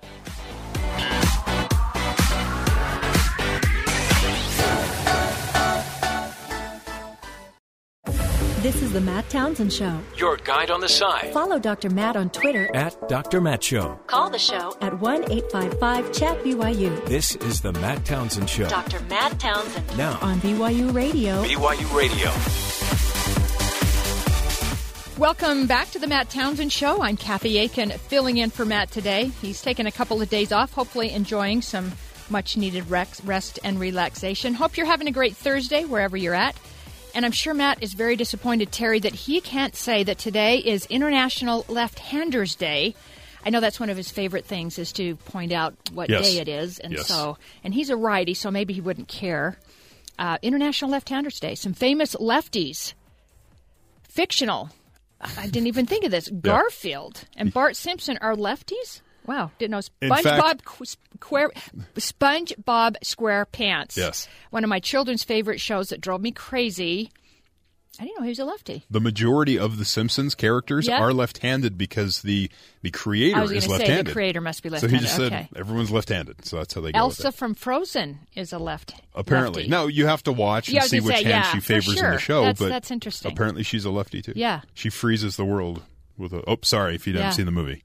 [8.62, 9.98] This is the Matt Townsend Show.
[10.16, 11.90] Your guide on the side Follow Dr.
[11.90, 12.70] Matt on Twitter.
[12.74, 13.40] at Dr.
[13.40, 13.98] Matt Show.
[14.06, 17.04] Call the show at 1 855 Chat BYU.
[17.06, 18.68] This is the Matt Townsend Show.
[18.68, 19.00] Dr.
[19.08, 21.42] Matt Townsend Now, on BYU Radio.
[21.42, 22.30] BYU Radio.
[25.18, 27.02] Welcome back to the Matt Townsend Show.
[27.02, 29.32] I'm Kathy Aiken, filling in for Matt today.
[29.42, 31.90] He's taken a couple of days off, hopefully enjoying some
[32.30, 34.54] much needed rest and relaxation.
[34.54, 36.56] Hope you're having a great Thursday wherever you're at.
[37.14, 40.86] And I'm sure Matt is very disappointed, Terry, that he can't say that today is
[40.86, 42.94] International Left Handers Day.
[43.44, 46.22] I know that's one of his favorite things is to point out what Yes.
[46.22, 47.08] day it is, and Yes.
[47.08, 49.58] so and he's a righty, so maybe he wouldn't care.
[50.18, 51.54] Uh, International Left Handers Day.
[51.54, 52.94] Some famous lefties,
[54.08, 54.70] fictional.
[55.20, 56.28] I didn't even think of this.
[56.28, 59.00] Garfield and Bart Simpson are lefties.
[59.26, 59.78] Wow, didn't know.
[60.08, 60.60] SpongeBob
[61.16, 61.50] Square,
[61.94, 63.96] SpongeBob SquarePants.
[63.96, 64.28] Yes.
[64.50, 67.10] one of my children's favorite shows that drove me crazy.
[68.00, 68.84] I didn't know he was a lefty.
[68.90, 70.98] The majority of the Simpsons characters Yeah.
[70.98, 72.50] are left-handed because the
[72.80, 74.06] the creator I was is left-handed.
[74.06, 74.96] the creator must be left-handed.
[74.96, 75.48] So he just said Okay.
[75.54, 78.94] everyone's left-handed, so that's how they go Elsa from Frozen is a left.
[79.14, 79.70] Apparently, lefty.
[79.70, 79.86] no.
[79.88, 82.18] You have to watch and Yeah, see which say, hand yeah, she favors in the
[82.18, 82.40] show.
[82.40, 83.30] That's- but that's interesting.
[83.30, 84.32] Apparently, she's a lefty too.
[84.34, 84.62] Yeah.
[84.72, 85.82] she freezes the world
[86.16, 86.42] with a.
[86.48, 87.32] Oh, sorry if you haven't Yeah.
[87.32, 87.82] see the movie.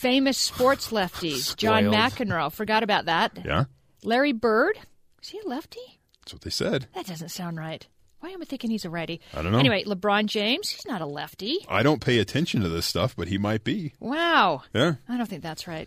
[0.00, 1.54] Famous sports lefties.
[1.58, 2.50] John McEnroe.
[2.50, 3.38] Forgot about that.
[3.44, 3.64] Yeah,
[4.02, 4.78] Larry Bird.
[5.22, 6.00] Is he a lefty?
[6.22, 6.86] that's what they said.
[6.94, 7.86] That doesn't sound right.
[8.20, 9.20] Why am I thinking he's a righty?
[9.34, 9.58] I don't know.
[9.58, 10.70] Anyway, LeBron James.
[10.70, 11.58] He's not a lefty.
[11.68, 13.92] I don't pay attention to this stuff, but he might be.
[14.00, 14.62] Wow.
[14.72, 14.94] Yeah.
[15.06, 15.86] I don't think that's right.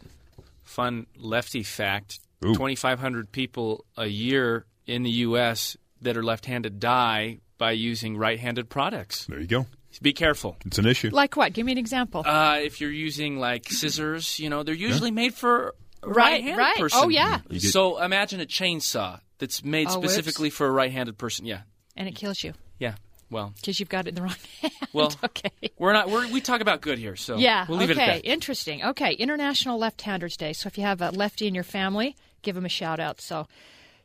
[0.63, 5.75] Fun lefty fact: 2,500 people a year in the U.S.
[6.03, 9.25] that are left-handed die by using right-handed products.
[9.25, 9.65] There you go.
[10.01, 10.57] Be careful.
[10.65, 11.09] It's an issue.
[11.11, 11.53] Like what?
[11.53, 12.23] Give me an example.
[12.25, 15.75] Uh, if you're using like scissors, you know they're usually made for
[16.05, 16.77] Right, right-handed right.
[16.77, 16.99] person.
[17.01, 17.39] Oh, yeah.
[17.49, 20.13] Get- So imagine a chainsaw that's made Oh, whoops.
[20.13, 21.45] specifically for a right-handed person.
[21.45, 21.61] Yeah,
[21.95, 22.95] and it kills you yeah.
[23.29, 24.73] Well, because you've got it in the wrong hand.
[24.93, 25.49] well, okay.
[25.79, 26.09] We're not.
[26.09, 27.65] We're, we talk about good here, so yeah.
[27.67, 27.99] we'll leave okay.
[27.99, 28.29] it at that.
[28.29, 28.83] Interesting.
[28.83, 29.13] Okay.
[29.13, 30.53] International Left-Handers Day.
[30.53, 33.21] So if you have a lefty in your family, give them a shout out.
[33.21, 33.47] So,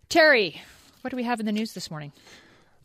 [0.08, 0.62] Terry,
[1.02, 2.12] what do we have in the news this morning?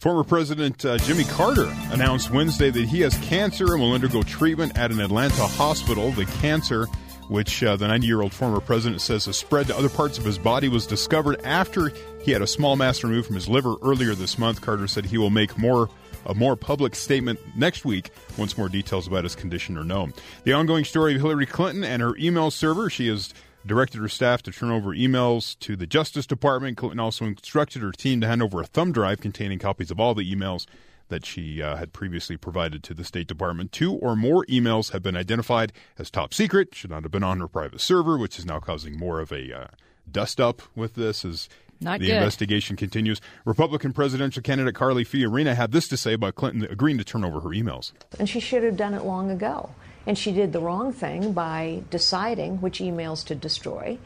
[0.04, 4.78] Former President uh, Jimmy Carter announced Wednesday that he has cancer and will undergo treatment
[4.78, 6.12] at an Atlanta hospital.
[6.12, 6.88] The cancer,
[7.30, 10.26] which uh, the 90 year old former president says has spread to other parts of
[10.26, 14.14] his body, was discovered after he had a small mass removed from his liver earlier
[14.14, 14.60] this month.
[14.60, 15.90] Carter said he will make more
[16.26, 20.14] a more public statement next week once more details about his condition are known.
[20.44, 22.90] The ongoing story of Hillary Clinton and her email server.
[22.90, 23.34] She has
[23.65, 26.77] directed her staff to turn over emails to the Justice Department.
[26.77, 30.14] Clinton also instructed her team to hand over a thumb drive containing copies of all
[30.14, 30.65] the emails
[31.10, 33.72] that she uh, had previously provided to the State Department.
[33.72, 37.40] Two or more emails have been identified as top secret, should not have been on
[37.40, 39.68] her private server, which is now causing more of a uh,
[40.10, 41.49] dust up with this as
[41.80, 42.15] Not the good.
[42.15, 43.22] investigation continues.
[43.45, 47.41] Republican presidential candidate Carly Fiorina had this to say about Clinton agreeing to turn over
[47.41, 47.91] her emails.
[48.18, 49.69] And she should have done it long ago.
[50.06, 53.98] And she did the wrong thing by deciding which emails to destroy.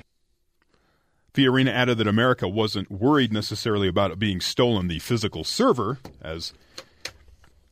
[1.34, 6.54] Fiorina added that America wasn't worried necessarily about it being stolen, the physical server, as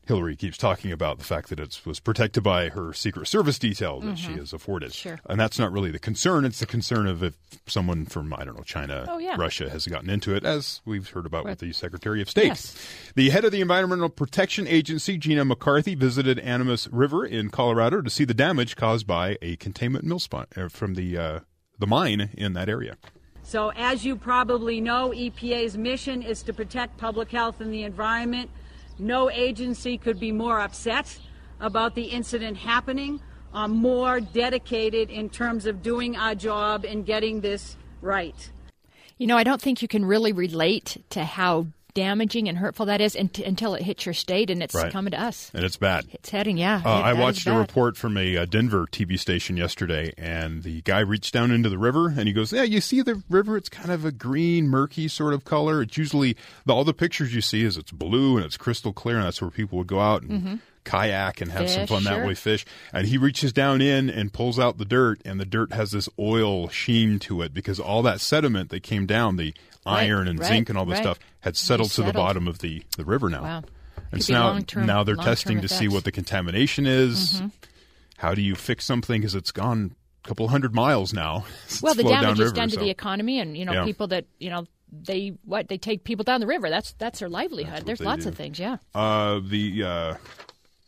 [0.08, 4.00] Hillary keeps talking about the fact that it was protected by her Secret Service detail
[4.02, 4.38] that she Mhm.
[4.40, 4.94] has afforded.
[4.94, 5.20] Sure.
[5.28, 6.46] And that's not really the concern.
[6.46, 7.34] It's the concern of if
[7.68, 9.36] someone from, I don't know, China, Oh, yeah.
[9.38, 12.46] Russia has gotten into it, as we've heard about with the Secretary of State.
[12.48, 12.76] Yes.
[13.16, 18.10] The head of the Environmental Protection Agency, Gina McCarthy, visited Animas River in Colorado to
[18.10, 21.40] see the damage caused by a containment mill spot uh, from the, uh,
[21.80, 22.98] the mine in that area.
[23.44, 28.50] So, as you probably know, EPA's mission is to protect public health and the environment.
[28.98, 31.20] No agency could be more upset
[31.60, 33.22] about the incident happening,
[33.54, 38.52] or more dedicated in terms of doing our job and getting this right.
[39.18, 43.02] You know, I don't think you can really relate to how damaging and hurtful that
[43.02, 44.92] is unt- until it hits your state and it's Right.
[44.92, 45.50] coming to us.
[45.56, 46.06] And it's bad.
[46.14, 46.82] It's heading, yeah.
[46.86, 47.58] Uh, it- I watched a bad.
[47.58, 51.80] report from a uh, Denver TV station yesterday, and the guy reached down into the
[51.80, 53.58] river and he goes, "Yeah, you see the river?
[53.58, 55.82] It's kind of a green, murky sort of color.
[55.82, 56.36] It's usually
[56.66, 59.42] the, all the pictures you see is it's blue and it's crystal clear, and that's
[59.42, 60.60] where people would go out and Mhm.
[60.84, 64.34] kayak and have some Fish, fun that way, fish." And he reaches down in and
[64.34, 68.04] pulls out the dirt, and the dirt has this oil sheen to it because all
[68.04, 69.54] that sediment that came down, the
[69.86, 71.04] Right, iron and right, zinc and all this right.
[71.04, 73.44] stuff, had settled to the bottom of the the river now.
[73.44, 73.64] Wow.
[74.12, 77.42] And so now, now they're testing to see what the contamination is.
[77.42, 77.52] Mhm.
[78.18, 81.46] How do you fix something because it's gone a couple hundred miles now?
[81.82, 83.84] Well, the damage is done to the economy, and you know, Yeah.
[83.86, 86.70] people that you know they what they take people down the river.
[86.70, 87.86] That's that's their livelihood.
[87.86, 88.30] There's lots do.
[88.30, 88.58] of things.
[88.60, 88.78] Yeah.
[88.94, 90.14] Uh, the uh,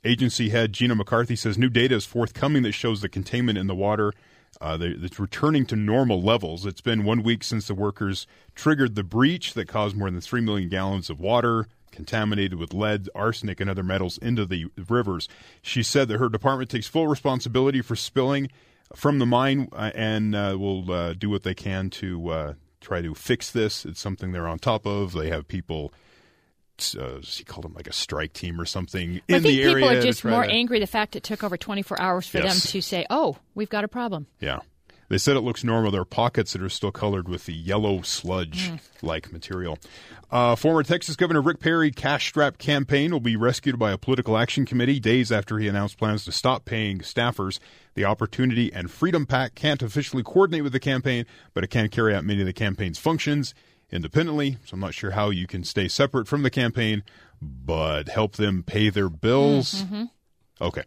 [0.03, 3.75] agency head Gina McCarthy says new data is forthcoming that shows the containment in the
[3.75, 4.13] water.
[4.59, 6.65] Uh, it's returning to normal levels.
[6.65, 8.25] It's been one week since the workers
[8.55, 13.09] triggered the breach that caused more than three million gallons of water contaminated with lead,
[13.15, 15.27] arsenic, and other metals into the rivers.
[15.61, 18.49] She said that her department takes full responsibility for spilling
[18.95, 23.01] from the mine uh, and uh, will uh, do what they can to uh, try
[23.01, 23.85] to fix this.
[23.85, 25.13] It's something they're on top of.
[25.13, 25.93] They have people.
[26.95, 29.75] Uh, she called them like a strike team or something in I think the area.
[29.75, 32.61] people are just more to- angry the fact it took over 24 hours for Yes.
[32.63, 34.59] them to say, "Oh, we've got a problem." Yeah.
[35.09, 35.89] They said it looks normal.
[35.91, 39.79] There are pockets that are still colored with the yellow sludge like material.
[40.29, 44.37] Uh, former Texas Governor Rick Perry cash strap campaign will be rescued by a political
[44.37, 47.59] action committee days after he announced plans to stop paying staffers.
[47.93, 52.13] The Opportunity and Freedom PAC can't officially coordinate with the campaign, but it can carry
[52.13, 53.53] out many of the campaign's functions
[53.91, 54.57] independently.
[54.65, 57.03] So I'm not sure how you can stay separate from the campaign,
[57.41, 59.83] but help them pay their bills.
[59.83, 60.09] Mhm.
[60.59, 60.81] Okay.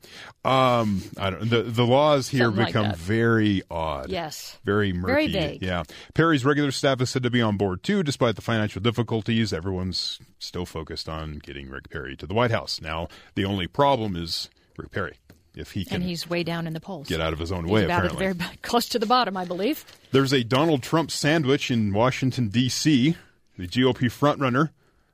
[0.45, 2.97] Um, I don't, the the laws here Something become that.
[2.97, 4.09] very odd.
[4.11, 4.59] Yes.
[4.65, 5.33] Very Very murky.
[5.33, 5.63] vague.
[5.63, 5.85] Yeah.
[6.13, 9.53] Perry's regular staff is said to be on board too, despite the financial difficulties.
[9.53, 12.81] Everyone's still focused on getting Rick Perry to the White House.
[12.81, 13.07] Now,
[13.37, 15.19] the only problem is Rick Perry.
[15.55, 17.09] If he can And he's way down in the polls.
[17.09, 18.33] get out of his own He's way, about apparently.
[18.33, 19.85] very close to the bottom, I believe.
[20.13, 23.17] There's a Donald Trump sandwich in Washington, D.C.
[23.59, 24.71] The GOP frontrunner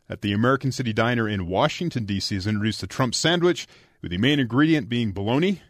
[0.09, 2.35] at the American City Diner in Washington, D.C.
[2.35, 3.67] has introduced the Trump sandwich,
[4.03, 5.63] with the main ingredient being bologna.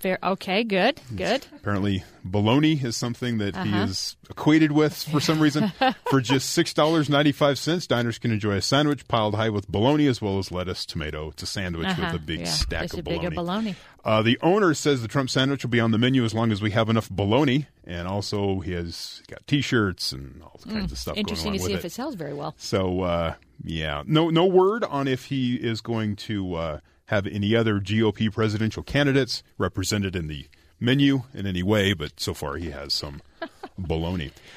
[0.00, 1.46] Very, okay, good, good.
[1.56, 3.82] Apparently, bologna is something that he Uh-huh.
[3.84, 5.72] is equated with for some reason.
[6.08, 10.50] for just $6.95, diners can enjoy a sandwich piled high with bologna as well as
[10.50, 11.28] lettuce, tomato.
[11.30, 13.34] It's a sandwich Uh-huh, with a big yeah, stack of big bologna.
[13.34, 13.76] bologna.
[14.04, 16.62] Uh, the owner says the Trump sandwich will be on the menu as long as
[16.62, 20.98] we have enough bologna, and also he has got T-shirts and all kinds Mm, of
[20.98, 21.16] stuff.
[21.18, 22.54] Interesting going to see if it sells very well.
[22.56, 27.56] So uh, yeah, no no word on if he is going to uh, have any
[27.56, 30.46] other GOP presidential candidates represented in the
[30.78, 33.20] menu in any way, but so far he has some.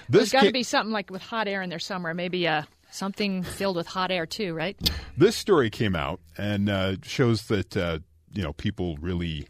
[0.10, 2.14] There's This got to ca- be something like with hot air in there somewhere.
[2.14, 4.78] Maybe uh, something filled with hot air too, right?
[5.18, 8.00] this story came out and uh, shows that uh,
[8.32, 9.48] you know people really.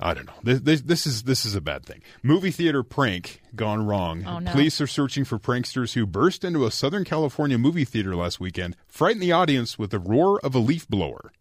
[0.00, 0.34] I don't know.
[0.44, 2.02] This, this, this is this is a bad thing.
[2.22, 4.24] Movie theater prank gone wrong.
[4.24, 4.52] Oh, no.
[4.52, 8.76] Police are searching for pranksters who burst into a Southern California movie theater last weekend,
[8.86, 11.32] frightened the audience with the roar of a leaf blower.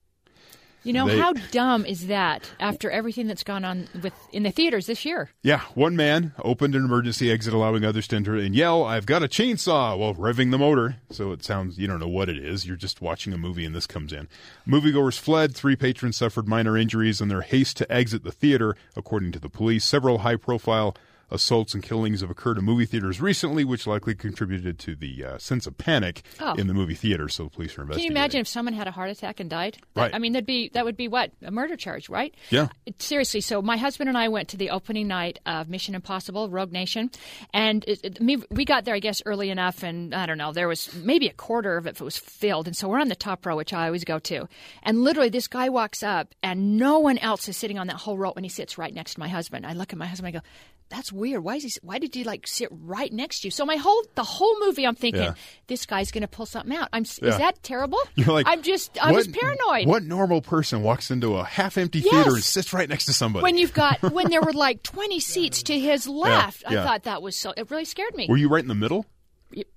[0.88, 2.49] You know They- how dumb is that?
[2.61, 6.76] After everything that's gone on with in the theaters this year, Yeah, one man opened
[6.76, 10.51] an emergency exit, allowing others to enter and yell, "I've got a chainsaw!" while revving
[10.51, 10.95] the motor.
[11.11, 12.65] So it sounds you don't know what it is.
[12.65, 14.30] You're just watching a movie, and this comes in.
[14.65, 15.53] Moviegoers fled.
[15.53, 19.49] Three patrons suffered minor injuries in their haste to exit the theater, according to the
[19.49, 19.84] police.
[19.84, 20.95] Several high-profile
[21.30, 25.38] assaults and killings have occurred in movie theaters recently, which likely contributed to the uh,
[25.38, 26.54] sense of panic Oh.
[26.56, 27.28] in the movie theater.
[27.30, 28.10] So the police are investigating.
[28.10, 29.78] can you imagine if someone had a heart attack and died?
[29.95, 30.14] Right.
[30.14, 32.34] I mean, that'd be that would be what a murder charge, right?
[32.49, 32.68] Yeah.
[32.99, 36.72] Seriously, so my husband and I went to the opening night of Mission Impossible: Rogue
[36.72, 37.12] Nation,
[37.54, 38.18] and it, it-
[38.52, 41.34] we got there, I guess, early enough, and I don't know, there was maybe a
[41.34, 44.04] quarter of it was filled, and so we're on the top row, which I always
[44.04, 44.48] go to,
[44.84, 48.18] and literally this guy walks up, and no one else is sitting on that whole
[48.18, 49.66] row, and he sits right next to my husband.
[49.66, 50.45] I look at my husband, I go.
[50.90, 51.44] That's weird.
[51.44, 51.72] Why is he?
[51.81, 53.52] Why did he like sit right next to you?
[53.52, 55.34] So my whole the whole movie, I'm thinking Yeah.
[55.68, 56.89] this guy's going to pull something out.
[56.94, 57.06] I'm.
[57.22, 57.30] Yeah.
[57.30, 57.99] Is that terrible?
[58.15, 58.98] You're like, I'm just.
[59.03, 59.88] I was paranoid.
[59.88, 62.11] What normal person walks into a half-empty Yes.
[62.14, 63.44] theater and sits right next to somebody?
[63.44, 66.81] When you've got when there were like 20 seats to his left, yeah.
[66.81, 67.53] I thought that was so.
[67.57, 68.27] It really scared me.
[68.30, 69.06] Were you right in the middle?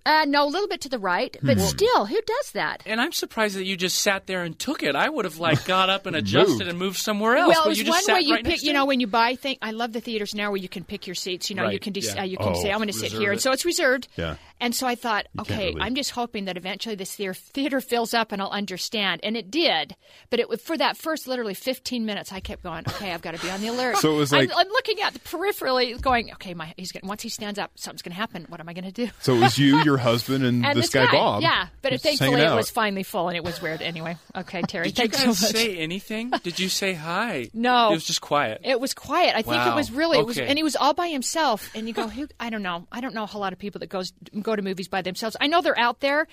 [0.04, 1.62] Uh, no, a little bit to the right, but Hmm.
[1.64, 2.82] still, who does that?
[2.86, 4.96] And I'm surprised that you just sat there and took it.
[4.96, 6.62] I would have like got up and adjusted Moved.
[6.68, 7.54] and moved somewhere else.
[7.54, 8.62] Well, but it was you just one sat way you right pick.
[8.62, 11.06] You know, when you buy things, I love the theaters now where you can pick
[11.06, 11.50] your seats.
[11.50, 12.22] You know, you can just yeah.
[12.22, 12.62] uh, you can Oh.
[12.62, 13.34] say, "I'm going to sit here," it.
[13.34, 14.08] and so it's reserved.
[14.16, 14.36] Yeah.
[14.60, 17.80] And so I thought, can't okay, really- I'm just hoping that eventually this theater, theater
[17.80, 19.20] fills up and I'll understand.
[19.24, 19.96] And it did.
[20.28, 23.34] But it was- for that first literally 15 minutes, I kept going, okay, I've got
[23.34, 23.96] to be on the alert.
[23.98, 27.06] So it was I'm- like- I'm, looking at the peripherally, going, okay, my he's gonna,
[27.08, 28.46] once he stands up, something's going to happen.
[28.48, 29.08] What am I going to do?
[29.20, 31.42] So it was you, your husband, and, and this, guy, Bob.
[31.42, 33.82] Yeah, but it, thankfully it was finally full and it was weird.
[33.82, 35.54] Anyway, okay, Terry, Did you thanks guys so much.
[35.56, 36.30] say anything?
[36.42, 37.48] Did you say hi?
[37.54, 37.88] No.
[37.90, 38.60] It was just quiet.
[38.64, 39.34] It was quiet.
[39.36, 41.70] I think it was really it was, and he was all by himself.
[41.74, 42.28] And you go, who?
[42.38, 42.86] I don't know.
[42.92, 44.12] I don't know a whole lot of people that goes
[44.50, 45.36] go to movies by themselves.
[45.40, 46.26] I know they're out there,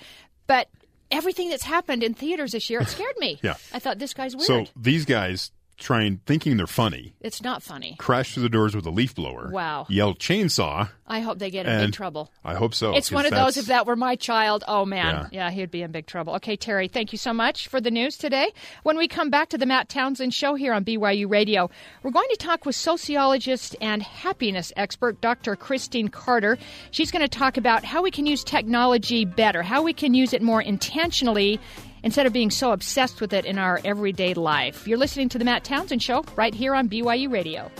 [0.46, 0.68] but
[1.10, 3.38] everything that's happened in theaters this year, it scared me.
[3.42, 3.54] Yeah.
[3.72, 4.46] I thought this guy's weird.
[4.46, 7.96] So these guys trying, thinking they're funny, it's not funny.
[7.98, 9.48] crash through the doors with a leaf blower.
[9.52, 9.86] Wow.
[9.88, 10.90] Yell chainsaw.
[11.06, 12.30] I hope they get in and trouble.
[12.44, 12.94] I hope so.
[12.94, 13.56] It's 'cause one of those.
[13.56, 15.46] If that were my child, oh man, Yeah.
[15.46, 15.50] yeah.
[15.50, 16.34] he'd be in big trouble.
[16.34, 18.52] Okay, Terry, thank you so much for the news today.
[18.82, 21.70] When we come back to the Matt Townsend Show here on BYU Radio,
[22.02, 25.56] we're going to talk with sociologist and happiness expert Dr.
[25.56, 26.58] Christine Carter.
[26.90, 30.34] She's going to talk about how we can use technology better, how we can use
[30.34, 31.58] it more intentionally.
[32.02, 34.86] Instead of being so obsessed with it in our everyday life.
[34.86, 37.70] You're listening to the Matt Townsend Show right here on BYU Radio.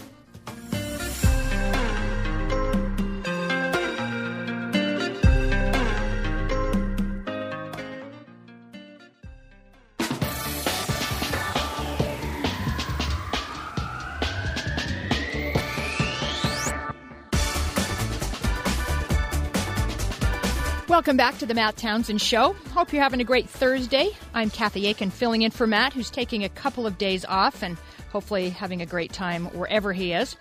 [20.99, 22.55] Welcome back to the Matt Townsend Show.
[22.75, 24.11] Hope you're having a great Thursday.
[24.35, 27.79] I'm Kathy Aiken filling in for Matt, who's taking a couple of days off and
[28.11, 30.35] hopefully having a great time wherever he is.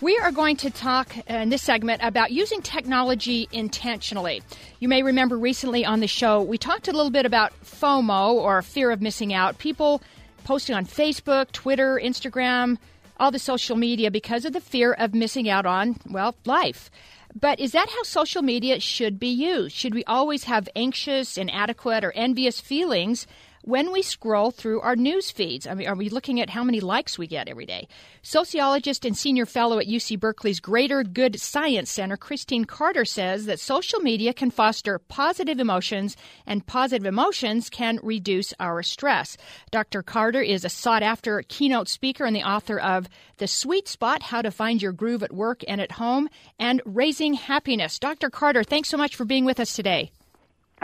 [0.00, 4.42] We are going to talk in this segment about using technology intentionally.
[4.80, 8.62] You may remember recently on the show, we talked a little bit about FOMO or
[8.62, 9.58] fear of missing out.
[9.58, 10.02] People
[10.42, 12.78] posting on Facebook, Twitter, Instagram,
[13.20, 16.90] all the social media because of the fear of missing out on, well, life.
[17.34, 19.74] But is that how social media should be used?
[19.74, 23.26] Should we always have anxious, inadequate, or envious feelings
[23.62, 25.66] when we scroll through our news feeds.
[25.66, 27.88] I mean, are we looking at how many likes we get every day?
[28.22, 33.60] Sociologist and senior fellow at UC Berkeley's Greater Good Science Center, Christine Carter, says that
[33.60, 36.16] social media can foster positive emotions,
[36.46, 39.36] and positive emotions can reduce our stress.
[39.70, 40.02] Dr.
[40.02, 43.08] Carter is a sought after keynote speaker and the author of
[43.38, 46.28] The Sweet Spot How to Find Your Groove at Work and at Home
[46.58, 47.98] and Raising Happiness.
[47.98, 48.28] Dr.
[48.28, 50.10] Carter, thanks so much for being with us today.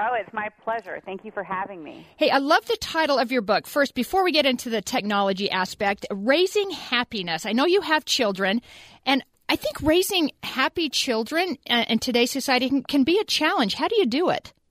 [0.00, 1.00] Oh, it's my pleasure.
[1.04, 2.06] Thank you for having me.
[2.16, 3.66] Hey, I love the title of your book.
[3.66, 7.44] First, before we get into the technology aspect, Raising Happiness.
[7.44, 8.62] I know you have children,
[9.04, 13.74] and I think raising happy children uh, in today's society can, be a challenge.
[13.74, 14.52] How do you do it?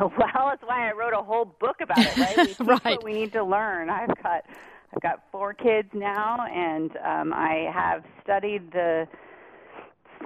[0.00, 2.16] Well, that's why I wrote a whole book about it.
[2.16, 2.58] Right?
[2.58, 3.04] We right.
[3.04, 3.88] we need to learn.
[3.88, 4.44] I've got
[4.92, 9.06] I've got four kids now, and um, I have studied the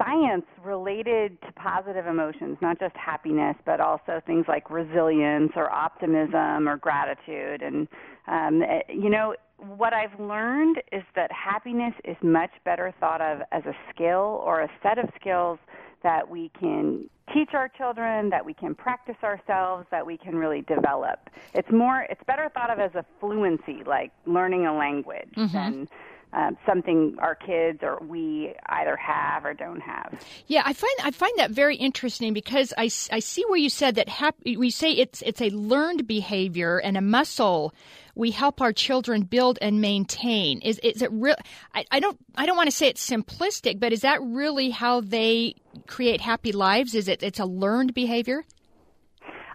[0.03, 6.67] science related to positive emotions, not just happiness, but also things like resilience or optimism
[6.67, 7.61] or gratitude.
[7.61, 7.87] And,
[8.27, 13.41] um, eh, you know, what I've learned is that happiness is much better thought of
[13.51, 15.59] as a skill or a set of skills
[16.03, 20.61] that we can teach our children, that we can practice ourselves, that we can really
[20.61, 21.29] develop.
[21.53, 25.51] It's more, it's better thought of as a fluency, like learning a language, Mhm.
[25.51, 25.87] than
[26.33, 30.13] um, something our kids or we either have or don't have.
[30.47, 33.95] Yeah, I find I find that very interesting because I, I see where you said
[33.95, 37.73] that hap- we say it's it's a learned behavior and a muscle
[38.15, 40.59] we help our children build and maintain.
[40.61, 41.35] Is is it real?
[41.73, 45.01] I, I don't I don't want to say it's simplistic, but is that really how
[45.01, 45.55] they
[45.87, 46.95] create happy lives?
[46.95, 48.43] Is it it's a learned behavior?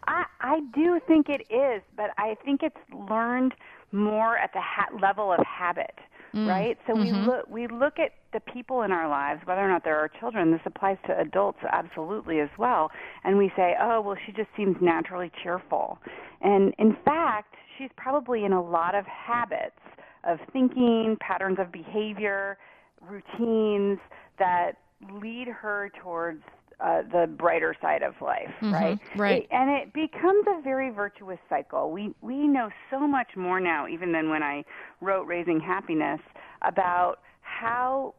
[0.08, 2.76] I, I do think it is, but I think it's
[3.10, 3.54] learned
[3.92, 5.94] more at the ha- level of habit,
[6.36, 6.46] Mm.
[6.46, 6.78] right?
[6.86, 7.00] So Mhm.
[7.00, 10.08] we look we look at the people in our lives, whether or not they're our
[10.08, 10.50] children.
[10.50, 12.90] This applies to adults absolutely as well,
[13.24, 15.98] and we say, "Oh, well, she just seems naturally cheerful,"
[16.42, 19.80] and in fact, she's probably in a lot of habits
[20.24, 22.58] of thinking, patterns of behavior,
[23.00, 23.98] routines
[24.38, 24.76] that
[25.10, 26.42] lead her towards
[26.80, 28.98] uh, the brighter side of life, Mhm, right?
[29.16, 29.42] right.
[29.44, 31.90] It- and it becomes a very virtuous cycle.
[31.90, 34.64] We we know so much more now, even than when I
[35.00, 36.20] wrote Raising Happiness,
[36.62, 38.14] about how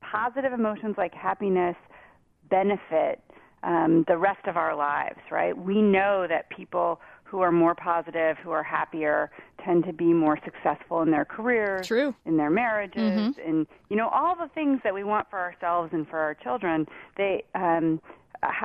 [0.00, 1.76] positive emotions like happiness
[2.48, 3.20] benefit
[3.62, 5.56] um, the rest of our lives, right?
[5.56, 9.30] We know that people who are more positive, who are happier,
[9.66, 12.14] tend to be more successful in their careers, True.
[12.24, 13.48] in their marriages, Mhm.
[13.48, 16.86] and you know all the things that we want for ourselves and for our children.
[17.16, 18.00] They um,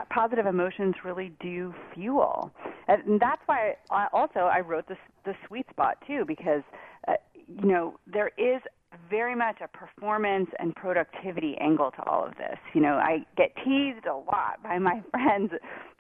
[0.10, 2.52] positive emotions really do fuel,
[2.88, 6.62] and that's why I, also I wrote this the sweet spot too because
[7.08, 7.14] uh,
[7.48, 8.62] you know there is
[9.10, 12.58] very much a performance and productivity angle to all of this.
[12.74, 15.52] You know, I get teased a lot by my friends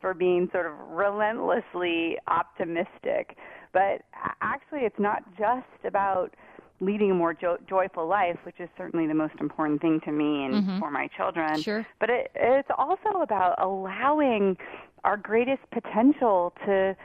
[0.01, 3.37] for being sort of relentlessly optimistic,
[3.73, 4.01] but
[4.41, 6.33] actually it's not just about
[6.79, 10.45] leading a more jo- joyful life, which is certainly the most important thing to me
[10.45, 10.79] and Mhm.
[10.79, 11.61] for my children.
[11.61, 11.85] Sure.
[11.99, 14.57] But it, it's also about allowing
[15.03, 16.95] our greatest potential to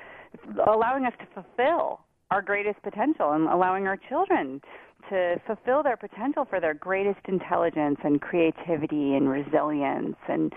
[0.67, 2.01] allowing us to fulfill
[2.31, 4.61] our greatest potential and allowing our children
[5.11, 10.53] to fulfill their potential for their greatest intelligence and creativity and resilience and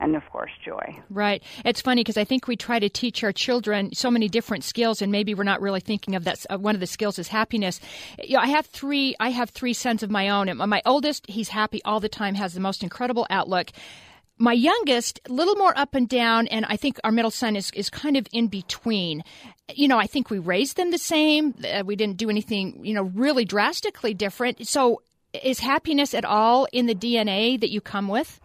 [0.00, 1.00] and of course joy.
[1.10, 1.42] Right.
[1.64, 5.00] It's funny because I think we try to teach our children so many different skills,
[5.00, 6.44] and maybe we're not really thinking of that.
[6.50, 7.80] Uh, one of the skills is happiness.
[8.22, 9.14] You know, I have three.
[9.20, 10.48] I have three sons of my own.
[10.48, 13.70] And my oldest, he's happy all the time, has the most incredible outlook.
[14.38, 17.70] My youngest, a little more up and down, and I think our middle son is
[17.72, 19.22] is kind of in between.
[19.74, 21.54] You know, I think we raised them the same.
[21.64, 24.66] Uh, we didn't do anything, you know, really drastically different.
[24.66, 25.02] So,
[25.42, 28.40] is happiness at all in the DNA that you come with?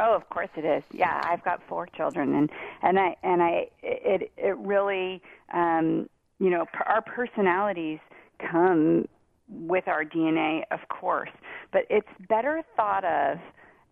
[0.00, 0.82] Oh, of course it is.
[0.92, 2.50] Yeah, I've got four children, and
[2.82, 5.20] and I and I it it really
[5.52, 6.08] um,
[6.38, 7.98] you know our personalities
[8.38, 9.08] come
[9.48, 11.30] with our DNA, of course,
[11.72, 13.38] but it's better thought of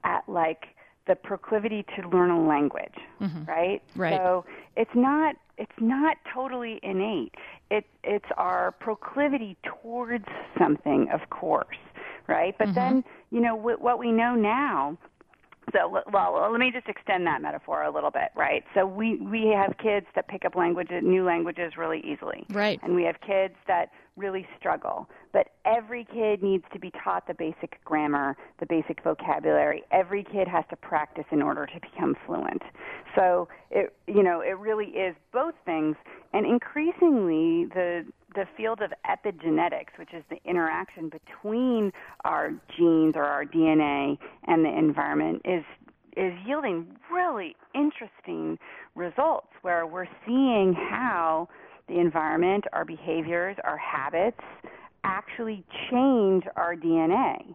[0.05, 0.67] at like
[1.07, 3.47] the proclivity to learn a language, Mhm.
[3.47, 3.83] right?
[3.95, 4.17] Right.
[4.17, 4.45] So
[4.77, 7.35] it's not it's not totally innate.
[7.71, 10.27] It it's our proclivity towards
[10.59, 11.79] something, of course,
[12.27, 12.55] right?
[12.59, 12.75] But Mhm.
[12.75, 14.97] then you know wh- what we know now
[15.73, 19.49] so well let me just extend that metaphor a little bit right so we we
[19.49, 22.79] have kids that pick up languages new languages really easily Right.
[22.85, 25.09] and we have kids that really struggle.
[25.33, 29.85] But every kid needs to be taught the basic grammar the basic vocabulary.
[29.91, 32.63] Every kid has to practice in order to become fluent.
[33.15, 35.97] So it you know it really is both things.
[36.33, 41.93] And increasingly the the field of epigenetics, which is the interaction between
[42.25, 45.65] our genes or our DNA and the environment, is
[46.17, 48.59] is yielding really interesting
[48.95, 51.49] results where we're seeing how
[51.89, 54.41] the environment, our behaviors, our habits
[55.05, 57.55] actually change our DNA.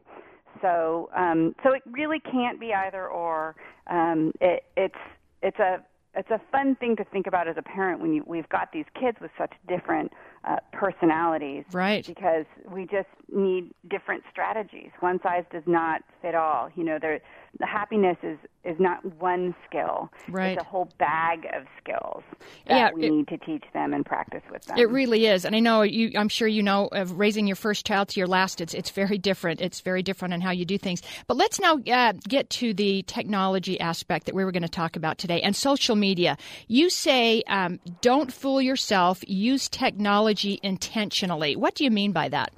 [0.62, 3.56] So, um, so it really can't be either or.
[3.88, 4.96] Um, it, it's
[5.42, 5.84] it's a
[6.16, 8.86] it's a fun thing to think about as a parent when you, we've got these
[9.00, 10.12] kids with such different
[10.44, 11.66] uh, personalities.
[11.72, 12.06] Right.
[12.06, 14.90] Because we just need different strategies.
[15.00, 16.70] One size does not fit all.
[16.76, 17.20] You know, there,
[17.60, 20.12] the happiness is is not one skill.
[20.30, 20.52] Right.
[20.56, 22.22] It's a whole bag of skills
[22.68, 24.78] that Yeah, we it- need to teach them and practice with them.
[24.78, 26.12] It really is, and I know you.
[26.16, 28.62] I'm sure you know of raising your first child to your last.
[28.62, 29.62] It's it's very different.
[29.62, 31.02] It's very different on how you do things.
[31.28, 34.96] But let's now uh, get to the technology aspect that we were going to talk
[34.96, 36.38] about today and social media.
[36.68, 39.24] You say um, don't fool yourself.
[39.28, 40.31] Use technology
[40.64, 41.56] intentionally.
[41.56, 42.52] What do you mean by that?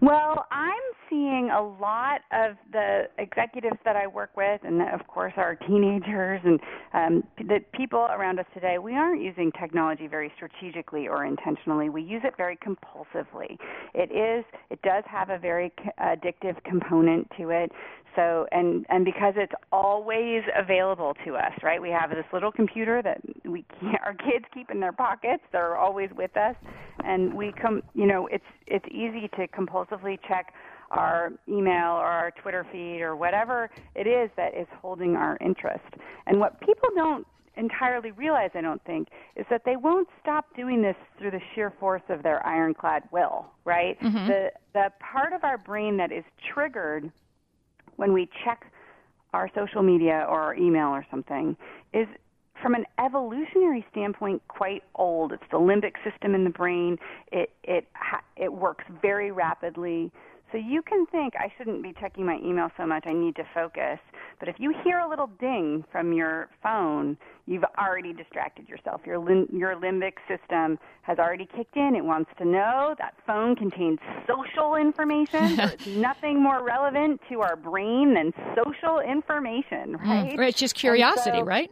[0.00, 0.72] Well, I'm
[1.08, 6.40] seeing a lot of the executives that I work with, and of course our teenagers
[6.44, 6.60] and
[6.92, 8.78] um, the people around us today.
[8.78, 11.88] We aren't using technology very strategically or intentionally.
[11.88, 13.56] We use it very compulsively.
[13.94, 14.44] It is.
[14.70, 17.70] It does have a very addictive component to it.
[18.16, 21.80] So, and and because it's always available to us, right?
[21.80, 23.64] We have this little computer that we
[24.04, 25.42] our kids keep in their pockets.
[25.52, 26.56] They're always with us,
[27.04, 27.82] and we come.
[27.94, 30.52] You know, it's it's easy to compulsively check
[30.90, 35.84] our email or our Twitter feed or whatever it is that is holding our interest.
[36.26, 37.26] And what people don't
[37.56, 41.72] entirely realize, I don't think, is that they won't stop doing this through the sheer
[41.80, 43.98] force of their ironclad will, right?
[44.00, 44.26] Mhm.
[44.26, 47.10] The the part of our brain that is triggered
[47.96, 48.70] when we check
[49.32, 51.56] our social media or our email or something
[51.92, 52.06] is
[52.62, 55.32] from an evolutionary standpoint quite old.
[55.32, 56.96] It's the limbic system in the brain.
[57.32, 57.88] It it
[58.36, 60.12] it works very rapidly
[60.54, 63.42] so you can think I shouldn't be checking my email so much I need to
[63.52, 63.98] focus.
[64.38, 67.16] But if you hear a little ding from your phone
[67.46, 69.02] you've already distracted yourself.
[69.04, 71.94] Your lim- your limbic system has already kicked in.
[71.94, 72.94] It wants to know.
[72.98, 73.98] That phone contains
[74.28, 80.38] social information there's nothing more relevant to our brain than social information right?
[80.38, 81.70] Mm, It's just curiosity, so- right?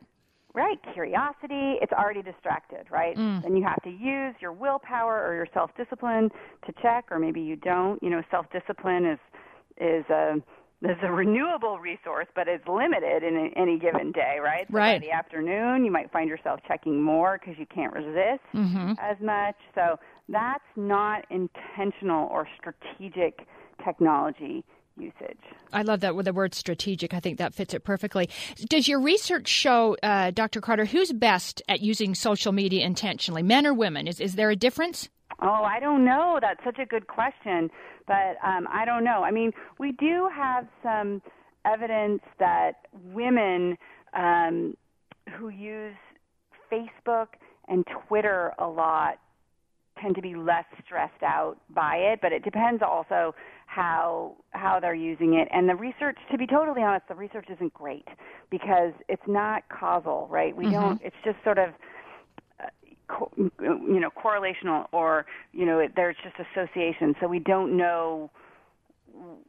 [0.54, 3.16] Right, curiosity, it's already distracted, right?
[3.16, 3.42] Mm.
[3.42, 6.30] Then you have to use your willpower or your self-discipline
[6.66, 8.02] to check or maybe you don't.
[8.02, 9.18] You know, self-discipline is
[9.80, 10.36] is a
[10.82, 14.66] is a renewable resource, but it's limited in any given day, right?
[14.70, 15.00] So Right.
[15.00, 18.96] By the afternoon, you might find yourself checking more because you can't resist Mhm.
[19.00, 19.56] as much.
[19.74, 19.98] So
[20.28, 23.46] that's not intentional or strategic
[23.82, 24.64] technology
[24.97, 25.39] usage.
[25.73, 27.14] I love that with the word strategic.
[27.14, 28.28] I think that fits it perfectly.
[28.69, 30.60] Does your research show, uh, Dr.
[30.60, 34.06] Carter, who's best at using social media intentionally, men or women?
[34.06, 35.09] Is is there a difference?
[35.40, 36.39] Oh, I don't know.
[36.40, 37.70] That's such a good question,
[38.06, 39.23] but um, I don't know.
[39.24, 41.23] I mean, we do have some
[41.64, 43.77] evidence that women
[44.14, 44.77] um,
[45.36, 45.97] who use
[46.70, 47.28] Facebook
[47.69, 49.19] and Twitter a lot
[50.01, 53.35] tend to be less stressed out by it, but it depends also
[53.74, 55.48] how how they're using it.
[55.50, 58.06] And the research, to be totally honest, the research isn't great
[58.50, 60.54] because it's not causal, right?
[60.54, 60.72] We Mhm.
[60.72, 61.00] don't.
[61.02, 61.70] It's just sort of
[62.62, 62.66] uh,
[63.08, 68.30] co- you know correlational or you know it, there's just association so we don't know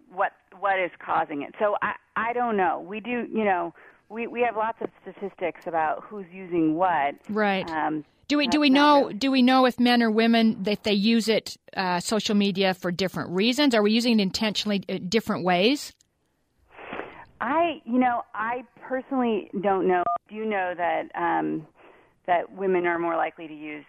[0.10, 3.74] what what is causing it so i i don't know we do you know
[4.10, 7.66] we we have lots of statistics about who's using what Right.
[7.66, 10.84] um Do we do we know really- do we know if men or women if
[10.84, 13.76] they use it uh, social media for different reasons?
[13.76, 15.94] Are we using it intentionally uh, different ways?
[17.42, 20.04] I, you know, I personally don't know.
[20.30, 21.68] Do you know that um,
[22.26, 23.86] that women are more likely to use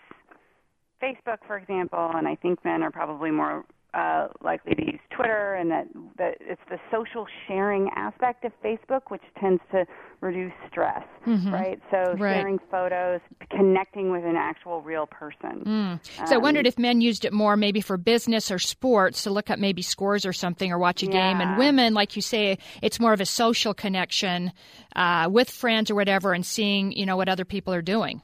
[1.00, 3.64] Facebook, for example, and I think men are probably more
[3.94, 5.86] uh, likely to use Twitter, and that
[6.18, 9.86] that it's the social sharing aspect of Facebook which tends to
[10.20, 11.52] reduce stress, Mhm.
[11.52, 11.80] right?
[11.90, 12.40] So Right.
[12.40, 15.62] sharing photos, connecting with an actual real person.
[15.64, 16.26] Mm.
[16.28, 19.30] So I wondered Um, if men used it more maybe for business or sports to
[19.30, 22.58] look up maybe scores or something or watch a game, and women, like you say,
[22.82, 24.52] it's more of a social connection
[24.96, 28.22] uh, with friends or whatever, and seeing you know what other people are doing.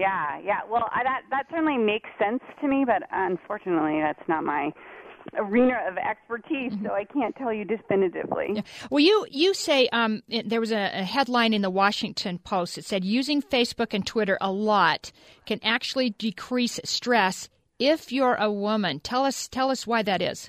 [0.00, 0.60] Yeah, yeah.
[0.66, 4.72] Well, I, that that certainly makes sense to me, but unfortunately, that's not my
[5.36, 8.64] arena of expertise, so I can't tell you definitively.
[8.90, 12.76] Well, you you say um, it, there was a, a headline in the Washington Post
[12.76, 15.12] that said using Facebook and Twitter a lot
[15.44, 19.00] can actually decrease stress if you're a woman.
[19.00, 20.48] Tell us tell us why that is.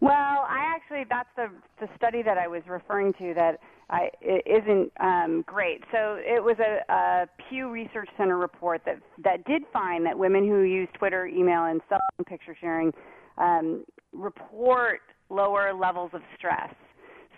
[0.00, 1.50] Well, I actually that's the
[1.80, 5.82] the study that I was referring to that I it isn't um, great.
[5.92, 10.46] So it was a, a Pew Research Center report that that did find that women
[10.46, 12.92] who use Twitter, email, and cell phone picture sharing
[13.38, 15.00] um, report
[15.30, 16.72] lower levels of stress.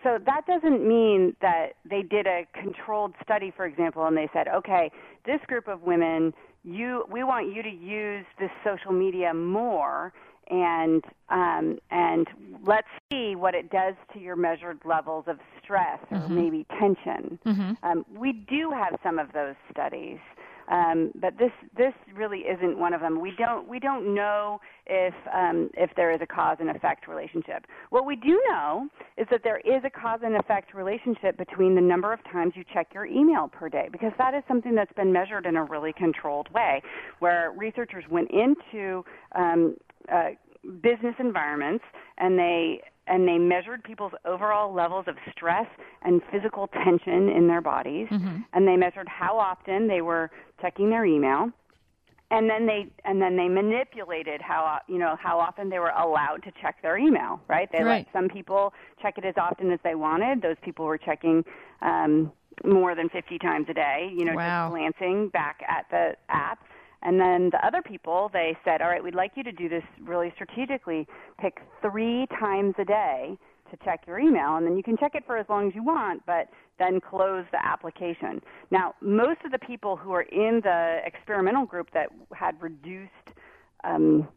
[0.03, 4.47] So that doesn't mean that they did a controlled study, for example, and they said,
[4.47, 4.91] okay,
[5.25, 6.33] this group of women
[6.67, 10.13] you we want you to use this social media more
[10.49, 12.29] and um, and
[12.65, 16.31] let's see what it does to your measured levels of stress or Mhm.
[16.31, 17.39] maybe tension.
[17.45, 17.77] Mhm.
[17.83, 20.21] Um, we do have some of those studies,
[20.69, 23.21] um, but this this really isn't one of them.
[23.21, 27.67] We don't we don't know if um, if there is a cause and effect relationship.
[27.91, 31.81] What we do know is that there is a cause and effect relationship between the
[31.81, 35.13] number of times you check your email per day, because that is something that's been
[35.13, 36.83] measured in a really controlled way,
[37.19, 39.77] where researchers went into um,
[40.13, 40.31] uh,
[40.81, 41.85] business environments
[42.19, 45.67] and they and they measured people's overall levels of stress
[46.03, 48.09] and physical tension in their bodies.
[48.53, 50.31] And they measured how often they were
[50.61, 51.51] checking their email.
[52.31, 56.43] And then they and then they manipulated how you know how often they were allowed
[56.43, 57.69] to check their email right?
[57.73, 58.05] They Right.
[58.05, 60.43] let some people check it as often as they wanted.
[60.43, 61.45] Those people were checking
[61.83, 62.33] um
[62.65, 64.69] more than 50 times a day you know Wow.
[64.69, 66.61] just glancing back at the app
[67.03, 69.83] and then the other people they said all right we'd like you to do this
[70.03, 71.07] really strategically.
[71.41, 73.37] Pick 3 times a day
[73.71, 75.83] to check your email and then you can check it for as long as you
[75.83, 76.49] want but
[76.79, 78.41] then close the application.
[78.71, 83.11] Now most of the people who are in the experimental group that had reduced
[83.85, 84.29] um,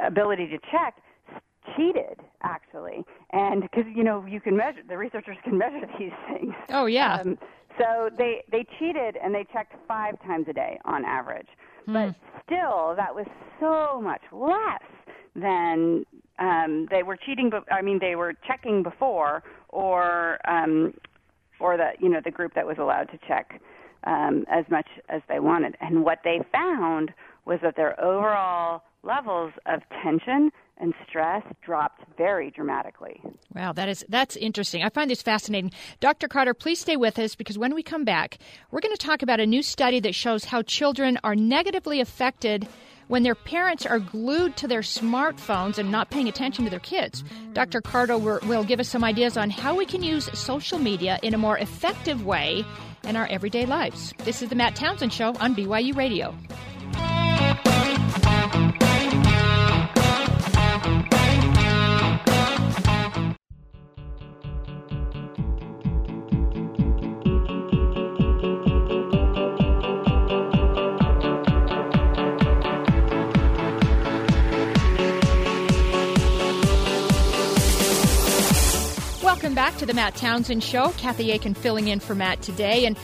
[0.00, 0.96] ability to check
[1.76, 3.04] cheated actually.
[3.32, 6.54] And because you know you can measure the researchers can measure these things.
[6.70, 7.20] Oh, yeah.
[7.20, 7.38] um,
[7.78, 11.48] so they they cheated and they checked five times a day on average
[11.86, 12.14] but
[12.46, 13.26] still that was
[13.60, 14.82] so much less
[15.36, 16.04] than
[16.38, 20.94] um, they were cheating but i mean they were checking before or um,
[21.60, 23.60] or the you know the group that was allowed to check
[24.06, 25.76] um, as much as they wanted.
[25.80, 27.10] And what they found
[27.44, 33.20] was that their overall levels of tension and stress dropped very dramatically.
[33.54, 34.82] Wow, that is that's interesting.
[34.82, 35.70] I find this fascinating.
[36.00, 36.28] Dr.
[36.28, 38.38] Carter, please stay with us because when we come back,
[38.70, 42.66] we're going to talk about a new study that shows how children are negatively affected
[43.08, 47.22] when their parents are glued to their smartphones and not paying attention to their kids.
[47.52, 47.80] Dr.
[47.80, 51.38] Carter will give us some ideas on how we can use social media in a
[51.38, 52.64] more effective way
[53.04, 54.14] in our everyday lives.
[54.24, 56.34] This is the Matt Townsend Show on BYU Radio.
[79.44, 80.88] Welcome back to the Matt Townsend Show.
[80.96, 82.86] Kathy Aiken filling in for Matt today.
[82.86, 82.96] And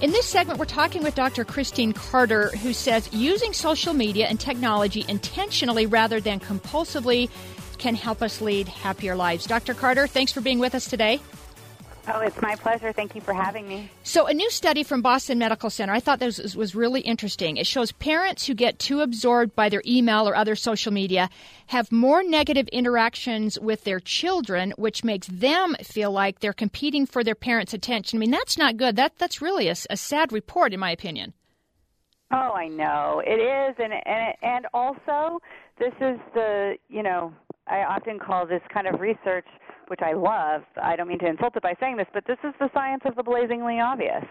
[0.00, 1.44] in this segment, we're talking with Dr.
[1.44, 7.30] Christine Carter, who says using social media and technology intentionally rather than compulsively
[7.78, 9.46] can help us lead happier lives.
[9.46, 9.74] Dr.
[9.74, 11.20] Carter, thanks for being with us today.
[12.08, 12.92] Oh, it's my pleasure.
[12.92, 13.90] Thank you for having me.
[14.04, 17.56] So, a new study from Boston Medical Center, I thought this was, was really interesting.
[17.56, 21.28] It shows parents who get too absorbed by their email or other social media
[21.68, 27.24] have more negative interactions with their children, which makes them feel like they're competing for
[27.24, 28.18] their parents' attention.
[28.18, 28.96] I mean, that's not good.
[28.96, 31.32] That that's really a sad report, in my opinion.
[32.32, 35.40] Oh, I know it is, and and and also
[35.78, 37.32] this is the you know
[37.66, 39.46] I often call this kind of research,
[39.88, 40.62] which I love.
[40.80, 43.16] I don't mean to insult it by saying this, but this is the science of
[43.16, 44.24] the blazingly obvious,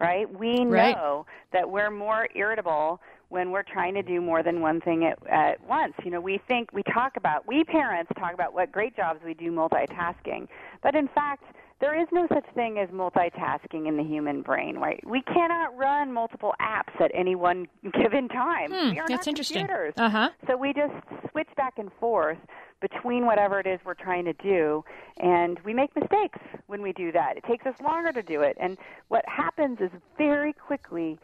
[0.00, 0.28] right?
[0.38, 0.94] We Right.
[0.94, 5.18] know that we're more irritable when we're trying to do more than one thing at,
[5.26, 5.94] at once.
[6.04, 9.32] You know, we think we talk about we parents talk about what great jobs we
[9.34, 10.48] do multitasking,
[10.82, 11.44] but in fact
[11.82, 15.02] there is no such thing as multitasking in the human brain, right?
[15.04, 17.66] We cannot run multiple apps at any one
[18.00, 18.70] given time.
[18.70, 19.66] Hmm, we are that's not interesting.
[19.66, 19.92] computers.
[19.96, 20.30] Uh-huh.
[20.46, 20.94] So we just
[21.32, 22.38] switch back and forth
[22.80, 24.84] between whatever it is we're trying to do,
[25.18, 26.38] and we make mistakes
[26.68, 27.36] when we do that.
[27.36, 28.78] It takes us longer to do it, and
[29.08, 31.18] what happens is very quickly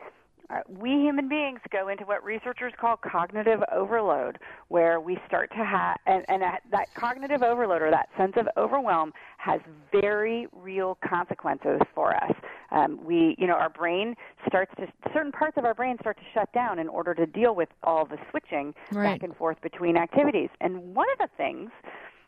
[0.50, 4.38] uh, we human beings go into what researchers call cognitive overload,
[4.68, 8.46] where we start to have, and, and that, that cognitive overload or that sense of
[8.56, 9.60] overwhelm has
[9.92, 12.32] very real consequences for us.
[12.70, 14.14] Um, we, you know, our brain
[14.46, 17.54] starts to, certain parts of our brain start to shut down in order to deal
[17.54, 19.20] with all the switching Right.
[19.20, 20.48] back and forth between activities.
[20.60, 21.70] And one of the things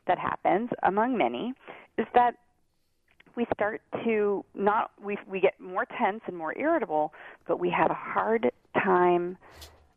[0.06, 1.54] that happens, among many,
[1.96, 2.34] is that
[3.36, 7.12] we start to not we we get more tense and more irritable,
[7.46, 8.50] but we have a hard
[8.82, 9.36] time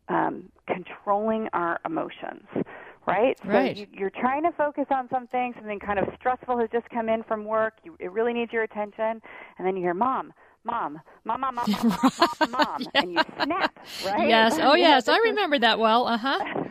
[0.10, 2.48] um, controlling our emotions.
[3.08, 3.38] Right?
[3.46, 3.76] Right.
[3.76, 7.10] So you, you're trying to focus on something, something kind of stressful has just come
[7.10, 7.74] in from work.
[7.84, 9.22] You, it really needs your attention,
[9.58, 10.34] and then you hear, "Mom,
[10.64, 13.74] mom, mom, mom, mom, mom, mom, mom," and you snap.
[14.00, 14.28] Right?
[14.30, 14.58] Yes.
[14.62, 15.08] Oh, yes.
[15.10, 16.08] I remember that well.
[16.08, 16.63] Uh huh.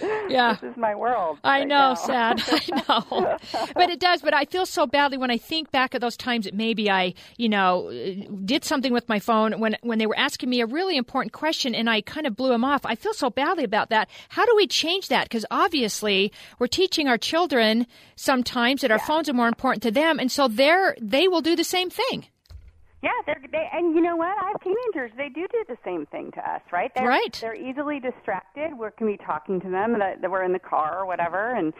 [0.28, 0.56] Yeah.
[0.60, 1.38] This is my world.
[1.42, 1.94] I right know, now.
[1.94, 2.42] sad.
[2.46, 3.38] I know.
[3.74, 4.22] But it does.
[4.22, 7.14] But I feel so badly when I think back at those times that maybe I,
[7.36, 7.90] you know,
[8.44, 11.74] did something with my phone when when they were asking me a really important question
[11.74, 12.86] and I kind of blew them off.
[12.86, 14.08] I feel so badly about that.
[14.28, 15.24] How do we change that?
[15.24, 20.18] Because obviously we're teaching our children sometimes that our phones are more important to them,
[20.18, 22.26] and so they're they will do the same thing.
[23.02, 24.36] Yeah, they're they, and you know what?
[24.38, 25.10] I have teenagers.
[25.16, 26.90] They do do the same thing to us, right?
[26.94, 27.36] They're, Right.
[27.40, 28.76] They're easily distracted.
[28.78, 31.72] We can be talking to them that, that we're in the car or whatever, and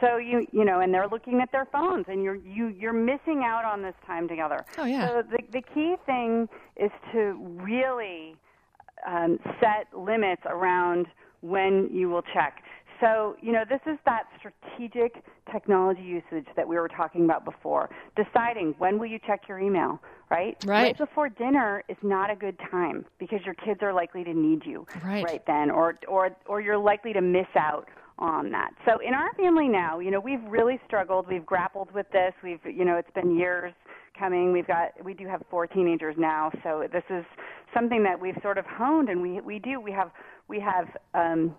[0.00, 3.42] so you you know, and they're looking at their phones, and you're you you're missing
[3.44, 4.64] out on this time together.
[4.78, 5.08] Oh, yeah.
[5.08, 8.34] So the the key thing is to really
[9.06, 11.06] um, set limits around
[11.42, 12.62] when you will check.
[13.02, 17.90] So, you know, this is that strategic technology usage that we were talking about before.
[18.16, 20.00] Deciding when will you check your email,
[20.30, 20.56] right?
[20.62, 20.96] Right.
[20.96, 24.86] before dinner is not a good time because your kids are likely to need you
[25.02, 25.42] Right.
[25.46, 27.88] then or or or you're likely to miss out
[28.18, 28.70] on that.
[28.86, 31.26] So in our family now, you know, we've really struggled.
[31.28, 32.32] We've grappled with this.
[32.44, 33.72] We've, you know, it's been years
[34.16, 34.52] coming.
[34.52, 37.24] We've got we do have four teenagers now, so this is
[37.74, 40.10] something that we've sort of honed and we we do we have
[40.48, 41.54] we have um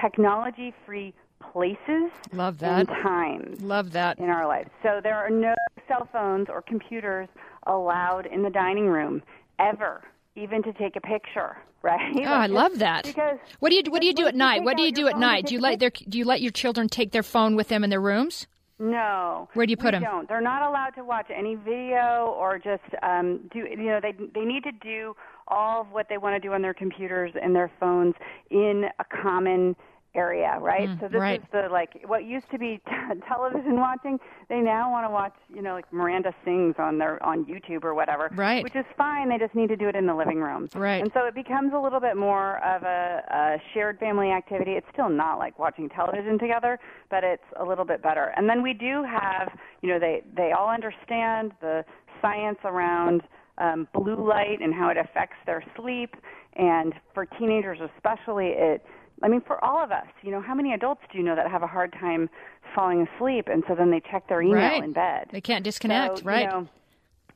[0.00, 1.14] technology free
[1.52, 3.02] places Love and that.
[3.02, 4.18] times Love that.
[4.18, 4.70] in our lives.
[4.82, 5.54] So there are no
[5.86, 7.28] cell phones or computers
[7.66, 9.22] allowed in the dining room
[9.58, 10.02] ever,
[10.36, 12.16] even to take a picture, right?
[12.18, 13.04] Oh, I love that.
[13.04, 14.62] Because What do you what do you do at night?
[14.64, 15.46] What do you do at night?
[15.46, 17.90] Do you let their do you let your children take their phone with them in
[17.90, 18.46] their rooms?
[18.80, 19.48] No.
[19.54, 20.02] Where do you put we 'em?
[20.04, 20.28] Don't.
[20.28, 23.60] They're not allowed to watch any video or just um, do.
[23.60, 25.16] You know, they they need to do
[25.48, 28.14] all of what they want to do on their computers and their phones
[28.50, 29.74] in a common
[30.14, 30.88] area, right?
[30.88, 31.40] Mm, so this right.
[31.40, 34.18] is the like what used to be t- television watching.
[34.48, 37.94] They now want to watch, you know, like Miranda sings on their on YouTube or
[37.94, 38.62] whatever, Right.
[38.62, 39.28] Which is fine.
[39.28, 41.00] They just need to do it in the living room, Right.
[41.02, 44.72] And so it becomes a little bit more of a, a shared family activity.
[44.72, 46.78] It's still not like watching television together,
[47.10, 48.32] but it's a little bit better.
[48.36, 49.52] And then we do have,
[49.82, 51.84] you know, they they all understand the
[52.20, 53.22] science around
[53.58, 56.14] um, blue light and how it affects their sleep.
[56.54, 58.84] And for teenagers especially, it
[59.20, 61.50] I mean, for all of us, you know, how many adults do you know that
[61.50, 62.30] have a hard time
[62.72, 64.84] falling asleep, and so then they check their email Right.
[64.84, 65.26] in bed?
[65.32, 66.42] They can't disconnect, So, right?
[66.42, 66.68] You know,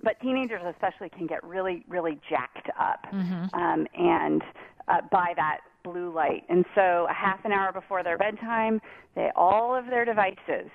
[0.00, 3.52] but teenagers especially can get really, really jacked up, Mhm.
[3.54, 4.42] um, and
[4.86, 6.44] uh, by that blue light.
[6.48, 8.80] And so, a half an hour before their bedtime,
[9.16, 10.70] they all of their devices.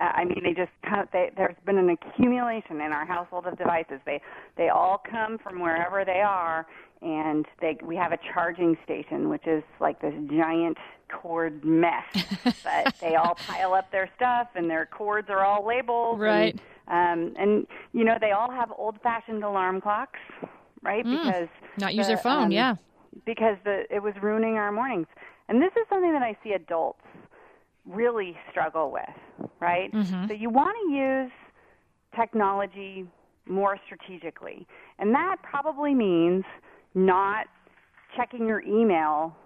[0.00, 3.58] Uh, I mean, they just come, they, there's been an accumulation in our household of
[3.58, 4.00] devices.
[4.06, 4.20] They
[4.56, 6.66] they all come from wherever they are,
[7.02, 10.78] and they we have a charging station, which is like this giant
[11.12, 12.04] cord mess.
[12.64, 16.14] but they all pile up their stuff, and their cords are all labeled.
[16.14, 16.60] and, Right.
[16.88, 20.18] um, and you know they all have old-fashioned alarm clocks,
[20.82, 21.04] right?
[21.04, 21.24] Mm.
[21.24, 21.48] Because
[21.78, 22.76] Not use their phone, um, yeah.
[23.26, 25.08] because the it was ruining our mornings.
[25.48, 27.00] And this is something that I see adults
[27.90, 29.92] really struggle with, right?
[29.92, 30.28] Mhm.
[30.28, 31.32] So you want to use
[32.14, 33.06] technology
[33.46, 34.66] more strategically.
[34.98, 36.44] And that probably means
[36.94, 37.46] not
[38.16, 39.36] checking your email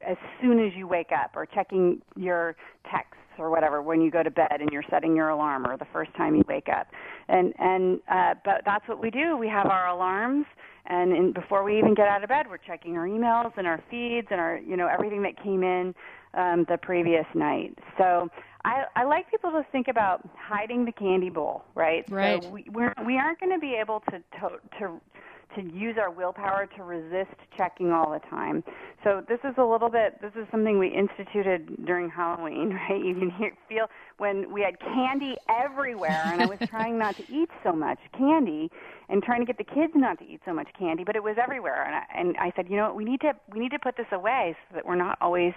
[0.00, 2.56] as soon as you wake up or checking your
[2.90, 5.84] texts or whatever when you go to bed and you're setting your alarm or the
[5.92, 6.88] first time you wake up.
[7.28, 9.36] And and uh but that's what we do.
[9.36, 10.46] We have our alarms
[10.86, 13.80] and in, before we even get out of bed, we're checking our emails and our
[13.90, 15.94] feeds and our you know everything that came in
[16.34, 17.76] um, the previous night.
[17.96, 18.28] So
[18.64, 22.04] I, I like people to think about hiding the candy bowl, right?
[22.10, 22.42] Right.
[22.42, 25.00] So we we're, we aren't going to be able to to to
[25.56, 28.62] to use our willpower to resist checking all the time.
[29.04, 30.20] So this is a little bit.
[30.20, 33.02] This is something we instituted during Halloween, right?
[33.02, 33.86] You can hear, feel
[34.18, 38.70] when we had candy everywhere, and I was trying not to eat so much candy,
[39.08, 41.36] and trying to get the kids not to eat so much candy, but it was
[41.42, 41.84] everywhere.
[41.84, 43.96] And I, and I said, you know, what, we need to we need to put
[43.96, 45.54] this away so that we're not always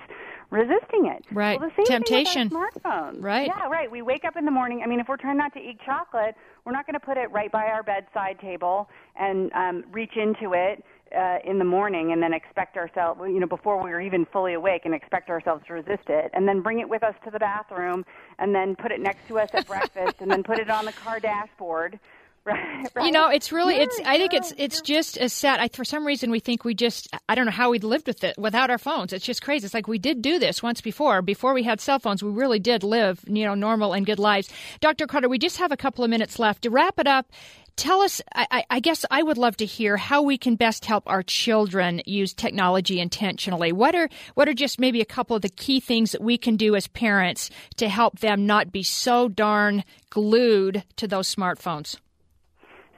[0.51, 1.25] resisting it.
[1.31, 1.59] Right.
[1.59, 2.49] Well, the same Temptation.
[2.49, 3.23] Thing with our smartphones.
[3.23, 3.47] Right.
[3.47, 3.89] Yeah, right.
[3.91, 4.81] We wake up in the morning.
[4.83, 6.35] I mean, if we're trying not to eat chocolate,
[6.65, 8.89] we're not going to put it right by our bedside table
[9.19, 10.83] and um, reach into it
[11.17, 14.83] uh, in the morning and then expect ourselves, you know, before we're even fully awake
[14.85, 18.05] and expect ourselves to resist it, and then bring it with us to the bathroom
[18.39, 20.93] and then put it next to us at breakfast and then put it on the
[20.93, 21.99] car dashboard.
[22.45, 23.05] Right, right.
[23.05, 25.59] You know, it's really it's Yeah, I think yeah, it's it's just as sad.
[25.59, 28.23] I, for some reason we think we just I don't know how we'd lived with
[28.23, 29.13] it without our phones.
[29.13, 29.65] It's just crazy.
[29.65, 31.21] It's like we did do this once before.
[31.21, 34.49] Before we had cell phones, we really did live, you know, normal and good lives.
[34.79, 35.05] Dr.
[35.07, 36.63] Carter, we just have a couple of minutes left.
[36.63, 37.27] To wrap it up,
[37.75, 40.85] tell us I, I- I guess I would love to hear how we can best
[40.85, 43.71] help our children use technology intentionally.
[43.71, 46.55] What are what are just maybe a couple of the key things that we can
[46.55, 51.97] do as parents to help them not be so darn glued to those smartphones?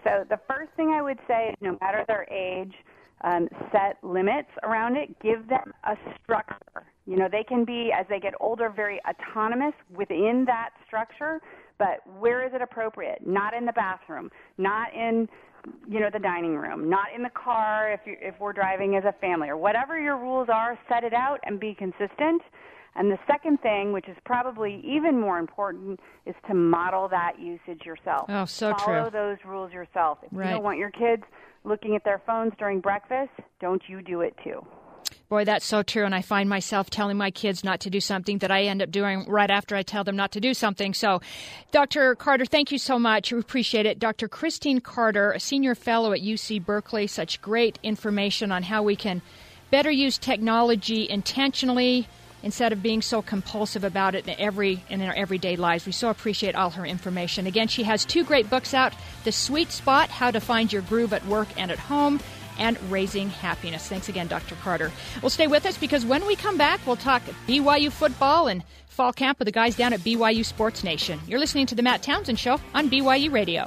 [0.03, 2.73] So the first thing I would say is no matter their age,
[3.23, 5.17] um, set limits around it.
[5.21, 6.85] Give them a structure.
[7.05, 11.41] You know, they can be, as they get older, very autonomous within that structure,
[11.77, 13.25] but where is it appropriate?
[13.25, 15.27] Not in the bathroom, not in
[15.87, 19.03] you know the dining room not in the car if you if we're driving as
[19.05, 22.41] a family or whatever your rules are set it out and be consistent
[22.95, 27.85] and the second thing which is probably even more important is to model that usage
[27.85, 29.11] yourself Oh, so follow true.
[29.11, 30.49] those rules yourself if Right.
[30.49, 31.23] you don't want your kids
[31.63, 34.65] looking at their phones during breakfast don't you do it too
[35.29, 36.05] Boy, that's so true.
[36.05, 38.91] And I find myself telling my kids not to do something that I end up
[38.91, 40.93] doing right after I tell them not to do something.
[40.93, 41.21] So,
[41.71, 42.13] Dr.
[42.15, 43.31] Carter, thank you so much.
[43.31, 43.99] We appreciate it.
[43.99, 44.27] Dr.
[44.27, 49.21] Christine Carter, a senior fellow at UC Berkeley, such great information on how we can
[49.71, 52.07] better use technology intentionally
[52.43, 55.85] instead of being so compulsive about it in every in our everyday lives.
[55.85, 57.47] We so appreciate all her information.
[57.47, 58.93] Again, she has two great books out:
[59.23, 62.19] The Sweet Spot: How to Find Your Groove at Work and at Home.
[62.59, 63.87] And raising happiness.
[63.87, 64.53] Thanks again, Dr.
[64.61, 64.91] Carter.
[65.23, 69.11] Well, stay with us because when we come back, we'll talk BYU football and fall
[69.11, 71.19] camp with the guys down at BYU Sports Nation.
[71.27, 73.65] You're listening to the Matt Townsend Show on BYU Radio.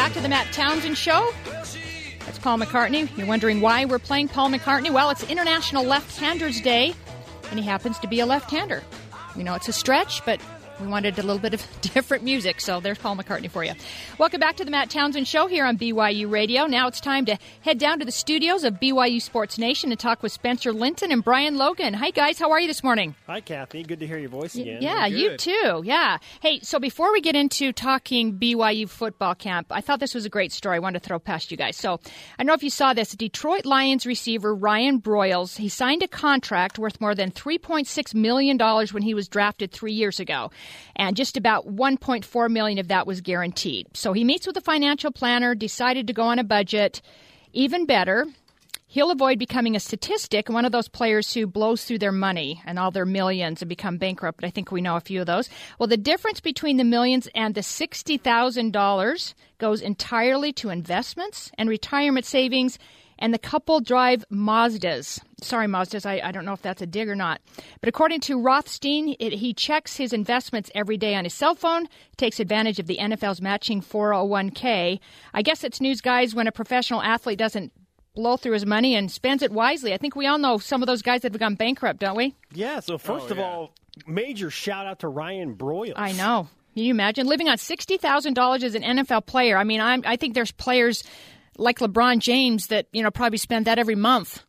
[0.00, 1.30] Back to the Matt Townsend Show.
[2.24, 3.14] That's Paul McCartney.
[3.18, 4.90] You're wondering why we're playing Paul McCartney?
[4.90, 6.94] Well, it's International Left Handers Day,
[7.50, 8.82] and he happens to be a left hander.
[9.36, 10.40] We know it's a stretch, but
[10.80, 13.72] we wanted a little bit of different music, so there's Paul McCartney for you.
[14.18, 16.66] Welcome back to the Matt Townsend Show here on BYU Radio.
[16.66, 20.22] Now it's time to head down to the studios of BYU Sports Nation to talk
[20.22, 21.94] with Spencer Linton and Brian Logan.
[21.94, 22.38] Hi, guys.
[22.38, 23.14] How are you this morning?
[23.26, 23.82] Hi, Kathy.
[23.82, 24.78] Good to hear your voice again.
[24.80, 25.82] Yeah, you too.
[25.84, 26.18] Yeah.
[26.40, 30.30] Hey, so before we get into talking BYU football camp, I thought this was a
[30.30, 30.76] great story.
[30.76, 31.76] I wanted to throw past you guys.
[31.76, 33.12] So I don't know if you saw this.
[33.12, 39.02] Detroit Lions receiver Ryan Broyles, he signed a contract worth more than $3.6 million when
[39.02, 40.50] he was drafted three years ago.
[40.96, 43.88] And just about 1.4 million of that was guaranteed.
[43.94, 47.00] So he meets with a financial planner, decided to go on a budget.
[47.52, 48.26] Even better,
[48.92, 52.76] He'll avoid becoming a statistic, one of those players who blows through their money and
[52.76, 54.42] all their millions and become bankrupt.
[54.42, 55.48] I think we know a few of those.
[55.78, 62.26] Well, the difference between the millions and the $60,000 goes entirely to investments and retirement
[62.26, 62.80] savings,
[63.20, 65.20] and the couple drive Mazdas.
[65.42, 67.40] Sorry, Mazdas, I, I don't know if that's a dig or not.
[67.80, 71.86] But according to Rothstein, it, he checks his investments every day on his cell phone,
[72.16, 75.00] takes advantage of the NFL's matching 401k.
[75.32, 77.72] I guess it's news, guys, when a professional athlete doesn't
[78.14, 79.94] blow through his money and spends it wisely.
[79.94, 82.34] I think we all know some of those guys that have gone bankrupt, don't we?
[82.52, 83.74] Yeah, so oh, first of all,
[84.06, 85.94] major shout out to Ryan Broyles.
[85.96, 86.48] I know.
[86.74, 89.56] Can you imagine living on sixty thousand dollars as an NFL player?
[89.56, 91.02] I mean, I'm, I think there's players
[91.60, 94.42] like LeBron James that you know probably spend that every month.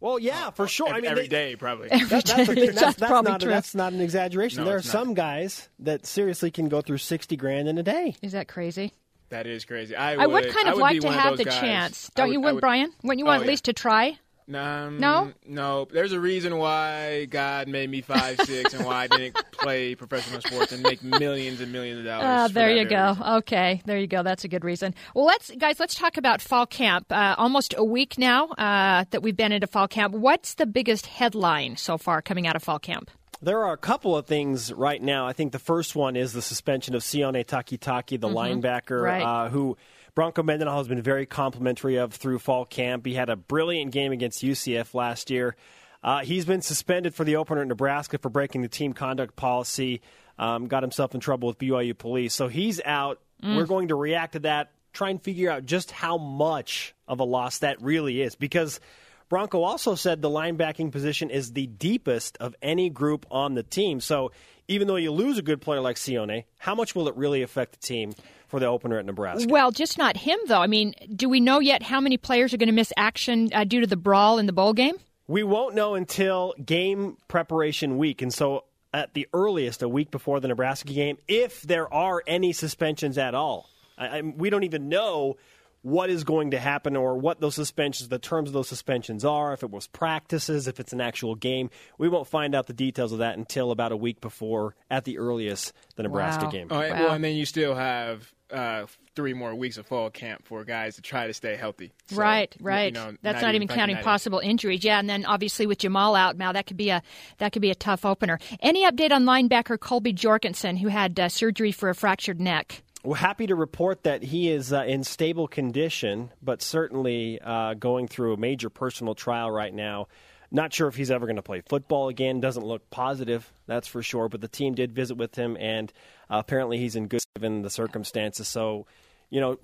[0.00, 0.88] Well, yeah, for sure.
[0.88, 1.88] I mean, every they- day, probably.
[1.88, 2.44] That- that's, day.
[2.46, 2.54] thing.
[2.66, 3.50] That's, That's that's probably not, true.
[3.50, 4.60] that's not an exaggeration.
[4.60, 4.84] No, there are not.
[4.84, 8.14] some guys that seriously can go through 60 grand in a day.
[8.22, 8.94] Is that crazy?
[9.28, 9.94] That is crazy.
[9.94, 11.60] I I would, would kind of would like to have the guys.
[11.60, 12.10] chance.
[12.14, 12.92] Don't would- you want, would- Brian?
[13.02, 13.50] Wouldn't you Oh, want at yeah.
[13.50, 14.18] least to try?
[14.54, 15.32] Um, No?
[15.46, 15.84] no.
[15.84, 20.40] There's a reason why God made me five six and why I didn't play professional
[20.40, 22.24] sports and make millions and millions of dollars.
[22.26, 23.08] Uh, there you go.
[23.10, 23.22] reason.
[23.22, 24.22] Okay, there you go.
[24.22, 24.94] That's a good reason.
[25.14, 27.06] Well, let's guys, let's talk about fall camp.
[27.10, 30.14] Uh, almost a week now uh, that we've been into fall camp.
[30.14, 33.10] What's the biggest headline so far coming out of fall camp?
[33.42, 35.26] There are a couple of things right now.
[35.26, 38.60] I think the first one is the suspension of Sione Takitaki, the Mhm.
[38.62, 39.22] linebacker, Right.
[39.22, 39.78] uh, who
[40.14, 43.06] Bronco Mendenhall has been very complimentary of through fall camp.
[43.06, 45.56] He had a brilliant game against UCF last year.
[46.02, 50.00] Uh, he's been suspended for the opener at Nebraska for breaking the team conduct policy.
[50.38, 53.20] Um, got himself in trouble with BYU police, so he's out.
[53.42, 53.56] Mm.
[53.56, 54.72] We're going to react to that.
[54.92, 58.80] Try and figure out just how much of a loss that really is, because
[59.28, 64.00] Bronco also said the linebacking position is the deepest of any group on the team.
[64.00, 64.32] So
[64.66, 67.72] even though you lose a good player like Sione, how much will it really affect
[67.72, 68.12] the team
[68.50, 69.46] for the opener at Nebraska?
[69.50, 70.60] Well, just not him though.
[70.60, 73.64] I mean, do we know yet how many players are going to miss action uh,
[73.64, 74.94] due to the brawl in the bowl game?
[75.26, 78.20] We won't know until game preparation week.
[78.20, 82.52] And so, at the earliest, a week before the Nebraska game, if there are any
[82.52, 83.70] suspensions at all.
[83.96, 85.36] I, I, we don't even know
[85.82, 89.52] what is going to happen or what those suspensions, the terms of those suspensions are,
[89.54, 91.70] if it was practices, if it's an actual game.
[91.98, 95.16] We won't find out the details of that until about a week before, at the
[95.18, 96.66] earliest, the Nebraska game.
[96.70, 100.46] Oh, and- Well, and then you still have uh, three more weeks of fall camp
[100.46, 101.92] for guys to try to stay healthy.
[102.08, 102.92] So, right, you right.
[102.92, 104.04] know, That's not, even factoring counting that in.
[104.04, 104.84] possible injuries.
[104.84, 107.02] Yeah, and then obviously with Jamaal out now, that could be a
[107.38, 108.38] that could be a tough opener.
[108.60, 112.82] Any update on linebacker Colby Jorgensen, who had uh, surgery for a fractured neck?
[113.02, 118.08] We're happy to report that he is uh, in stable condition, but certainly uh, going
[118.08, 120.08] through a major personal trial right now.
[120.50, 122.40] Not sure if he's ever going to play football again.
[122.40, 124.28] Doesn't look positive, that's for sure.
[124.28, 125.92] But the team did visit with him, and
[126.28, 128.48] uh, apparently he's in good given the circumstances.
[128.48, 128.86] So,
[129.30, 129.58] you know,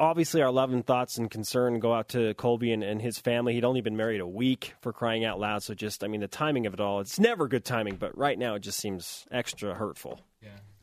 [0.00, 3.54] obviously our love and thoughts and concern go out to Colby and, and his family.
[3.54, 5.62] He'd only been married a week for crying out loud.
[5.62, 8.38] So just, I mean, the timing of it all, it's never good timing, but right
[8.38, 10.20] now it just seems extra hurtful.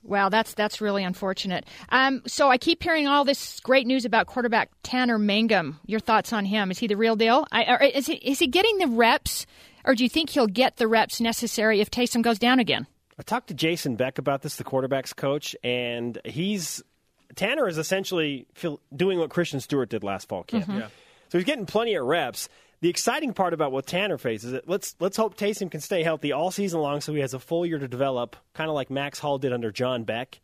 [0.03, 1.65] Wow, that's that's really unfortunate.
[1.89, 5.79] Um, so I keep hearing all this great news about quarterback Tanner Mangum.
[5.85, 6.71] Your thoughts on him?
[6.71, 7.45] Is he the real deal?
[7.51, 9.45] I, or is he is he getting the reps,
[9.85, 12.87] or do you think he'll get the reps necessary if Taysom goes down again?
[13.19, 16.81] I talked to Jason Beck about this, the quarterback's coach, and he's
[17.35, 18.47] Tanner is essentially
[18.95, 20.65] doing what Christian Stewart did last fall camp.
[20.65, 20.79] Mhm.
[20.79, 20.87] Yeah.
[21.29, 22.49] So he's getting plenty of reps.
[22.81, 26.01] The exciting part about what Tanner faces is that let's let's hope Taysom can stay
[26.01, 28.89] healthy all season long, so he has a full year to develop, kind of like
[28.89, 30.39] Max Hall did under John Beck.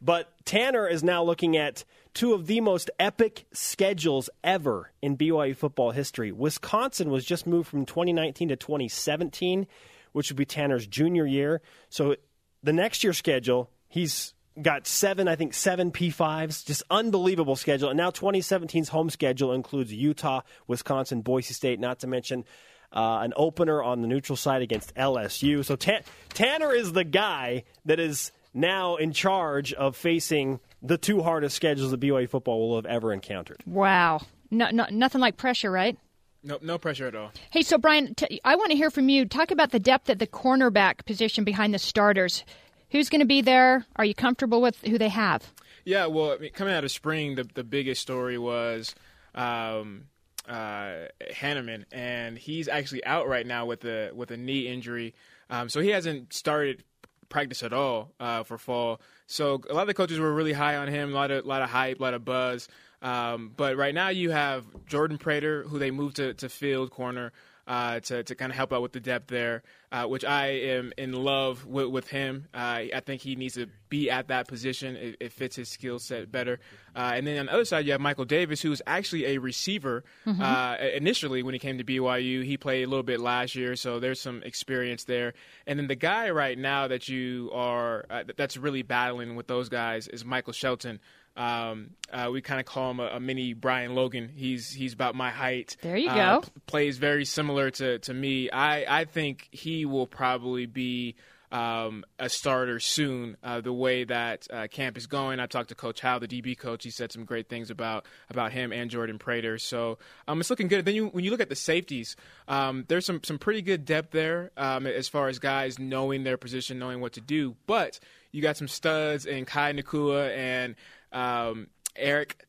[0.00, 1.84] But Tanner is now looking at
[2.14, 6.32] two of the most epic schedules ever in BYU football history.
[6.32, 9.66] Wisconsin was just moved from 2019 to 2017,
[10.12, 11.60] which would be Tanner's junior year.
[11.90, 12.16] So
[12.62, 17.88] the next year schedule, he's got seven, I think seven P5s, just unbelievable schedule.
[17.88, 22.44] And now 2017's home schedule includes Utah, Wisconsin, Boise State, not to mention
[22.92, 25.64] uh, an opener on the neutral side against LSU.
[25.64, 31.22] So Tan- Tanner is the guy that is now in charge of facing the two
[31.22, 33.62] hardest schedules that BYU football will have ever encountered.
[33.66, 35.98] Wow, no, no, nothing like pressure, right?
[36.42, 37.32] No, no pressure at all.
[37.50, 39.26] Hey, so Brian, t- I want to hear from you.
[39.26, 42.44] Talk about the depth at the cornerback position behind the starters.
[42.90, 43.84] Who's going to be there?
[43.96, 45.52] Are you comfortable with who they have?
[45.84, 48.94] Yeah, well, I mean, coming out of spring, the the biggest story was
[49.34, 50.04] um,
[50.48, 55.14] uh, Hanneman, and he's actually out right now with a with a knee injury.
[55.50, 56.82] Um, so he hasn't started
[57.28, 59.00] practice at all uh, for fall.
[59.26, 61.62] So a lot of the coaches were really high on him, a lot of lot
[61.62, 62.68] of hype, a lot of buzz.
[63.00, 67.32] Um, but right now you have Jordan Preator, who they moved to, to field corner
[67.66, 70.92] uh, to to kind of help out with the depth there, uh, which I am
[70.98, 72.46] in love with, with him.
[72.52, 72.58] Uh,
[72.94, 74.96] I think he needs to be at that position.
[74.96, 76.60] It, it fits his skill set better.
[76.94, 80.04] Uh, and then on the other side, you have Michael Davis, who's actually a receiver.
[80.26, 80.40] Mhm.
[80.40, 83.98] Uh, initially, when he came to BYU, he played a little bit last year, so
[83.98, 85.32] there's some experience there.
[85.66, 89.68] And then the guy right now that you are uh, that's really battling with those
[89.70, 91.00] guys is Michael Shelton.
[91.38, 94.28] Um, uh, we kind of call him a, a mini Brian Logan.
[94.34, 95.76] He's he's about my height.
[95.82, 96.40] There you Uh, go.
[96.42, 98.50] p- plays very similar to, to me.
[98.50, 101.14] I, I think he will probably be
[101.50, 103.36] um, a starter soon.
[103.42, 106.58] Uh, the way that uh, camp is going, I talked to Coach Howe, the DB
[106.58, 106.84] coach.
[106.84, 109.58] He said some great things about about him and Jordan Preator.
[109.58, 110.84] So um, it's looking good.
[110.84, 112.16] Then you, when you look at the safeties,
[112.48, 116.36] um, there's some some pretty good depth there um, as far as guys knowing their
[116.36, 117.54] position, knowing what to do.
[117.66, 117.98] But
[118.32, 120.74] you got some studs in Kai Nacua and
[121.12, 122.44] um, Eric.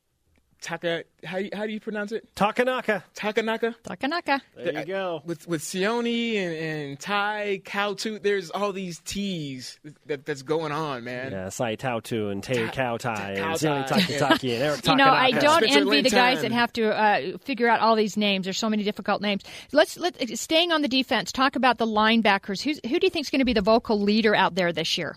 [0.62, 2.28] Taka, how, how do you pronounce it?
[2.36, 3.02] Takenaka.
[3.16, 3.76] Takenaka.
[3.82, 4.42] Takenaka.
[4.58, 5.22] There you go.
[5.26, 11.06] With with Sione and, and Ty Cowtoot, there's all these T's that, that's going on,
[11.06, 11.32] man.
[11.32, 13.86] Yeah, Sae Tautu and Tay Kautai and Kautai.
[13.86, 17.38] Sione Takitaki and Eric You know, I don't envy the guys that have to uh,
[17.38, 18.44] figure out all these names.
[18.44, 19.44] There's so many difficult names.
[19.72, 21.32] Let's let staying on the defense.
[21.32, 22.62] Talk about the linebackers.
[22.62, 24.98] Who's, who do you think is going to be the vocal leader out there this
[24.98, 25.16] year?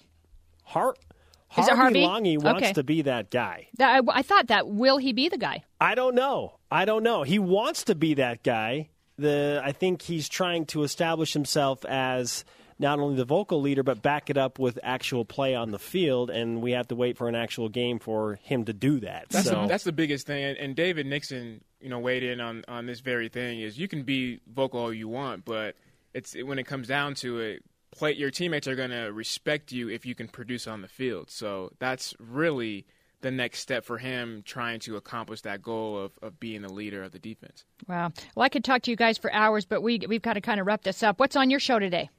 [1.53, 2.37] Har- Is it Harvey Harvey?
[2.37, 2.73] Langi wants Okay.
[2.73, 3.69] to be that guy.
[3.79, 4.69] That, I, I thought that.
[4.69, 5.63] Will he be the guy?
[5.81, 6.59] I don't know.
[6.71, 7.23] I don't know.
[7.23, 8.89] He wants to be that guy.
[9.19, 12.45] The I think he's trying to establish himself as
[12.79, 16.31] not only the vocal leader but back it up with actual play on the field
[16.31, 19.27] and we have to wait for an actual game for him to do that.
[19.29, 20.43] That's so the, that's the biggest thing.
[20.43, 23.61] And, and David Nixon, you know, weighed in on on this very thing.
[23.61, 25.77] Is you can be vocal all you want, but
[26.15, 27.63] it's when it comes down to it,
[27.93, 31.31] play your teammates are going to respect you if you can produce on the field.
[31.31, 32.87] So that's really
[33.21, 37.03] the next step for him trying to accomplish that goal of, of being the leader
[37.03, 37.65] of the defense.
[37.89, 38.13] Wow.
[38.35, 40.61] Well, I could talk to you guys for hours, but we we've got to kind
[40.61, 41.21] of wrap this up.
[41.21, 42.11] What's on your show today?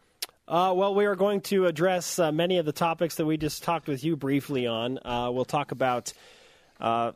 [0.48, 3.64] Uh, well, we are going to address uh, many of the topics that we just
[3.64, 5.00] talked with you briefly on.
[5.06, 6.12] Uh, we'll talk about
[6.82, 7.12] uh,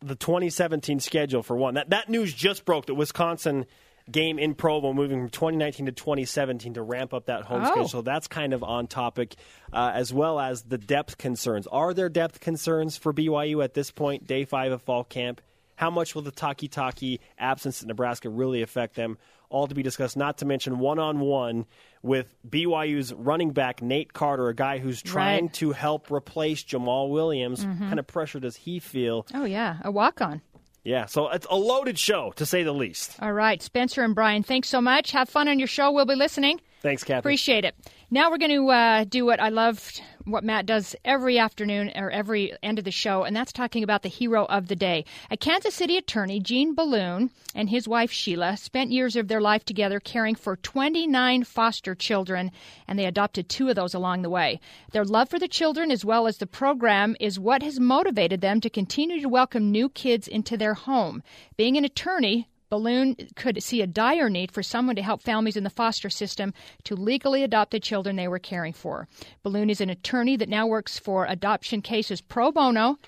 [0.00, 1.74] the 2017 schedule for one.
[1.74, 3.66] That that news just broke that Wisconsin
[4.10, 7.66] game in Provo moving from 2019 to 2017 to ramp up that home Oh.
[7.66, 7.88] schedule.
[7.88, 9.34] So that's kind of on topic,
[9.72, 11.66] uh, as well as the depth concerns.
[11.66, 15.40] Are there depth concerns for BYU at this point, day five of fall camp?
[15.76, 19.16] How much will the Takitaki absence at Nebraska really affect them?
[19.50, 21.64] All to be discussed, not to mention one on one
[22.02, 25.52] with BYU's running back, Nate Carter, a guy who's trying Right.
[25.54, 27.64] to help replace Jamaal Williams.
[27.64, 27.80] Mhm.
[27.80, 29.24] What kind of pressure does he feel?
[29.32, 30.42] Oh yeah, a walk on.
[30.88, 33.16] Yeah, so it's a loaded show, to say the least.
[33.20, 35.10] All right, Spencer and Brian, thanks so much.
[35.10, 35.92] Have fun on your show.
[35.92, 36.62] We'll be listening.
[36.80, 37.18] Thanks, Kathy.
[37.18, 37.74] Appreciate it.
[38.10, 42.10] Now we're going to uh, do what I loved what Matt does every afternoon or
[42.10, 45.04] every end of the show, and that's talking about the hero of the day.
[45.30, 49.64] A Kansas City attorney, Gene Balloun, and his wife Sheila spent years of their life
[49.64, 52.50] together caring for 29 foster children,
[52.86, 54.60] and they adopted two of those along the way.
[54.92, 58.60] Their love for the children, as well as the program, is what has motivated them
[58.60, 61.22] to continue to welcome new kids into their home.
[61.56, 65.64] Being an attorney, Balloun could see a dire need for someone to help families in
[65.64, 66.52] the foster system
[66.84, 69.08] to legally adopt the children they were caring for.
[69.44, 72.98] Balloun is an attorney that now works for adoption cases pro bono.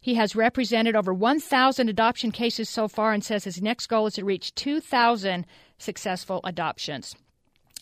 [0.00, 4.14] He has represented over 1,000 adoption cases so far and says his next goal is
[4.14, 5.44] to reach 2,000
[5.78, 7.14] successful adoptions.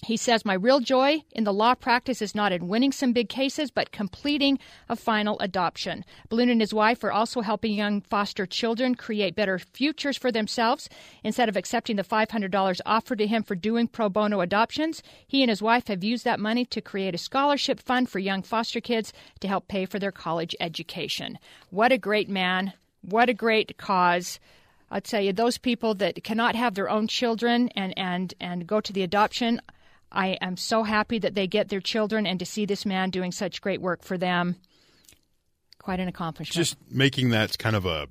[0.04, 3.28] He says, My real joy in the law practice is not in winning some big
[3.28, 6.04] cases, but completing a final adoption.
[6.30, 10.88] Balloun and his wife are also helping young foster children create better futures for themselves.
[11.24, 15.50] Instead of accepting the $500 offered to him for doing pro bono adoptions, he and
[15.50, 19.12] his wife have used that money to create a scholarship fund for young foster kids
[19.40, 21.38] to help pay for their college education.
[21.70, 22.72] What a great man.
[23.02, 24.38] What a great cause.
[24.90, 28.80] I'll tell you, those people that cannot have their own children and, and, and go
[28.80, 29.60] to the adoption,
[30.10, 33.32] I am so happy that they get their children and to see this man doing
[33.32, 34.56] such great work for them.
[35.78, 36.54] Quite an accomplishment.
[36.54, 38.08] Just making that kind of a,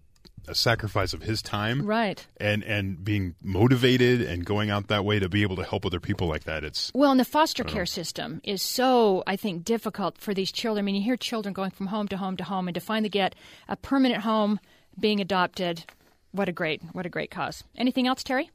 [0.47, 2.25] a sacrifice of his time, right.
[2.37, 5.99] And and being motivated and going out that way to be able to help other
[5.99, 6.63] people like that.
[6.63, 10.83] It's Well, and the foster care system is so, I think, difficult for these children.
[10.83, 13.09] I mean, you hear children going from home to home to home, and to finally
[13.09, 13.35] get
[13.67, 14.59] a permanent home,
[14.99, 15.83] being adopted.
[16.31, 17.63] What a great, what a great cause.
[17.75, 18.49] Anything else, Terry?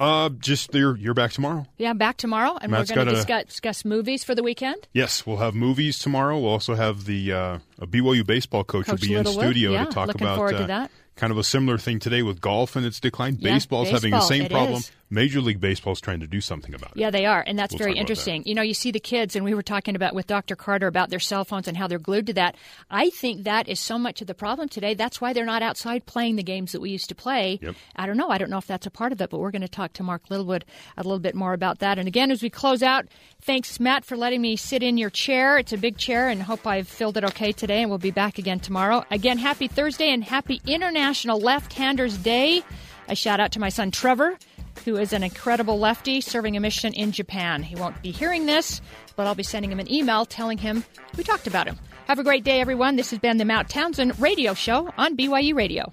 [0.00, 1.66] Uh just you're you're back tomorrow.
[1.76, 4.88] Yeah, back tomorrow, and Matt's we're going to discuss, discuss movies for the weekend.
[4.92, 6.38] Yes, we'll have movies tomorrow.
[6.38, 9.72] We'll also have the uh, a BYU baseball coach, Coach will be Littlewood, in studio
[9.72, 12.98] yeah, to talk about uh, kind of a similar thing today with golf and its
[12.98, 13.36] decline.
[13.38, 14.78] Yeah, Baseball's having the same problem.
[14.78, 14.90] is.
[15.10, 16.96] Major League Baseball's trying to do something about it.
[16.96, 18.00] Yeah, they are, and that's We'll very about that.
[18.02, 18.42] interesting.
[18.46, 20.54] You know, you see the kids, and we were talking about with Dr.
[20.54, 22.56] Carter about their cell phones and how they're glued to that.
[22.90, 24.94] I think that is so much of the problem today.
[24.94, 27.58] That's why they're not outside playing the games that we used to play.
[27.60, 27.74] Yep.
[27.96, 28.28] I don't know.
[28.28, 30.04] I don't know if that's a part of it, but we're going to talk to
[30.04, 30.64] Mark Littlewood
[30.96, 31.98] a little bit more about that.
[31.98, 33.06] And again, as we close out,
[33.42, 35.58] thanks Matt for letting me sit in your chair.
[35.58, 37.80] It's a big chair, and hope I've filled it okay today.
[37.80, 39.04] And we'll be back again tomorrow.
[39.10, 42.62] Again, happy Thursday and happy International Left-Handers Day.
[43.08, 44.38] A shout out to my son Trevor
[44.84, 47.62] who is an incredible lefty serving a mission in Japan.
[47.62, 48.80] He won't be hearing this,
[49.16, 50.84] but I'll be sending him an email telling him
[51.16, 51.78] we talked about him.
[52.06, 52.96] Have a great day, everyone.
[52.96, 55.92] This has been the Matt Townsend Radio Show on BYU Radio.